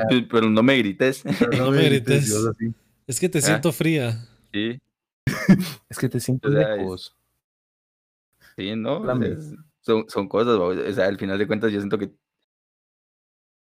Pe- 0.10 0.28
pero 0.30 0.50
no 0.50 0.64
me 0.64 0.78
grites. 0.78 1.24
Pero 1.40 1.52
No 1.66 1.72
me 1.72 1.84
grites. 1.86 2.34
Así. 2.34 2.74
Es 3.08 3.20
que 3.20 3.30
te 3.30 3.40
Ah. 3.40 3.42
siento 3.42 3.72
fría. 3.72 4.28
Sí, 4.54 4.80
Es 5.90 5.98
que 5.98 6.10
te 6.10 6.20
sientes 6.20 6.50
O 6.52 6.54
sea, 6.54 6.72
es- 6.74 6.78
lejos. 6.80 7.18
sí, 8.58 8.76
¿no? 8.76 9.00
O 9.02 9.06
sea, 9.06 9.38
son, 9.82 10.06
son 10.10 10.28
cosas, 10.28 10.56
o 10.56 10.94
sea, 10.94 11.06
al 11.08 11.18
final 11.18 11.38
de 11.40 11.48
cuentas 11.48 11.72
yo 11.72 11.80
siento 11.80 11.98
que 11.98 12.12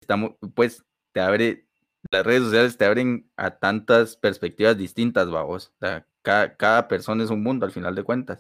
estamos, 0.02 0.32
pues, 0.54 0.84
te 1.12 1.20
abre, 1.22 1.68
las 2.12 2.26
redes 2.26 2.44
sociales 2.44 2.78
te 2.78 2.86
abren 2.86 3.30
a 3.36 3.52
tantas 3.58 4.16
perspectivas 4.16 4.78
distintas, 4.78 5.30
vamos. 5.30 5.74
O 5.76 5.86
sea, 5.86 6.06
cada, 6.22 6.56
cada 6.56 6.88
persona 6.88 7.24
es 7.24 7.30
un 7.30 7.44
mundo 7.44 7.66
al 7.66 7.72
final 7.72 7.96
de 7.96 8.04
cuentas. 8.04 8.40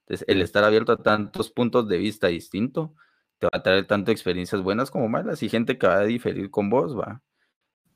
Entonces, 0.00 0.24
el 0.28 0.42
estar 0.42 0.62
abierto 0.64 0.92
a 0.92 1.02
tantos 1.02 1.50
puntos 1.50 1.88
de 1.88 1.98
vista 1.98 2.28
distintos 2.28 2.90
te 3.38 3.46
va 3.46 3.50
a 3.54 3.62
traer 3.62 3.86
tanto 3.86 4.10
experiencias 4.12 4.62
buenas 4.62 4.90
como 4.90 5.08
malas 5.08 5.42
y 5.42 5.48
gente 5.48 5.78
que 5.78 5.86
va 5.86 5.96
a 5.98 6.04
diferir 6.04 6.50
con 6.50 6.70
vos, 6.70 6.96
va. 6.98 7.22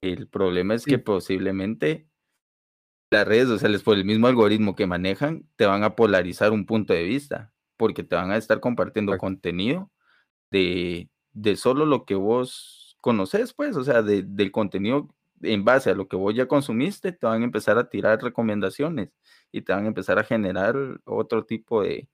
El 0.02 0.28
problema 0.28 0.74
es 0.74 0.82
Sí. 0.82 0.90
que 0.90 0.98
posiblemente 0.98 2.06
las 3.10 3.26
redes 3.26 3.48
sociales, 3.48 3.82
por 3.82 3.96
el 3.96 4.04
mismo 4.04 4.28
algoritmo 4.28 4.76
que 4.76 4.86
manejan, 4.86 5.44
te 5.56 5.66
van 5.66 5.82
a 5.82 5.96
polarizar 5.96 6.52
un 6.52 6.64
punto 6.66 6.92
de 6.94 7.02
vista, 7.04 7.52
porque 7.76 8.04
te 8.04 8.14
van 8.16 8.30
a 8.30 8.36
estar 8.36 8.60
compartiendo 8.60 9.12
Exacto. 9.12 9.26
contenido 9.26 9.90
de, 10.50 11.10
de 11.32 11.56
solo 11.56 11.86
lo 11.86 12.04
que 12.06 12.16
vos 12.16 12.96
conoces, 13.00 13.54
pues, 13.54 13.76
o 13.76 13.84
sea, 13.84 14.02
de- 14.02 14.24
del 14.24 14.52
contenido 14.52 15.08
en 15.42 15.64
base 15.64 15.90
a 15.90 15.94
lo 15.94 16.08
que 16.08 16.16
vos 16.16 16.34
ya 16.34 16.48
consumiste, 16.48 17.12
te 17.12 17.26
van 17.26 17.42
a 17.42 17.44
empezar 17.46 17.78
a 17.78 17.90
tirar 17.90 18.22
recomendaciones 18.22 19.10
y 19.52 19.62
te 19.62 19.72
van 19.72 19.84
a 19.86 19.88
empezar 19.88 20.18
a 20.18 20.24
generar 20.24 20.76
otro 21.04 21.44
tipo 21.46 21.82
de, 21.82 22.08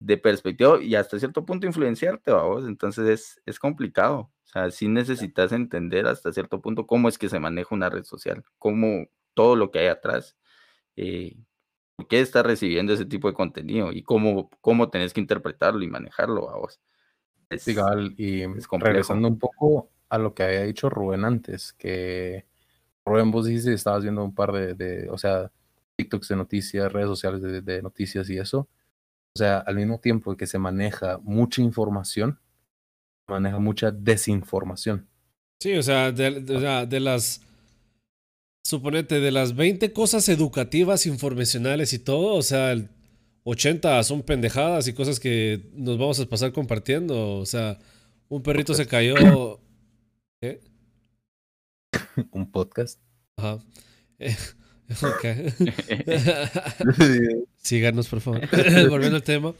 de 0.00 0.16
perspectiva 0.16 0.82
y 0.82 0.94
hasta 0.94 1.18
cierto 1.18 1.44
punto 1.44 1.66
influenciarte, 1.66 2.32
vos. 2.32 2.66
Entonces 2.66 3.08
es, 3.08 3.42
es 3.46 3.58
complicado. 3.58 4.32
O 4.46 4.48
sea, 4.52 4.70
sí 4.72 4.88
necesitas 4.88 5.52
entender 5.52 6.06
hasta 6.06 6.32
cierto 6.32 6.60
punto 6.60 6.86
cómo 6.86 7.08
es 7.08 7.18
que 7.18 7.28
se 7.28 7.38
maneja 7.38 7.74
una 7.74 7.88
red 7.88 8.02
social, 8.02 8.42
cómo 8.58 9.06
todo 9.34 9.54
lo 9.54 9.70
que 9.70 9.78
hay 9.80 9.86
atrás, 9.86 10.36
eh, 10.96 11.36
por 11.94 12.08
qué 12.08 12.20
estás 12.20 12.44
recibiendo 12.44 12.92
ese 12.92 13.04
tipo 13.04 13.28
de 13.28 13.34
contenido 13.34 13.92
y 13.92 14.02
cómo, 14.02 14.50
cómo 14.60 14.90
tenés 14.90 15.12
que 15.12 15.20
interpretarlo 15.20 15.82
y 15.84 15.88
manejarlo, 15.88 16.40
vos. 16.40 16.80
Es, 17.48 17.62
Sí, 17.62 17.76
y 18.16 18.42
es 18.42 18.66
regresando 18.70 19.28
un 19.28 19.38
poco 19.38 19.90
a 20.08 20.18
lo 20.18 20.34
que 20.34 20.42
había 20.42 20.62
dicho 20.62 20.88
Rubén 20.88 21.24
antes, 21.24 21.72
que 21.74 22.46
Rubén, 23.04 23.30
vos 23.30 23.46
dijiste 23.46 23.70
que 23.70 23.76
estabas 23.76 24.02
viendo 24.02 24.24
un 24.24 24.34
par 24.34 24.52
de, 24.52 24.74
de, 24.74 25.10
o 25.10 25.18
sea, 25.18 25.52
TikToks 25.96 26.28
de 26.28 26.36
noticias, 26.36 26.92
redes 26.92 27.08
sociales 27.08 27.42
de, 27.42 27.60
de 27.60 27.82
noticias 27.82 28.28
y 28.30 28.38
eso. 28.38 28.68
O 29.36 29.38
sea, 29.38 29.58
al 29.58 29.76
mismo 29.76 30.00
tiempo 30.00 30.36
que 30.36 30.46
se 30.46 30.58
maneja 30.58 31.18
mucha 31.22 31.62
información, 31.62 32.38
se 33.26 33.32
maneja 33.32 33.58
mucha 33.58 33.90
desinformación. 33.90 35.08
Sí, 35.62 35.74
o 35.76 35.82
sea, 35.82 36.10
de, 36.12 36.40
de- 36.40 36.56
o 36.56 36.60
sea, 36.60 36.86
de 36.86 37.00
las. 37.00 37.42
Suponete, 38.64 39.20
de 39.20 39.30
las 39.32 39.56
20 39.56 39.92
cosas 39.92 40.28
educativas, 40.28 41.06
informacionales 41.06 41.92
y 41.92 41.98
todo, 41.98 42.34
o 42.34 42.42
sea, 42.42 42.72
el 42.72 42.88
80 43.44 44.02
son 44.04 44.22
pendejadas 44.22 44.86
y 44.86 44.92
cosas 44.92 45.18
que 45.18 45.70
nos 45.74 45.98
vamos 45.98 46.20
a 46.20 46.26
pasar 46.26 46.52
compartiendo. 46.52 47.38
O 47.38 47.46
sea, 47.46 47.78
un 48.28 48.42
perrito 48.42 48.74
se 48.74 48.86
cayó. 48.86 49.60
¿Qué? 50.42 50.60
un 52.32 52.50
podcast. 52.50 53.00
Ajá. 53.38 53.58
Eh, 54.18 54.36
ok. 55.02 55.24
Síganos, 57.62 58.08
por 58.08 58.20
favor. 58.20 58.40
Volviendo 58.88 59.16
al 59.16 59.22
tema. 59.22 59.54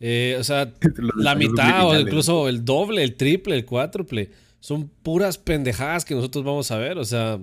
Eh, 0.00 0.36
o 0.38 0.44
sea, 0.44 0.72
la 1.16 1.34
mitad 1.34 1.86
o 1.88 1.98
incluso 1.98 2.48
el 2.48 2.64
doble, 2.64 3.02
el 3.02 3.16
triple, 3.16 3.56
el 3.56 3.64
cuádruple. 3.64 4.30
Son 4.60 4.88
puras 4.88 5.38
pendejadas 5.38 6.04
que 6.04 6.14
nosotros 6.14 6.44
vamos 6.44 6.70
a 6.70 6.78
ver. 6.78 6.98
O 6.98 7.04
sea, 7.04 7.40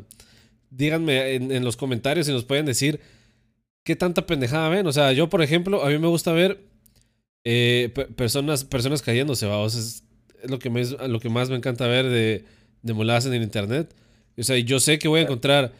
díganme 0.69 1.33
en, 1.35 1.51
en 1.51 1.63
los 1.63 1.77
comentarios 1.77 2.25
si 2.27 2.31
nos 2.31 2.45
pueden 2.45 2.65
decir 2.65 2.99
qué 3.83 3.95
tanta 3.95 4.25
pendejada 4.25 4.69
ven. 4.69 4.87
O 4.87 4.93
sea, 4.93 5.11
yo, 5.13 5.29
por 5.29 5.41
ejemplo, 5.41 5.83
a 5.83 5.89
mí 5.89 5.97
me 5.97 6.07
gusta 6.07 6.31
ver 6.31 6.61
eh, 7.43 7.91
pe- 7.93 8.05
personas, 8.05 8.63
personas 8.63 9.01
cayéndose, 9.01 9.45
vamos. 9.45 9.75
Es- 9.75 10.03
es 10.43 10.51
lo 10.51 10.59
que, 10.59 10.69
me, 10.69 10.83
lo 10.85 11.19
que 11.21 11.29
más 11.29 11.49
me 11.49 11.55
encanta 11.55 11.87
ver 11.87 12.05
de, 12.09 12.43
de 12.81 12.93
moladas 12.93 13.25
en 13.25 13.33
el 13.33 13.43
internet. 13.43 13.93
O 14.37 14.43
sea, 14.43 14.57
yo 14.57 14.77
sé 14.81 14.99
que 14.99 15.07
voy 15.07 15.21
a 15.21 15.23
encontrar 15.23 15.71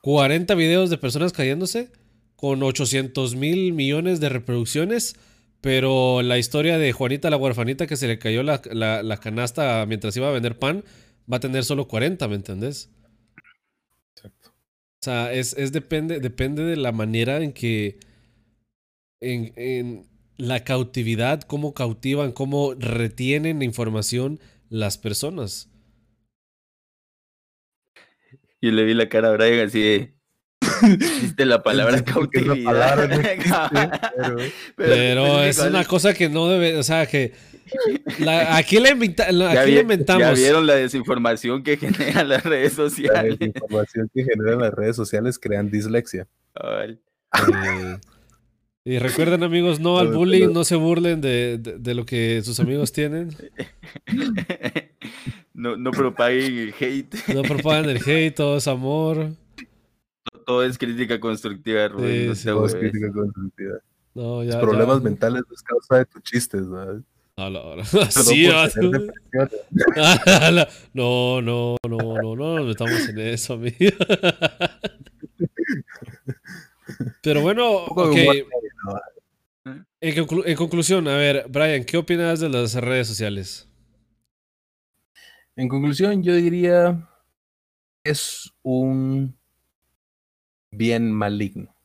40 0.00 0.54
videos 0.54 0.90
de 0.90 0.98
personas 0.98 1.32
cayéndose 1.32 1.90
con 2.36 2.62
800 2.62 3.36
mil 3.36 3.72
millones 3.72 4.20
de 4.20 4.30
reproducciones, 4.30 5.16
pero 5.60 6.22
la 6.22 6.38
historia 6.38 6.78
de 6.78 6.92
Juanita 6.92 7.28
la 7.30 7.36
huerfanita 7.36 7.86
que 7.86 7.96
se 7.96 8.08
le 8.08 8.18
cayó 8.18 8.42
la, 8.42 8.62
la, 8.72 9.02
la 9.02 9.16
canasta 9.18 9.84
mientras 9.86 10.16
iba 10.16 10.28
a 10.28 10.32
vender 10.32 10.58
pan 10.58 10.84
va 11.30 11.36
a 11.36 11.40
tener 11.40 11.64
solo 11.64 11.86
40, 11.86 12.26
¿me 12.28 12.36
entendés? 12.36 12.90
Exacto. 14.14 14.50
O 14.50 15.02
sea, 15.02 15.32
es, 15.32 15.54
es 15.54 15.72
depende, 15.72 16.20
depende 16.20 16.64
de 16.64 16.76
la 16.76 16.92
manera 16.92 17.42
en 17.42 17.52
que. 17.52 17.98
En, 19.22 19.52
en 19.56 20.06
la 20.38 20.64
cautividad, 20.64 21.42
cómo 21.42 21.74
cautivan, 21.74 22.32
cómo 22.32 22.72
retienen 22.74 23.58
la 23.58 23.66
información 23.66 24.40
las 24.70 24.96
personas. 24.96 25.69
Yo 28.62 28.70
le 28.72 28.84
vi 28.84 28.94
la 28.94 29.08
cara 29.08 29.28
a 29.28 29.32
Brian 29.32 29.66
así 29.66 29.80
de. 29.82 30.14
Existe 30.82 31.44
la 31.46 31.62
palabra 31.62 32.02
cautividad. 32.04 32.62
palabra 32.64 33.06
no 33.08 33.14
existe, 33.28 33.90
pero- 34.16 34.36
Pero 34.76 35.42
es 35.42 35.56
igual- 35.56 35.70
una 35.70 35.84
cosa 35.84 36.14
que 36.14 36.28
no 36.28 36.48
debe. 36.48 36.76
O 36.76 36.82
sea, 36.82 37.06
que. 37.06 37.32
la- 38.18 38.56
aquí 38.58 38.78
le, 38.80 38.90
inventa- 38.90 39.30
la- 39.32 39.54
Ya, 39.54 39.60
aquí 39.62 39.70
vi- 39.70 39.72
le 39.72 39.76
ya 39.76 39.82
inventamos. 39.82 40.38
vieron 40.38 40.66
la 40.66 40.74
desinformación 40.74 41.62
que 41.62 41.76
generan 41.76 42.28
las 42.28 42.44
redes 42.44 42.76
La 42.76 42.84
sociales. 42.84 43.38
desinformación 43.38 44.10
que 44.14 44.24
generan 44.24 44.58
las 44.58 44.72
redes 44.74 44.96
sociales 44.96 45.38
crean 45.38 45.70
dislexia. 45.70 46.26
Ay. 46.54 46.98
Eh, 47.32 47.98
y 48.84 48.98
recuerden, 48.98 49.42
amigos, 49.42 49.78
no 49.78 49.98
al 49.98 50.08
bullying, 50.08 50.52
no 50.52 50.64
se 50.64 50.74
burlen 50.76 51.20
de, 51.20 51.58
de- 51.58 51.78
de 51.78 51.94
lo 51.94 52.04
que 52.06 52.40
sus 52.42 52.58
amigos 52.60 52.92
tienen. 52.92 53.36
No, 55.52 55.76
no 55.76 55.90
propaguen 55.90 56.58
el 56.58 56.74
hate. 56.78 57.14
No 57.34 57.42
propaguen 57.42 57.90
el 57.90 57.96
hate, 57.98 58.34
todo 58.34 58.56
es 58.58 58.68
amor. 58.68 59.30
Todo 60.46 60.62
es 60.64 60.78
crítica 60.78 61.18
constructiva, 61.20 61.88
Rubén. 61.88 62.22
Sí, 62.22 62.26
no 62.28 62.34
sí. 62.34 62.44
Todo 62.46 62.66
es 62.66 62.74
crítica 62.74 63.12
constructiva. 63.12 63.74
No, 64.14 64.42
ya, 64.44 64.52
Los 64.54 64.62
problemas 64.62 64.98
ya. 64.98 65.04
mentales 65.04 65.42
no 65.48 65.54
es 65.54 65.62
causa 65.62 65.96
de 65.98 66.04
tus 66.06 66.22
chistes, 66.22 66.62
la- 66.62 67.00
No, 70.92 71.40
no, 71.40 71.76
no, 71.88 71.88
no, 71.88 72.36
no 72.36 72.56
nos 72.56 72.66
metamos 72.66 73.08
en 73.08 73.18
eso, 73.18 73.54
amigo. 73.54 73.76
Pero 77.22 77.40
bueno, 77.40 77.86
¿no? 77.94 78.12
En, 80.02 80.16
conclu- 80.26 80.42
en 80.46 80.56
conclusión, 80.56 81.08
a 81.08 81.16
ver, 81.16 81.46
Brian, 81.48 81.84
¿qué 81.84 81.96
opinas 81.96 82.40
de 82.40 82.48
las 82.50 82.74
redes 82.74 83.06
sociales? 83.08 83.69
En 85.60 85.68
conclusión, 85.68 86.22
yo 86.22 86.34
diría 86.34 87.06
es 88.02 88.50
un 88.62 89.36
bien 90.70 91.12
maligno. 91.12 91.76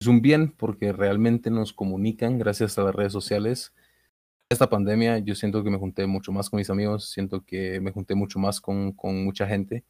Es 0.00 0.06
un 0.06 0.22
bien 0.22 0.52
porque 0.52 0.92
realmente 0.92 1.50
nos 1.50 1.72
comunican 1.72 2.38
gracias 2.38 2.78
a 2.78 2.84
las 2.84 2.94
redes 2.94 3.12
sociales. 3.12 3.74
Esta 4.48 4.70
pandemia 4.70 5.18
yo 5.18 5.34
siento 5.34 5.64
que 5.64 5.70
me 5.70 5.78
junté 5.78 6.06
mucho 6.06 6.30
más 6.30 6.48
con 6.48 6.58
mis 6.58 6.70
amigos, 6.70 7.10
siento 7.10 7.44
que 7.44 7.80
me 7.80 7.90
junté 7.90 8.14
mucho 8.14 8.38
más 8.38 8.60
con, 8.60 8.94
mucha 9.02 9.48
gente 9.48 9.84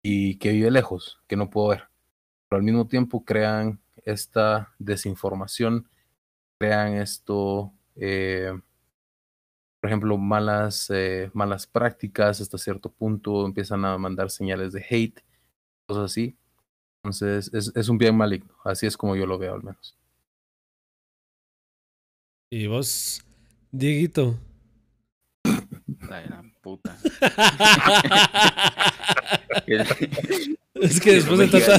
y 0.00 0.36
que 0.38 0.52
vive 0.52 0.70
lejos, 0.70 1.22
que 1.26 1.34
no 1.34 1.50
puedo 1.50 1.70
ver. 1.70 1.88
Pero 2.48 2.58
al 2.58 2.64
mismo 2.64 2.86
tiempo 2.86 3.24
crean 3.24 3.80
esta 4.04 4.72
desinformación, 4.78 5.88
crean 6.56 6.94
esto, 6.94 7.72
eh, 7.96 8.52
por 9.84 9.90
ejemplo, 9.90 10.16
malas, 10.16 10.88
eh, 10.88 11.30
malas 11.34 11.66
prácticas 11.66 12.40
hasta 12.40 12.56
cierto 12.56 12.90
punto, 12.90 13.44
empiezan 13.44 13.84
a 13.84 13.98
mandar 13.98 14.30
señales 14.30 14.72
de 14.72 14.82
hate, 14.88 15.20
cosas 15.86 16.04
así. 16.10 16.38
Entonces, 17.02 17.52
es, 17.52 17.70
es 17.76 17.88
un 17.90 17.98
bien 17.98 18.16
maligno, 18.16 18.54
así 18.64 18.86
es 18.86 18.96
como 18.96 19.14
yo 19.14 19.26
lo 19.26 19.36
veo 19.36 19.52
al 19.52 19.62
menos. 19.62 19.94
Y 22.48 22.66
vos, 22.66 23.22
Dieguito. 23.72 24.38
Ay, 25.44 26.28
la 26.30 26.42
puta. 26.62 26.96
es 30.76 30.98
que 30.98 31.12
después 31.12 31.40
de 31.40 31.48
tanta... 31.48 31.78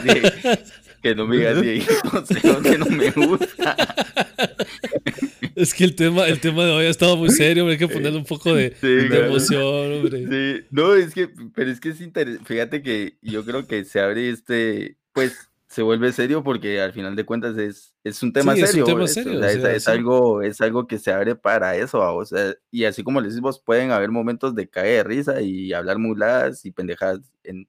Que 1.06 1.14
no 1.14 1.28
me 1.28 1.38
digas 1.38 1.62
Dieguito, 1.62 2.26
sé 2.26 2.42
que 2.42 2.78
no 2.80 2.86
me 2.88 3.12
gusta. 3.12 3.76
es 5.56 5.72
que 5.76 5.84
el 5.84 5.94
tema, 5.96 6.26
el 6.28 6.40
tema 6.40 6.66
de 6.66 6.72
hoy 6.72 6.86
ha 6.88 6.90
estado 6.90 7.16
muy 7.16 7.30
serio, 7.30 7.62
hombre, 7.62 7.74
hay 7.74 7.78
que 7.78 7.88
ponerle 7.88 8.18
un 8.18 8.26
poco 8.26 8.56
de, 8.56 8.76
Sí, 8.82 8.88
de 8.88 9.08
claro. 9.10 9.26
emoción, 9.28 9.94
hombre. 9.94 10.26
Sí, 10.28 10.66
no, 10.72 10.96
es 10.96 11.14
que, 11.14 11.30
pero 11.54 11.70
es 11.70 11.80
que 11.80 11.90
es 11.90 12.02
interesante. 12.02 12.44
Fíjate 12.52 12.82
que 12.82 13.20
yo 13.22 13.46
creo 13.46 13.68
que 13.68 13.86
se 13.86 14.00
abre 14.00 14.32
este, 14.32 14.98
pues 15.14 15.52
se 15.68 15.84
vuelve 15.84 16.12
serio 16.12 16.44
porque 16.44 16.82
al 16.82 16.92
final 16.92 17.16
de 17.16 17.24
cuentas 17.24 17.56
es, 17.60 17.94
es 18.04 18.24
un 18.24 18.34
tema 18.34 18.56
Sí, 18.56 18.62
es 18.62 18.70
un 18.70 18.72
serio. 18.72 18.86
tema 18.86 19.00
¿ves? 19.02 19.14
serio, 19.14 19.38
O 19.38 19.42
sea, 19.42 19.48
o 19.48 19.52
es, 19.52 19.62
sea, 19.62 19.76
es 19.76 19.84
sí. 19.84 19.92
algo, 19.92 20.42
es 20.42 20.62
algo 20.62 20.88
que 20.88 20.98
se 20.98 21.12
abre 21.12 21.36
para 21.36 21.76
eso, 21.76 22.00
¿va? 22.00 22.14
o 22.14 22.26
sea, 22.26 22.56
y 22.72 22.86
así 22.86 23.04
como 23.04 23.22
les 23.22 23.34
decimos, 23.34 23.60
pueden 23.60 23.92
haber 23.92 24.10
momentos 24.10 24.56
de 24.56 24.68
caer 24.68 24.98
de 24.98 25.04
risa 25.04 25.42
y 25.42 25.72
hablar 25.72 26.00
muladas 26.00 26.66
y 26.66 26.72
pendejadas 26.72 27.20
en, 27.44 27.68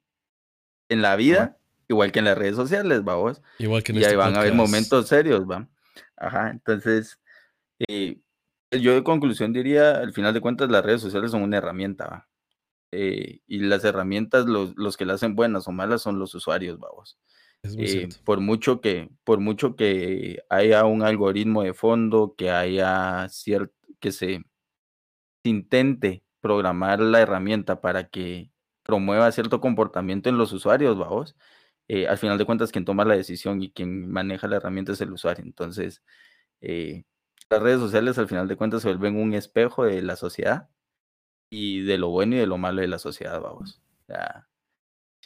en 0.89 1.03
la 1.03 1.16
vida, 1.16 1.59
igual 1.89 2.12
que 2.12 2.18
en 2.20 2.24
las 2.26 2.39
redes 2.39 2.57
sociales, 2.57 3.05
vamos. 3.05 3.43
Igual 3.59 3.82
que 3.82 3.93
en 3.93 3.99
y 3.99 4.01
este 4.01 4.11
ahí 4.12 4.16
van 4.16 4.37
a 4.37 4.41
haber 4.41 4.55
momentos 4.55 5.09
serios, 5.09 5.49
¿va? 5.49 5.68
Ajá, 6.16 6.51
entonces, 6.51 7.20
eh, 7.89 8.20
yo 8.70 8.95
de 8.95 9.05
conclusión 9.05 9.53
diría, 9.53 9.99
al 9.99 10.12
final 10.12 10.34
de 10.34 10.41
cuentas, 10.41 10.70
las 10.70 10.84
redes 10.84 11.01
sociales 11.01 11.30
son 11.30 11.43
una 11.43 11.59
herramienta, 11.59 12.07
¿va? 12.07 12.28
Eh, 12.93 13.41
y 13.47 13.59
las 13.61 13.84
herramientas, 13.84 14.47
los, 14.47 14.74
los 14.76 14.97
que 14.97 15.05
las 15.05 15.16
hacen 15.16 15.34
buenas 15.34 15.68
o 15.68 15.72
malas 15.72 16.03
son 16.03 16.18
los 16.18 16.34
usuarios, 16.34 16.78
vamos. 16.78 17.18
Eh, 17.78 18.09
por 18.24 18.41
mucho 18.41 18.80
que, 18.80 19.11
por 19.24 19.41
mucho 19.41 19.76
que 19.76 20.43
haya 20.49 20.84
un 20.84 21.03
algoritmo 21.03 21.62
de 21.62 21.74
fondo, 21.74 22.34
que 22.37 22.51
haya 22.51 23.28
cierto, 23.28 23.74
que 23.99 24.12
se 24.12 24.45
intente 25.43 26.22
programar 26.41 27.01
la 27.01 27.20
herramienta 27.20 27.80
para 27.80 28.09
que 28.09 28.51
promueva 28.82 29.32
cierto 29.32 29.61
comportamiento 29.61 30.28
en 30.28 30.39
los 30.39 30.53
usuarios, 30.53 30.97
vamos. 30.97 31.37
Eh, 31.89 32.09
al 32.09 32.18
final 32.18 32.37
de 32.39 32.45
cuentas, 32.45 32.72
quien 32.72 32.84
toma 32.84 33.05
la 33.05 33.14
decisión 33.16 33.62
y 33.62 33.70
quien 33.70 34.11
maneja 34.11 34.49
la 34.49 34.57
herramienta 34.57 34.93
es 34.93 35.01
el 35.01 35.12
usuario. 35.12 35.45
Entonces, 35.45 36.03
eh, 36.61 37.05
las 37.49 37.62
redes 37.62 37.78
sociales 37.80 38.18
al 38.18 38.26
final 38.28 38.49
de 38.49 38.57
cuentas 38.57 38.82
se 38.82 38.89
vuelven 38.89 39.16
un 39.16 39.34
espejo 39.34 39.84
de 39.84 40.03
la 40.03 40.16
sociedad 40.16 40.68
y 41.49 41.82
de 41.82 41.99
lo 41.99 42.09
bueno 42.09 42.34
y 42.34 42.39
de 42.39 42.47
lo 42.47 42.59
malo 42.59 42.80
de 42.80 42.89
la 42.89 42.99
sociedad, 42.99 43.41
vamos. 43.41 43.80
Ya, 44.09 44.49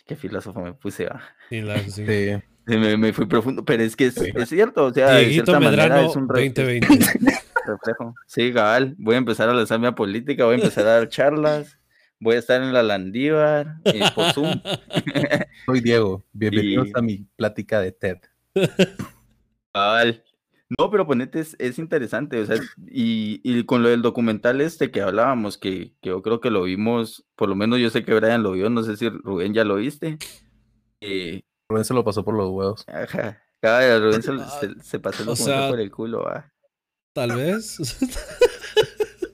qué 0.06 0.16
filósofo 0.16 0.60
me 0.60 0.74
puse, 0.74 1.06
va. 1.06 1.22
Sí, 1.48 1.60
la- 1.62 1.78
sí. 1.80 2.06
Sí. 2.06 2.42
Sí, 2.66 2.76
Me, 2.76 2.96
me 2.96 3.12
fui 3.12 3.24
profundo, 3.26 3.64
pero 3.64 3.82
es 3.82 3.96
que 3.96 4.06
es, 4.06 4.14
Sí. 4.14 4.30
es 4.32 4.48
cierto, 4.48 4.84
o 4.84 4.92
sea, 4.92 5.14
de 5.14 5.30
cierta 5.32 5.58
manera 5.58 5.84
Medrano 5.88 6.08
es 6.10 6.14
un 6.14 6.28
re- 6.28 6.50
2020. 6.50 6.86
reflejo. 7.66 8.14
Sí, 8.26 8.52
cabal, 8.52 8.94
voy 8.98 9.14
a 9.16 9.18
empezar 9.18 9.48
a 9.48 9.54
lanzarme 9.54 9.88
a 9.88 9.94
política, 9.94 10.44
voy 10.44 10.52
a 10.54 10.58
empezar 10.58 10.86
a 10.86 10.90
dar 10.98 11.08
charlas, 11.08 11.78
voy 12.20 12.36
a 12.36 12.38
estar 12.38 12.62
en 12.62 12.72
la 12.72 12.82
Landívar, 12.82 13.76
eh, 13.84 14.00
por 14.14 14.32
Zoom. 14.32 14.60
Soy 15.66 15.80
Diego, 15.80 16.22
bienvenidos 16.32 16.88
Y- 16.88 16.92
a 16.94 17.02
mi 17.02 17.18
plática 17.36 17.80
de 17.80 17.92
TED. 17.92 18.18
Cabal. 19.72 20.24
No, 20.78 20.88
pero 20.90 21.04
ponete, 21.06 21.40
es, 21.40 21.56
es 21.58 21.78
interesante, 21.80 22.40
o 22.40 22.46
sea, 22.46 22.56
y, 22.86 23.40
y 23.42 23.64
con 23.64 23.82
lo 23.82 23.88
del 23.88 24.02
documental 24.02 24.60
este 24.60 24.92
que 24.92 25.00
hablábamos, 25.00 25.58
que, 25.58 25.94
que 26.00 26.10
yo 26.10 26.22
creo 26.22 26.40
que 26.40 26.50
lo 26.50 26.62
vimos, 26.62 27.26
por 27.34 27.48
lo 27.48 27.56
menos 27.56 27.80
yo 27.80 27.90
sé 27.90 28.04
que 28.04 28.14
Brian 28.14 28.44
lo 28.44 28.52
vio, 28.52 28.70
no 28.70 28.84
sé 28.84 28.96
si 28.96 29.08
Rubén 29.08 29.52
ya 29.52 29.64
lo 29.64 29.76
viste. 29.76 30.16
Eh, 31.00 31.42
Rubén 31.68 31.84
se 31.84 31.94
lo 31.94 32.04
pasó 32.04 32.24
por 32.24 32.34
los 32.36 32.50
huevos. 32.50 32.84
ajá, 32.86 33.42
Rubén 33.62 34.22
se, 34.22 34.32
se- 34.60 34.80
se 34.80 34.98
pasó 35.00 35.24
el 35.24 35.30
O 35.30 35.32
documental 35.32 35.60
sea, 35.62 35.68
por 35.70 35.80
el 35.80 35.90
culo, 35.90 36.28
ah. 36.28 36.48
Tal 37.14 37.32
vez. 37.34 37.78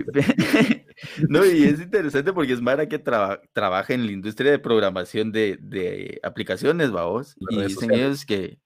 No, 1.28 1.44
y 1.44 1.64
es 1.64 1.80
interesante 1.80 2.32
porque 2.32 2.52
es 2.52 2.60
Mara 2.60 2.88
que 2.88 2.98
traba- 2.98 3.40
trabaja 3.52 3.94
en 3.94 4.06
la 4.06 4.12
industria 4.12 4.50
de 4.50 4.58
programación 4.58 5.32
de, 5.32 5.58
de 5.60 6.20
aplicaciones, 6.22 6.90
vaos. 6.90 7.34
Y 7.50 7.56
dicen 7.68 7.90
ellos 7.94 8.24
que, 8.26 8.58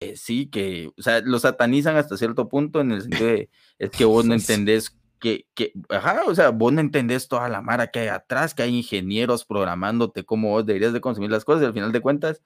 que 0.00 0.16
sí, 0.16 0.46
que, 0.46 0.90
o 0.98 1.02
sea, 1.02 1.20
lo 1.20 1.38
satanizan 1.38 1.96
hasta 1.96 2.16
cierto 2.16 2.48
punto 2.48 2.80
en 2.80 2.92
el 2.92 3.02
sentido 3.02 3.26
de, 3.26 3.50
es 3.78 3.90
que 3.90 4.04
vos 4.04 4.24
no 4.24 4.34
entendés 4.60 4.96
que, 5.18 5.46
que, 5.54 5.72
ajá, 5.88 6.22
o 6.26 6.34
sea, 6.34 6.50
vos 6.50 6.72
no 6.72 6.80
entendés 6.80 7.26
toda 7.28 7.48
la 7.48 7.62
Mara 7.62 7.86
que 7.88 8.00
hay 8.00 8.08
atrás, 8.08 8.54
que 8.54 8.62
hay 8.62 8.76
ingenieros 8.76 9.44
programándote 9.46 10.24
cómo 10.24 10.50
vos 10.50 10.66
deberías 10.66 10.92
de 10.92 11.00
consumir 11.00 11.30
las 11.30 11.44
cosas, 11.44 11.62
y 11.62 11.66
al 11.66 11.72
final 11.72 11.90
de 11.92 12.00
cuentas, 12.00 12.42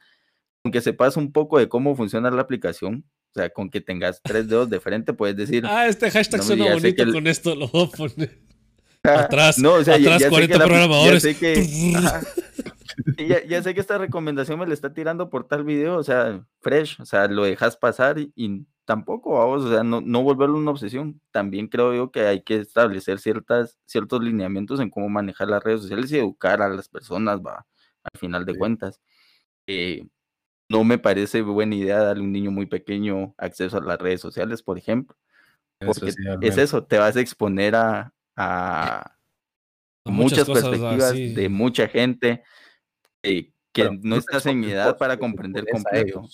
aunque 0.64 0.80
sepas 0.80 1.16
un 1.16 1.32
poco 1.32 1.58
de 1.58 1.68
cómo 1.68 1.96
funciona 1.96 2.30
la 2.30 2.42
aplicación, 2.42 3.04
o 3.32 3.38
sea, 3.40 3.50
con 3.50 3.70
que 3.70 3.80
tengas 3.80 4.22
tres 4.22 4.48
dedos 4.48 4.70
de 4.70 4.78
frente, 4.80 5.12
puedes 5.12 5.36
decir, 5.36 5.64
ah, 5.66 5.86
este 5.88 6.10
hashtag 6.10 6.38
No, 6.40 6.46
suena 6.46 6.72
bonito 6.72 7.02
el- 7.02 7.12
con 7.12 7.26
esto, 7.26 7.54
lo 7.56 7.66
voy 7.68 7.84
a 7.92 7.96
poner. 7.96 8.49
"Ah, 9.04 9.20
Atrás, 9.20 9.58
no, 9.58 9.74
o 9.74 9.84
sea, 9.84 9.96
ya- 9.96 10.14
atrás 10.16 10.20
ya 10.20 10.26
sé 10.26 10.30
40 10.30 10.52
que 10.54 10.58
la- 10.58 10.64
programadores. 10.66 11.22
Ya 11.22 11.30
sé 11.32 11.38
que, 11.38 11.92
ajá. 11.96 12.20
Ya, 13.16 13.44
ya 13.44 13.62
sé 13.62 13.74
que 13.74 13.80
esta 13.80 13.98
recomendación 13.98 14.58
me 14.58 14.66
la 14.66 14.74
está 14.74 14.92
tirando 14.92 15.30
por 15.30 15.46
tal 15.46 15.64
video, 15.64 15.96
o 15.96 16.02
sea, 16.02 16.44
fresh, 16.60 17.00
o 17.00 17.04
sea, 17.04 17.28
lo 17.28 17.44
dejas 17.44 17.76
pasar 17.76 18.18
y, 18.18 18.32
y 18.34 18.66
tampoco, 18.84 19.38
vamos, 19.38 19.64
o 19.64 19.70
sea, 19.70 19.82
no, 19.84 20.00
no 20.00 20.22
volverlo 20.22 20.56
una 20.58 20.70
obsesión. 20.72 21.20
También 21.30 21.68
creo 21.68 21.94
yo 21.94 22.10
que 22.10 22.26
hay 22.26 22.42
que 22.42 22.56
establecer 22.56 23.18
ciertas, 23.20 23.78
ciertos 23.86 24.22
lineamientos 24.22 24.80
en 24.80 24.90
cómo 24.90 25.08
manejar 25.08 25.48
las 25.48 25.62
redes 25.62 25.82
sociales 25.82 26.10
y 26.12 26.18
educar 26.18 26.60
a 26.60 26.68
las 26.68 26.88
personas, 26.88 27.40
va, 27.40 27.66
al 28.12 28.18
final 28.20 28.44
de 28.44 28.52
cuentas. 28.58 29.00
Eh, 29.66 30.06
no 30.68 30.84
me 30.84 30.98
parece 30.98 31.42
buena 31.42 31.74
idea 31.74 31.98
darle 32.02 32.22
a 32.22 32.26
un 32.26 32.32
niño 32.32 32.50
muy 32.50 32.66
pequeño 32.66 33.34
acceso 33.38 33.78
a 33.78 33.82
las 33.82 33.98
redes 33.98 34.20
sociales, 34.20 34.62
por 34.62 34.76
ejemplo. 34.78 35.16
Porque 35.86 36.10
es 36.42 36.58
eso, 36.58 36.84
te 36.84 36.98
vas 36.98 37.16
a 37.16 37.20
exponer 37.20 37.74
a, 37.76 38.12
a, 38.40 39.16
muchas, 40.04 40.48
perspectivas 40.48 41.12
de 41.12 41.48
mucha 41.50 41.88
gente 41.88 42.42
eh, 43.22 43.52
que 43.72 43.90
no 44.02 44.16
estás 44.16 44.46
en 44.46 44.64
edad 44.64 44.96
para 44.96 45.18
comprender 45.18 45.66
completo. 45.70 46.26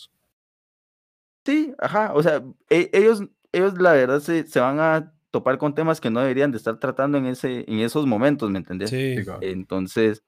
Sí, 1.44 1.74
ajá, 1.78 2.12
o 2.14 2.22
sea, 2.22 2.42
e, 2.70 2.90
ellos, 2.92 3.22
ellos 3.52 3.74
la 3.78 3.92
verdad 3.92 4.20
se, 4.20 4.46
se, 4.46 4.61
van 4.61 4.78
a 4.80 5.12
topar 5.30 5.59
con 5.59 5.74
temas 5.74 6.00
que 6.00 6.11
no 6.11 6.20
deberían 6.20 6.50
de 6.50 6.59
estar 6.59 6.78
tratando 6.78 7.18
en, 7.18 7.26
ese, 7.26 7.64
en 7.68 7.80
esos 7.80 8.07
momentos, 8.07 8.50
¿me 8.50 8.59
entendés? 8.59 8.90
Sí. 8.90 9.16
Entonces, 9.40 10.24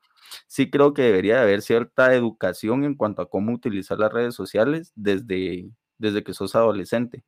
sí 0.47 0.71
creo 0.71 0.95
que 0.95 1.03
debería 1.03 1.43
haber 1.43 1.63
cierta 1.63 2.13
educación 2.15 2.85
en 2.85 2.95
cuanto 2.95 3.23
a 3.23 3.31
cómo 3.31 3.53
utilizar 3.53 3.99
las 3.99 4.13
redes 4.13 4.35
sociales 4.35 4.93
desde, 4.95 5.71
desde 5.97 6.23
que 6.23 6.35
sos 6.35 6.55
adolescente. 6.55 7.25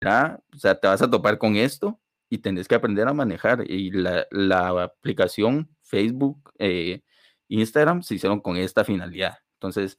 ¿ya? 0.00 0.40
O 0.54 0.58
sea, 0.58 0.78
te 0.78 0.88
vas 0.88 1.02
a 1.02 1.10
topar 1.10 1.38
con 1.38 1.56
esto 1.56 2.00
y 2.30 2.38
tenés 2.38 2.68
que 2.68 2.74
aprender 2.74 3.08
a 3.08 3.12
manejar. 3.12 3.64
Y 3.70 3.90
la, 3.90 4.26
la 4.30 4.84
aplicación 4.84 5.68
Facebook, 5.82 6.52
eh, 6.58 7.02
Instagram 7.48 8.02
se 8.02 8.14
hicieron 8.16 8.40
con 8.40 8.56
esta 8.56 8.84
finalidad. 8.84 9.38
Entonces, 9.54 9.98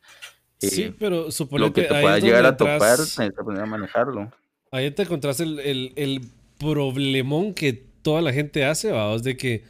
Sí, 0.62 0.84
eh, 0.84 0.96
pero 0.98 1.32
supongo 1.32 1.74
que 1.74 1.84
te 1.84 1.88
pueda 1.90 2.20
llegar 2.20 2.46
a 2.46 2.56
topar, 2.56 2.98
tienes 2.98 3.34
que 3.34 3.42
aprender 3.42 3.64
a 3.64 3.68
manejarlo. 3.68 4.32
Ahí 4.72 4.90
te 4.92 5.04
encontrás 5.04 5.40
el, 5.40 5.60
el, 5.60 5.94
el, 5.96 6.22
problemón 6.58 7.54
que 7.54 7.74
toda 7.74 8.22
la 8.22 8.32
gente 8.32 8.64
hace, 8.64 8.90
vamos, 8.92 9.24
de 9.24 9.36
que 9.36 9.64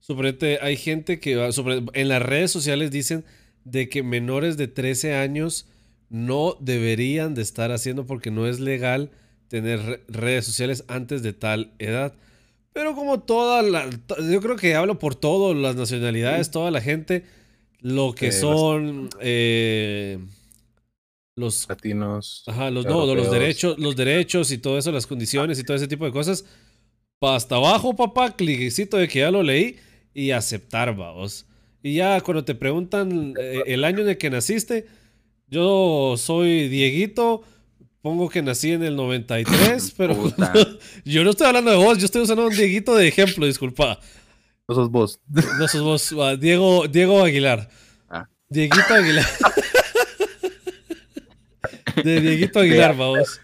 suponete, 0.00 0.58
hay 0.60 0.76
gente 0.76 1.18
que 1.18 1.50
sobre, 1.50 1.82
en 1.94 2.08
las 2.08 2.20
redes 2.20 2.50
sociales 2.50 2.90
dicen 2.90 3.24
de 3.64 3.88
que 3.88 4.02
menores 4.02 4.58
de 4.58 4.68
13 4.68 5.14
años 5.14 5.66
no 6.10 6.54
deberían 6.60 7.34
de 7.34 7.40
estar 7.40 7.72
haciendo 7.72 8.06
porque 8.06 8.30
no 8.30 8.46
es 8.46 8.60
legal 8.60 9.10
tener 9.48 10.04
redes 10.08 10.44
sociales 10.44 10.84
antes 10.88 11.22
de 11.22 11.32
tal 11.32 11.72
edad. 11.78 12.14
Pero 12.72 12.94
como 12.94 13.20
toda 13.20 13.62
la, 13.62 13.88
yo 14.30 14.40
creo 14.40 14.56
que 14.56 14.74
hablo 14.74 14.98
por 14.98 15.14
todas 15.14 15.56
las 15.56 15.76
nacionalidades, 15.76 16.50
toda 16.50 16.70
la 16.70 16.80
gente 16.80 17.24
lo 17.80 18.14
que 18.14 18.32
son 18.32 19.08
eh, 19.20 20.18
los 21.36 21.68
latinos. 21.68 22.42
Ajá, 22.46 22.70
los, 22.70 22.84
no, 22.84 23.14
los 23.14 23.30
derechos, 23.30 23.78
los 23.78 23.96
derechos 23.96 24.50
y 24.50 24.58
todo 24.58 24.78
eso, 24.78 24.92
las 24.92 25.06
condiciones 25.06 25.58
y 25.58 25.64
todo 25.64 25.76
ese 25.76 25.88
tipo 25.88 26.04
de 26.04 26.12
cosas. 26.12 26.44
Hasta 27.20 27.56
abajo, 27.56 27.96
papá, 27.96 28.36
cliquecito 28.36 28.96
de 28.98 29.08
que 29.08 29.20
ya 29.20 29.30
lo 29.30 29.42
leí 29.42 29.76
y 30.12 30.32
aceptar, 30.32 30.94
vamos. 30.94 31.46
Y 31.82 31.94
ya 31.94 32.20
cuando 32.20 32.44
te 32.44 32.54
preguntan 32.54 33.34
eh, 33.38 33.62
el 33.66 33.84
año 33.84 34.04
de 34.04 34.18
que 34.18 34.28
naciste, 34.30 34.86
yo 35.48 36.16
soy 36.16 36.68
Dieguito, 36.68 37.42
pongo 38.06 38.28
que 38.28 38.40
nací 38.40 38.70
en 38.70 38.84
el 38.84 38.94
93, 38.94 39.94
pero 39.96 40.14
yo 41.04 41.24
no 41.24 41.30
estoy 41.30 41.48
hablando 41.48 41.72
de 41.72 41.76
vos, 41.76 41.98
yo 41.98 42.04
estoy 42.04 42.22
usando 42.22 42.46
un 42.46 42.54
Dieguito 42.54 42.94
de 42.94 43.08
ejemplo, 43.08 43.44
disculpa. 43.46 43.98
No 44.68 44.76
sos 44.76 44.92
vos. 44.92 45.20
No 45.58 45.66
sos 45.66 45.82
vos. 45.82 46.14
Ah, 46.22 46.36
Diego, 46.36 46.86
Diego 46.86 47.24
Aguilar. 47.24 47.68
Ah. 48.08 48.28
Dieguito 48.48 48.94
Aguilar. 48.94 49.26
de 52.04 52.20
Dieguito 52.20 52.60
Aguilar, 52.60 52.96
vamos. 52.96 53.40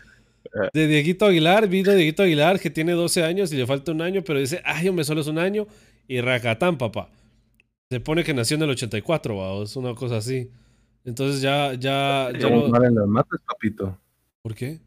De 0.72 0.86
Dieguito 0.86 1.26
Aguilar, 1.26 1.66
vino 1.66 1.92
Dieguito 1.92 2.22
Aguilar 2.22 2.60
que 2.60 2.70
tiene 2.70 2.92
12 2.92 3.24
años 3.24 3.52
y 3.52 3.56
le 3.56 3.66
falta 3.66 3.90
un 3.90 4.00
año, 4.00 4.22
pero 4.22 4.38
dice, 4.38 4.62
ay, 4.64 4.92
me 4.92 5.02
solo 5.02 5.22
es 5.22 5.26
un 5.26 5.40
año. 5.40 5.66
Y 6.06 6.20
racatán, 6.20 6.78
papá. 6.78 7.08
Se 7.90 7.98
pone 7.98 8.22
que 8.22 8.32
nació 8.32 8.58
en 8.58 8.62
el 8.62 8.70
84, 8.70 9.36
vamos, 9.36 9.74
una 9.74 9.92
cosa 9.96 10.18
así. 10.18 10.52
Entonces 11.04 11.40
ya, 11.40 11.74
ya. 11.74 12.30
ya 12.38 12.48
no... 12.48 12.68
las 12.68 13.08
matas, 13.08 13.40
papito. 13.44 13.98
¿Por 14.42 14.54
qué? 14.54 14.80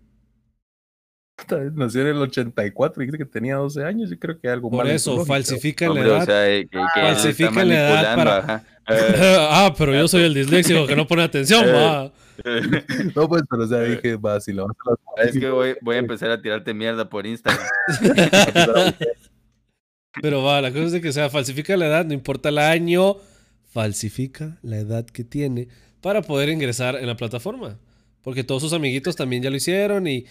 Nació 1.73 2.01
en 2.01 2.07
el 2.07 2.17
84 2.17 3.03
y 3.03 3.05
dice 3.05 3.17
que 3.17 3.25
tenía 3.25 3.55
12 3.55 3.83
años. 3.83 4.09
Yo 4.09 4.17
creo 4.17 4.39
que 4.39 4.49
algo 4.49 4.69
Por 4.69 4.87
eso, 4.87 5.25
falsifican 5.25 5.93
la 5.93 6.01
edad. 6.01 6.21
O 6.21 6.25
sea, 6.25 6.45
que, 6.45 6.69
falsifican 6.93 7.69
la 7.69 7.75
edad 7.75 8.15
para. 8.15 8.65
ah, 8.87 9.73
pero 9.77 9.93
yo 9.93 10.07
soy 10.07 10.23
el 10.23 10.33
disléxico 10.33 10.85
que 10.85 10.95
no 10.95 11.07
pone 11.07 11.23
atención, 11.23 11.65
va. 11.65 12.11
No, 13.15 13.29
pues, 13.29 13.43
pero 13.49 13.63
o 13.63 13.67
sea, 13.67 13.79
dije, 13.79 14.17
va, 14.17 14.39
si 14.41 14.51
lo 14.51 14.67
vas 14.67 14.75
a 15.17 15.23
Es 15.23 15.37
que 15.37 15.49
voy, 15.49 15.75
voy 15.81 15.95
a 15.95 15.99
empezar 15.99 16.29
a 16.31 16.41
tirarte 16.41 16.73
mierda 16.73 17.09
por 17.09 17.25
Instagram. 17.25 17.65
pero 20.21 20.43
va, 20.43 20.61
la 20.61 20.71
cosa 20.71 20.97
es 20.97 21.01
que 21.01 21.13
sea, 21.13 21.29
falsifica 21.29 21.77
la 21.77 21.87
edad, 21.87 22.05
no 22.05 22.13
importa 22.13 22.49
el 22.49 22.57
año, 22.57 23.17
falsifica 23.71 24.57
la 24.63 24.77
edad 24.77 25.05
que 25.05 25.23
tiene 25.23 25.69
para 26.01 26.21
poder 26.21 26.49
ingresar 26.49 26.95
en 26.95 27.07
la 27.07 27.15
plataforma. 27.15 27.77
Porque 28.25 28.43
todos 28.43 28.61
sus 28.61 28.73
amiguitos 28.73 29.15
también 29.15 29.41
ya 29.41 29.49
lo 29.49 29.55
hicieron 29.55 30.05
y 30.05 30.25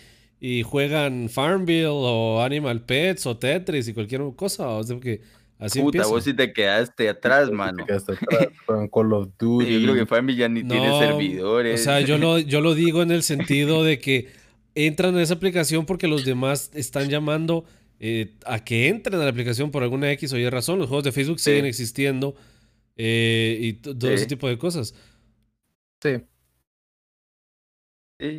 y 0.46 0.62
juegan 0.62 1.30
Farmville 1.30 1.88
o 1.88 2.42
Animal 2.42 2.82
Pets 2.82 3.24
o 3.24 3.36
Tetris 3.38 3.88
y 3.88 3.94
cualquier 3.94 4.20
cosa. 4.36 4.68
O 4.68 4.82
sea, 4.82 5.00
que 5.00 5.22
así 5.58 5.80
Puta, 5.80 6.06
vos 6.06 6.22
sí 6.22 6.34
te 6.34 6.52
quedaste 6.52 7.08
atrás, 7.08 7.50
mano. 7.50 7.78
Te 7.78 7.84
quedaste 7.86 8.12
atrás 8.12 8.48
con 8.66 8.88
Call 8.88 9.12
of 9.14 9.28
Duty. 9.38 9.72
Yo 9.72 9.82
creo 9.82 9.94
que 9.94 10.06
Farmville 10.06 10.38
ya 10.38 10.48
ni 10.50 10.62
tiene 10.62 10.98
servidores. 10.98 11.80
O 11.80 11.84
sea, 11.84 12.00
yo 12.02 12.18
lo, 12.18 12.38
yo 12.38 12.60
lo 12.60 12.74
digo 12.74 13.02
en 13.02 13.10
el 13.10 13.22
sentido 13.22 13.84
de 13.84 13.98
que 13.98 14.28
entran 14.74 15.14
en 15.14 15.20
esa 15.20 15.32
aplicación 15.32 15.86
porque 15.86 16.08
los 16.08 16.26
demás 16.26 16.70
están 16.74 17.08
llamando 17.08 17.64
eh, 17.98 18.34
a 18.44 18.62
que 18.62 18.88
entren 18.88 19.18
a 19.20 19.24
la 19.24 19.30
aplicación 19.30 19.70
por 19.70 19.82
alguna 19.82 20.12
X 20.12 20.30
o 20.34 20.36
Y 20.36 20.46
razón. 20.50 20.78
Los 20.78 20.88
juegos 20.88 21.04
de 21.04 21.12
Facebook 21.12 21.40
siguen 21.40 21.64
existiendo 21.64 22.34
eh, 22.96 23.56
y 23.62 23.72
todo 23.72 24.10
ese 24.10 24.26
tipo 24.26 24.46
de 24.46 24.58
cosas. 24.58 24.94
Sí. 26.02 26.20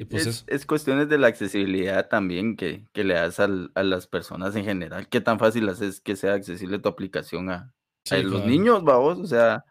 Pues 0.10 0.46
es, 0.48 0.66
cuestiones 0.66 1.10
de 1.10 1.18
la 1.18 1.28
accesibilidad 1.28 2.08
también 2.08 2.56
que, 2.56 2.86
que 2.94 3.04
le 3.04 3.14
das 3.14 3.40
a 3.40 3.48
las 3.48 4.08
personas 4.08 4.56
en 4.56 4.66
general. 4.66 5.08
¿Qué 5.08 5.22
tan 5.22 5.40
fácil 5.40 5.68
haces 5.70 6.02
que 6.02 6.16
sea 6.16 6.34
accesible 6.34 6.80
tu 6.80 6.90
aplicación 6.90 7.50
a, 7.50 7.74
los 8.12 8.46
niños, 8.46 8.84
vamos? 8.84 9.20
O 9.20 9.26
sea, 9.26 9.66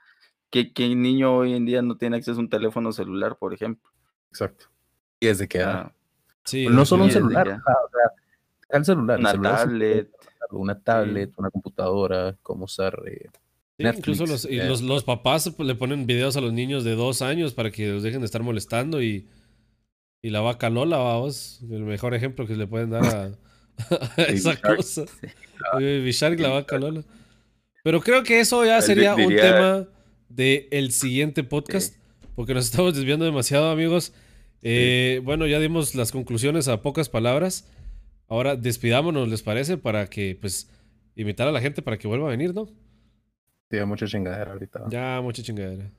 ¿qué, 0.51 0.73
¿qué, 0.73 0.95
niño 0.95 1.37
hoy 1.37 1.55
en 1.55 1.67
día 1.67 1.83
no 1.83 1.97
tiene 1.97 2.17
acceso 2.17 2.39
a 2.39 2.43
un 2.43 2.49
teléfono 2.49 2.93
celular, 2.93 3.37
por 3.37 3.55
ejemplo? 3.55 3.91
Exacto. 4.31 4.67
Y 5.21 5.27
desde 5.27 5.49
que 5.49 5.65
sí, 6.45 6.67
no 6.69 6.85
solo 6.85 7.05
un 7.05 7.11
celular, 7.11 7.49
o 7.49 7.51
sea, 7.51 8.79
el 8.79 8.85
celular. 8.85 9.19
Una 9.21 9.41
tablet. 9.41 10.11
una 10.51 10.79
tablet, 10.81 11.33
una 11.37 11.51
computadora, 11.51 12.37
cómo 12.43 12.65
usar... 12.65 13.01
Eh, 13.07 13.29
incluso 13.79 14.27
los, 14.27 14.45
y 14.45 14.57
los, 14.57 14.83
los, 14.83 15.03
papás 15.03 15.53
le 15.59 15.75
ponen 15.75 16.07
videos 16.07 16.37
a 16.37 16.41
los 16.41 16.53
niños 16.53 16.85
de 16.85 16.95
dos 16.95 17.23
años 17.23 17.55
para 17.55 17.71
que 17.71 17.89
los 17.93 18.03
dejen 18.03 18.21
de 18.21 18.27
estar 18.27 18.43
molestando 18.43 19.03
y 19.03 19.29
y 20.25 20.31
la 20.31 20.41
vaca 20.41 20.71
Lola, 20.71 20.97
vamos, 20.97 21.61
el 21.71 21.83
mejor 21.83 22.15
ejemplo 22.15 22.47
que 22.47 22.57
le 22.57 22.67
pueden 22.67 22.89
dar 22.89 23.05
a, 23.05 23.31
esa 24.29 24.57
cosa. 24.57 25.05
Shark, 25.79 26.41
la 26.41 26.49
vaca 26.49 26.79
Lola. 26.79 27.05
Pero 27.83 28.01
creo 28.01 28.23
que 28.23 28.41
eso 28.41 28.65
ya 28.65 28.81
sería 28.81 29.15
un 29.17 29.37
tema 29.37 29.87
del 30.31 30.67
el 30.71 30.93
siguiente 30.93 31.45
podcast, 31.45 31.95
porque 32.35 32.55
nos 32.55 32.65
estamos 32.65 32.95
desviando 32.95 33.27
demasiado, 33.27 33.71
amigos. 33.71 34.15
Eh, 34.63 35.21
bueno, 35.25 35.47
ya 35.47 35.61
dimos 35.61 35.95
las 35.95 36.11
conclusiones 36.11 36.69
a 36.69 36.81
pocas 36.81 37.11
palabras. 37.11 37.69
Ahora 38.27 38.57
despidámonos, 38.57 39.29
¿les 39.29 39.43
parece? 39.43 39.77
Para 39.77 40.07
que, 40.07 40.39
pues, 40.41 40.71
invitar 41.17 41.49
a 41.49 41.53
la 41.53 41.61
gente 41.61 41.83
para 41.83 41.99
que 41.99 42.09
vuelva 42.09 42.29
a 42.29 42.31
venir, 42.31 42.55
¿no? 42.55 42.67
Sí, 43.71 43.77
mucha 43.85 44.07
chingadera 44.07 44.53
ahorita. 44.53 44.85
Ya, 44.89 45.21
mucha 45.21 45.43
chingadera. 45.43 45.91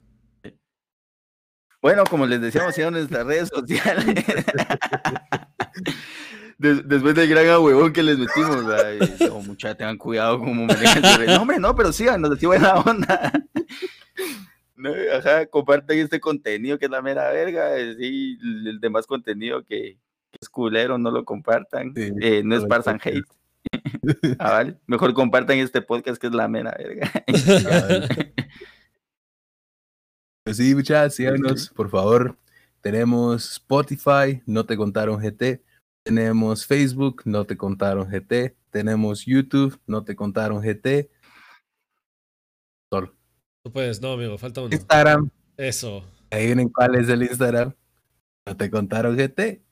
Bueno, 1.81 2.03
como 2.05 2.25
les 2.25 2.41
decíamos, 2.41 2.77
en 2.77 2.91
nuestras 2.91 3.25
redes 3.25 3.49
sociales. 3.49 4.05
después 6.57 7.15
del 7.15 7.29
gran 7.29 7.61
huevón 7.61 7.93
que 7.93 8.03
les 8.03 8.17
metimos, 8.17 8.63
como 9.19 9.41
mucha, 9.41 9.75
tengan 9.75 9.97
cuidado 9.97 10.39
como 10.39 10.65
manejan 10.65 11.03
No, 11.27 11.41
hombre, 11.41 11.59
no, 11.59 11.75
pero 11.75 11.91
síganos, 11.91 12.31
así 12.31 12.45
buena 12.45 12.75
onda. 12.75 13.31
No, 14.77 14.91
ajá, 15.17 15.45
comparten 15.45 15.99
este 15.99 16.19
contenido 16.19 16.77
que 16.77 16.85
es 16.85 16.91
la 16.91 17.01
mera 17.01 17.31
verga, 17.31 17.79
y 17.79 18.37
el 18.67 18.79
demás 18.81 19.07
contenido 19.07 19.63
que, 19.63 19.97
es 20.39 20.49
culero, 20.49 20.97
no 20.97 21.11
lo 21.11 21.23
compartan, 21.23 21.93
eh, 21.95 22.41
no 22.43 22.57
es 22.57 22.65
parsan 22.65 22.99
hate. 23.01 23.23
ah, 24.37 24.51
¿vale? 24.51 24.75
Mejor 24.85 25.13
compartan 25.13 25.59
este 25.59 25.81
podcast 25.81 26.19
que 26.19 26.27
es 26.27 26.33
la 26.33 26.49
mera 26.49 26.75
verga. 26.77 27.09
Sí, 30.53 30.75
muchachos, 30.75 31.15
síganos, 31.15 31.69
por 31.69 31.89
favor. 31.89 32.37
Tenemos 32.81 33.53
Spotify, 33.53 34.43
no 34.45 34.63
te 34.63 34.77
contaron 34.77 35.19
GT. 35.19 35.63
Tenemos 36.03 36.67
Facebook, 36.67 37.23
no 37.25 37.45
te 37.45 37.57
contaron 37.57 38.07
GT. 38.07 38.55
Tenemos 38.69 39.25
YouTube, 39.25 39.79
no 39.87 40.03
te 40.03 40.15
contaron 40.15 40.61
GT. 40.61 41.09
Solo. 42.93 43.15
Tú 43.63 43.71
puedes, 43.71 43.99
no, 43.99 44.11
amigo, 44.11 44.37
falta 44.37 44.61
uno. 44.61 44.69
Instagram. 44.71 45.31
Eso. 45.57 46.05
Ahí 46.29 46.45
vienen 46.45 46.69
cuál 46.69 46.93
es 46.93 47.09
el 47.09 47.23
Instagram. 47.23 47.73
No 48.47 48.55
te 48.55 48.69
contaron 48.69 49.17
GT. 49.17 49.63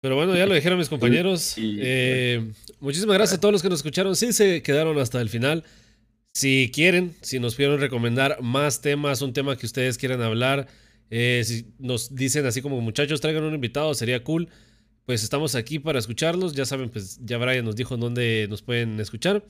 Pero 0.00 0.16
bueno, 0.16 0.36
ya 0.36 0.46
lo 0.46 0.54
dijeron 0.54 0.78
mis 0.78 0.88
compañeros. 0.88 1.54
Eh, 1.56 2.52
muchísimas 2.80 3.16
gracias 3.16 3.38
a 3.38 3.40
todos 3.40 3.52
los 3.52 3.62
que 3.62 3.68
nos 3.68 3.78
escucharon. 3.78 4.16
Sí, 4.16 4.32
se 4.32 4.60
quedaron 4.60 4.98
hasta 4.98 5.20
el 5.20 5.28
final. 5.28 5.64
Si 6.38 6.70
quieren, 6.72 7.16
si 7.20 7.40
nos 7.40 7.56
quieren 7.56 7.80
recomendar 7.80 8.40
más 8.40 8.80
temas, 8.80 9.22
un 9.22 9.32
tema 9.32 9.56
que 9.56 9.66
ustedes 9.66 9.98
quieran 9.98 10.22
hablar, 10.22 10.68
eh, 11.10 11.42
si 11.44 11.74
nos 11.80 12.14
dicen 12.14 12.46
así 12.46 12.62
como 12.62 12.80
muchachos, 12.80 13.20
traigan 13.20 13.42
un 13.42 13.54
invitado, 13.54 13.92
sería 13.92 14.22
cool. 14.22 14.48
Pues 15.04 15.24
estamos 15.24 15.56
aquí 15.56 15.80
para 15.80 15.98
escucharlos. 15.98 16.52
Ya 16.52 16.64
saben, 16.64 16.90
pues 16.90 17.18
ya 17.24 17.38
Brian 17.38 17.64
nos 17.64 17.74
dijo 17.74 17.96
dónde 17.96 18.46
nos 18.48 18.62
pueden 18.62 19.00
escuchar. 19.00 19.42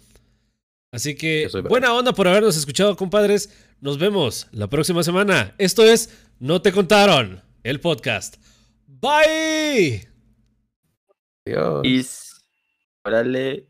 Así 0.90 1.14
que 1.14 1.50
buena 1.68 1.92
onda 1.92 2.14
por 2.14 2.26
habernos 2.26 2.56
escuchado, 2.56 2.96
compadres. 2.96 3.52
Nos 3.82 3.98
vemos 3.98 4.46
la 4.52 4.70
próxima 4.70 5.02
semana. 5.02 5.54
Esto 5.58 5.84
es 5.84 6.08
No 6.38 6.62
te 6.62 6.72
contaron, 6.72 7.42
el 7.64 7.80
podcast. 7.80 8.36
Bye. 8.86 10.08
Adiós. 11.44 12.46
Órale. 13.04 13.68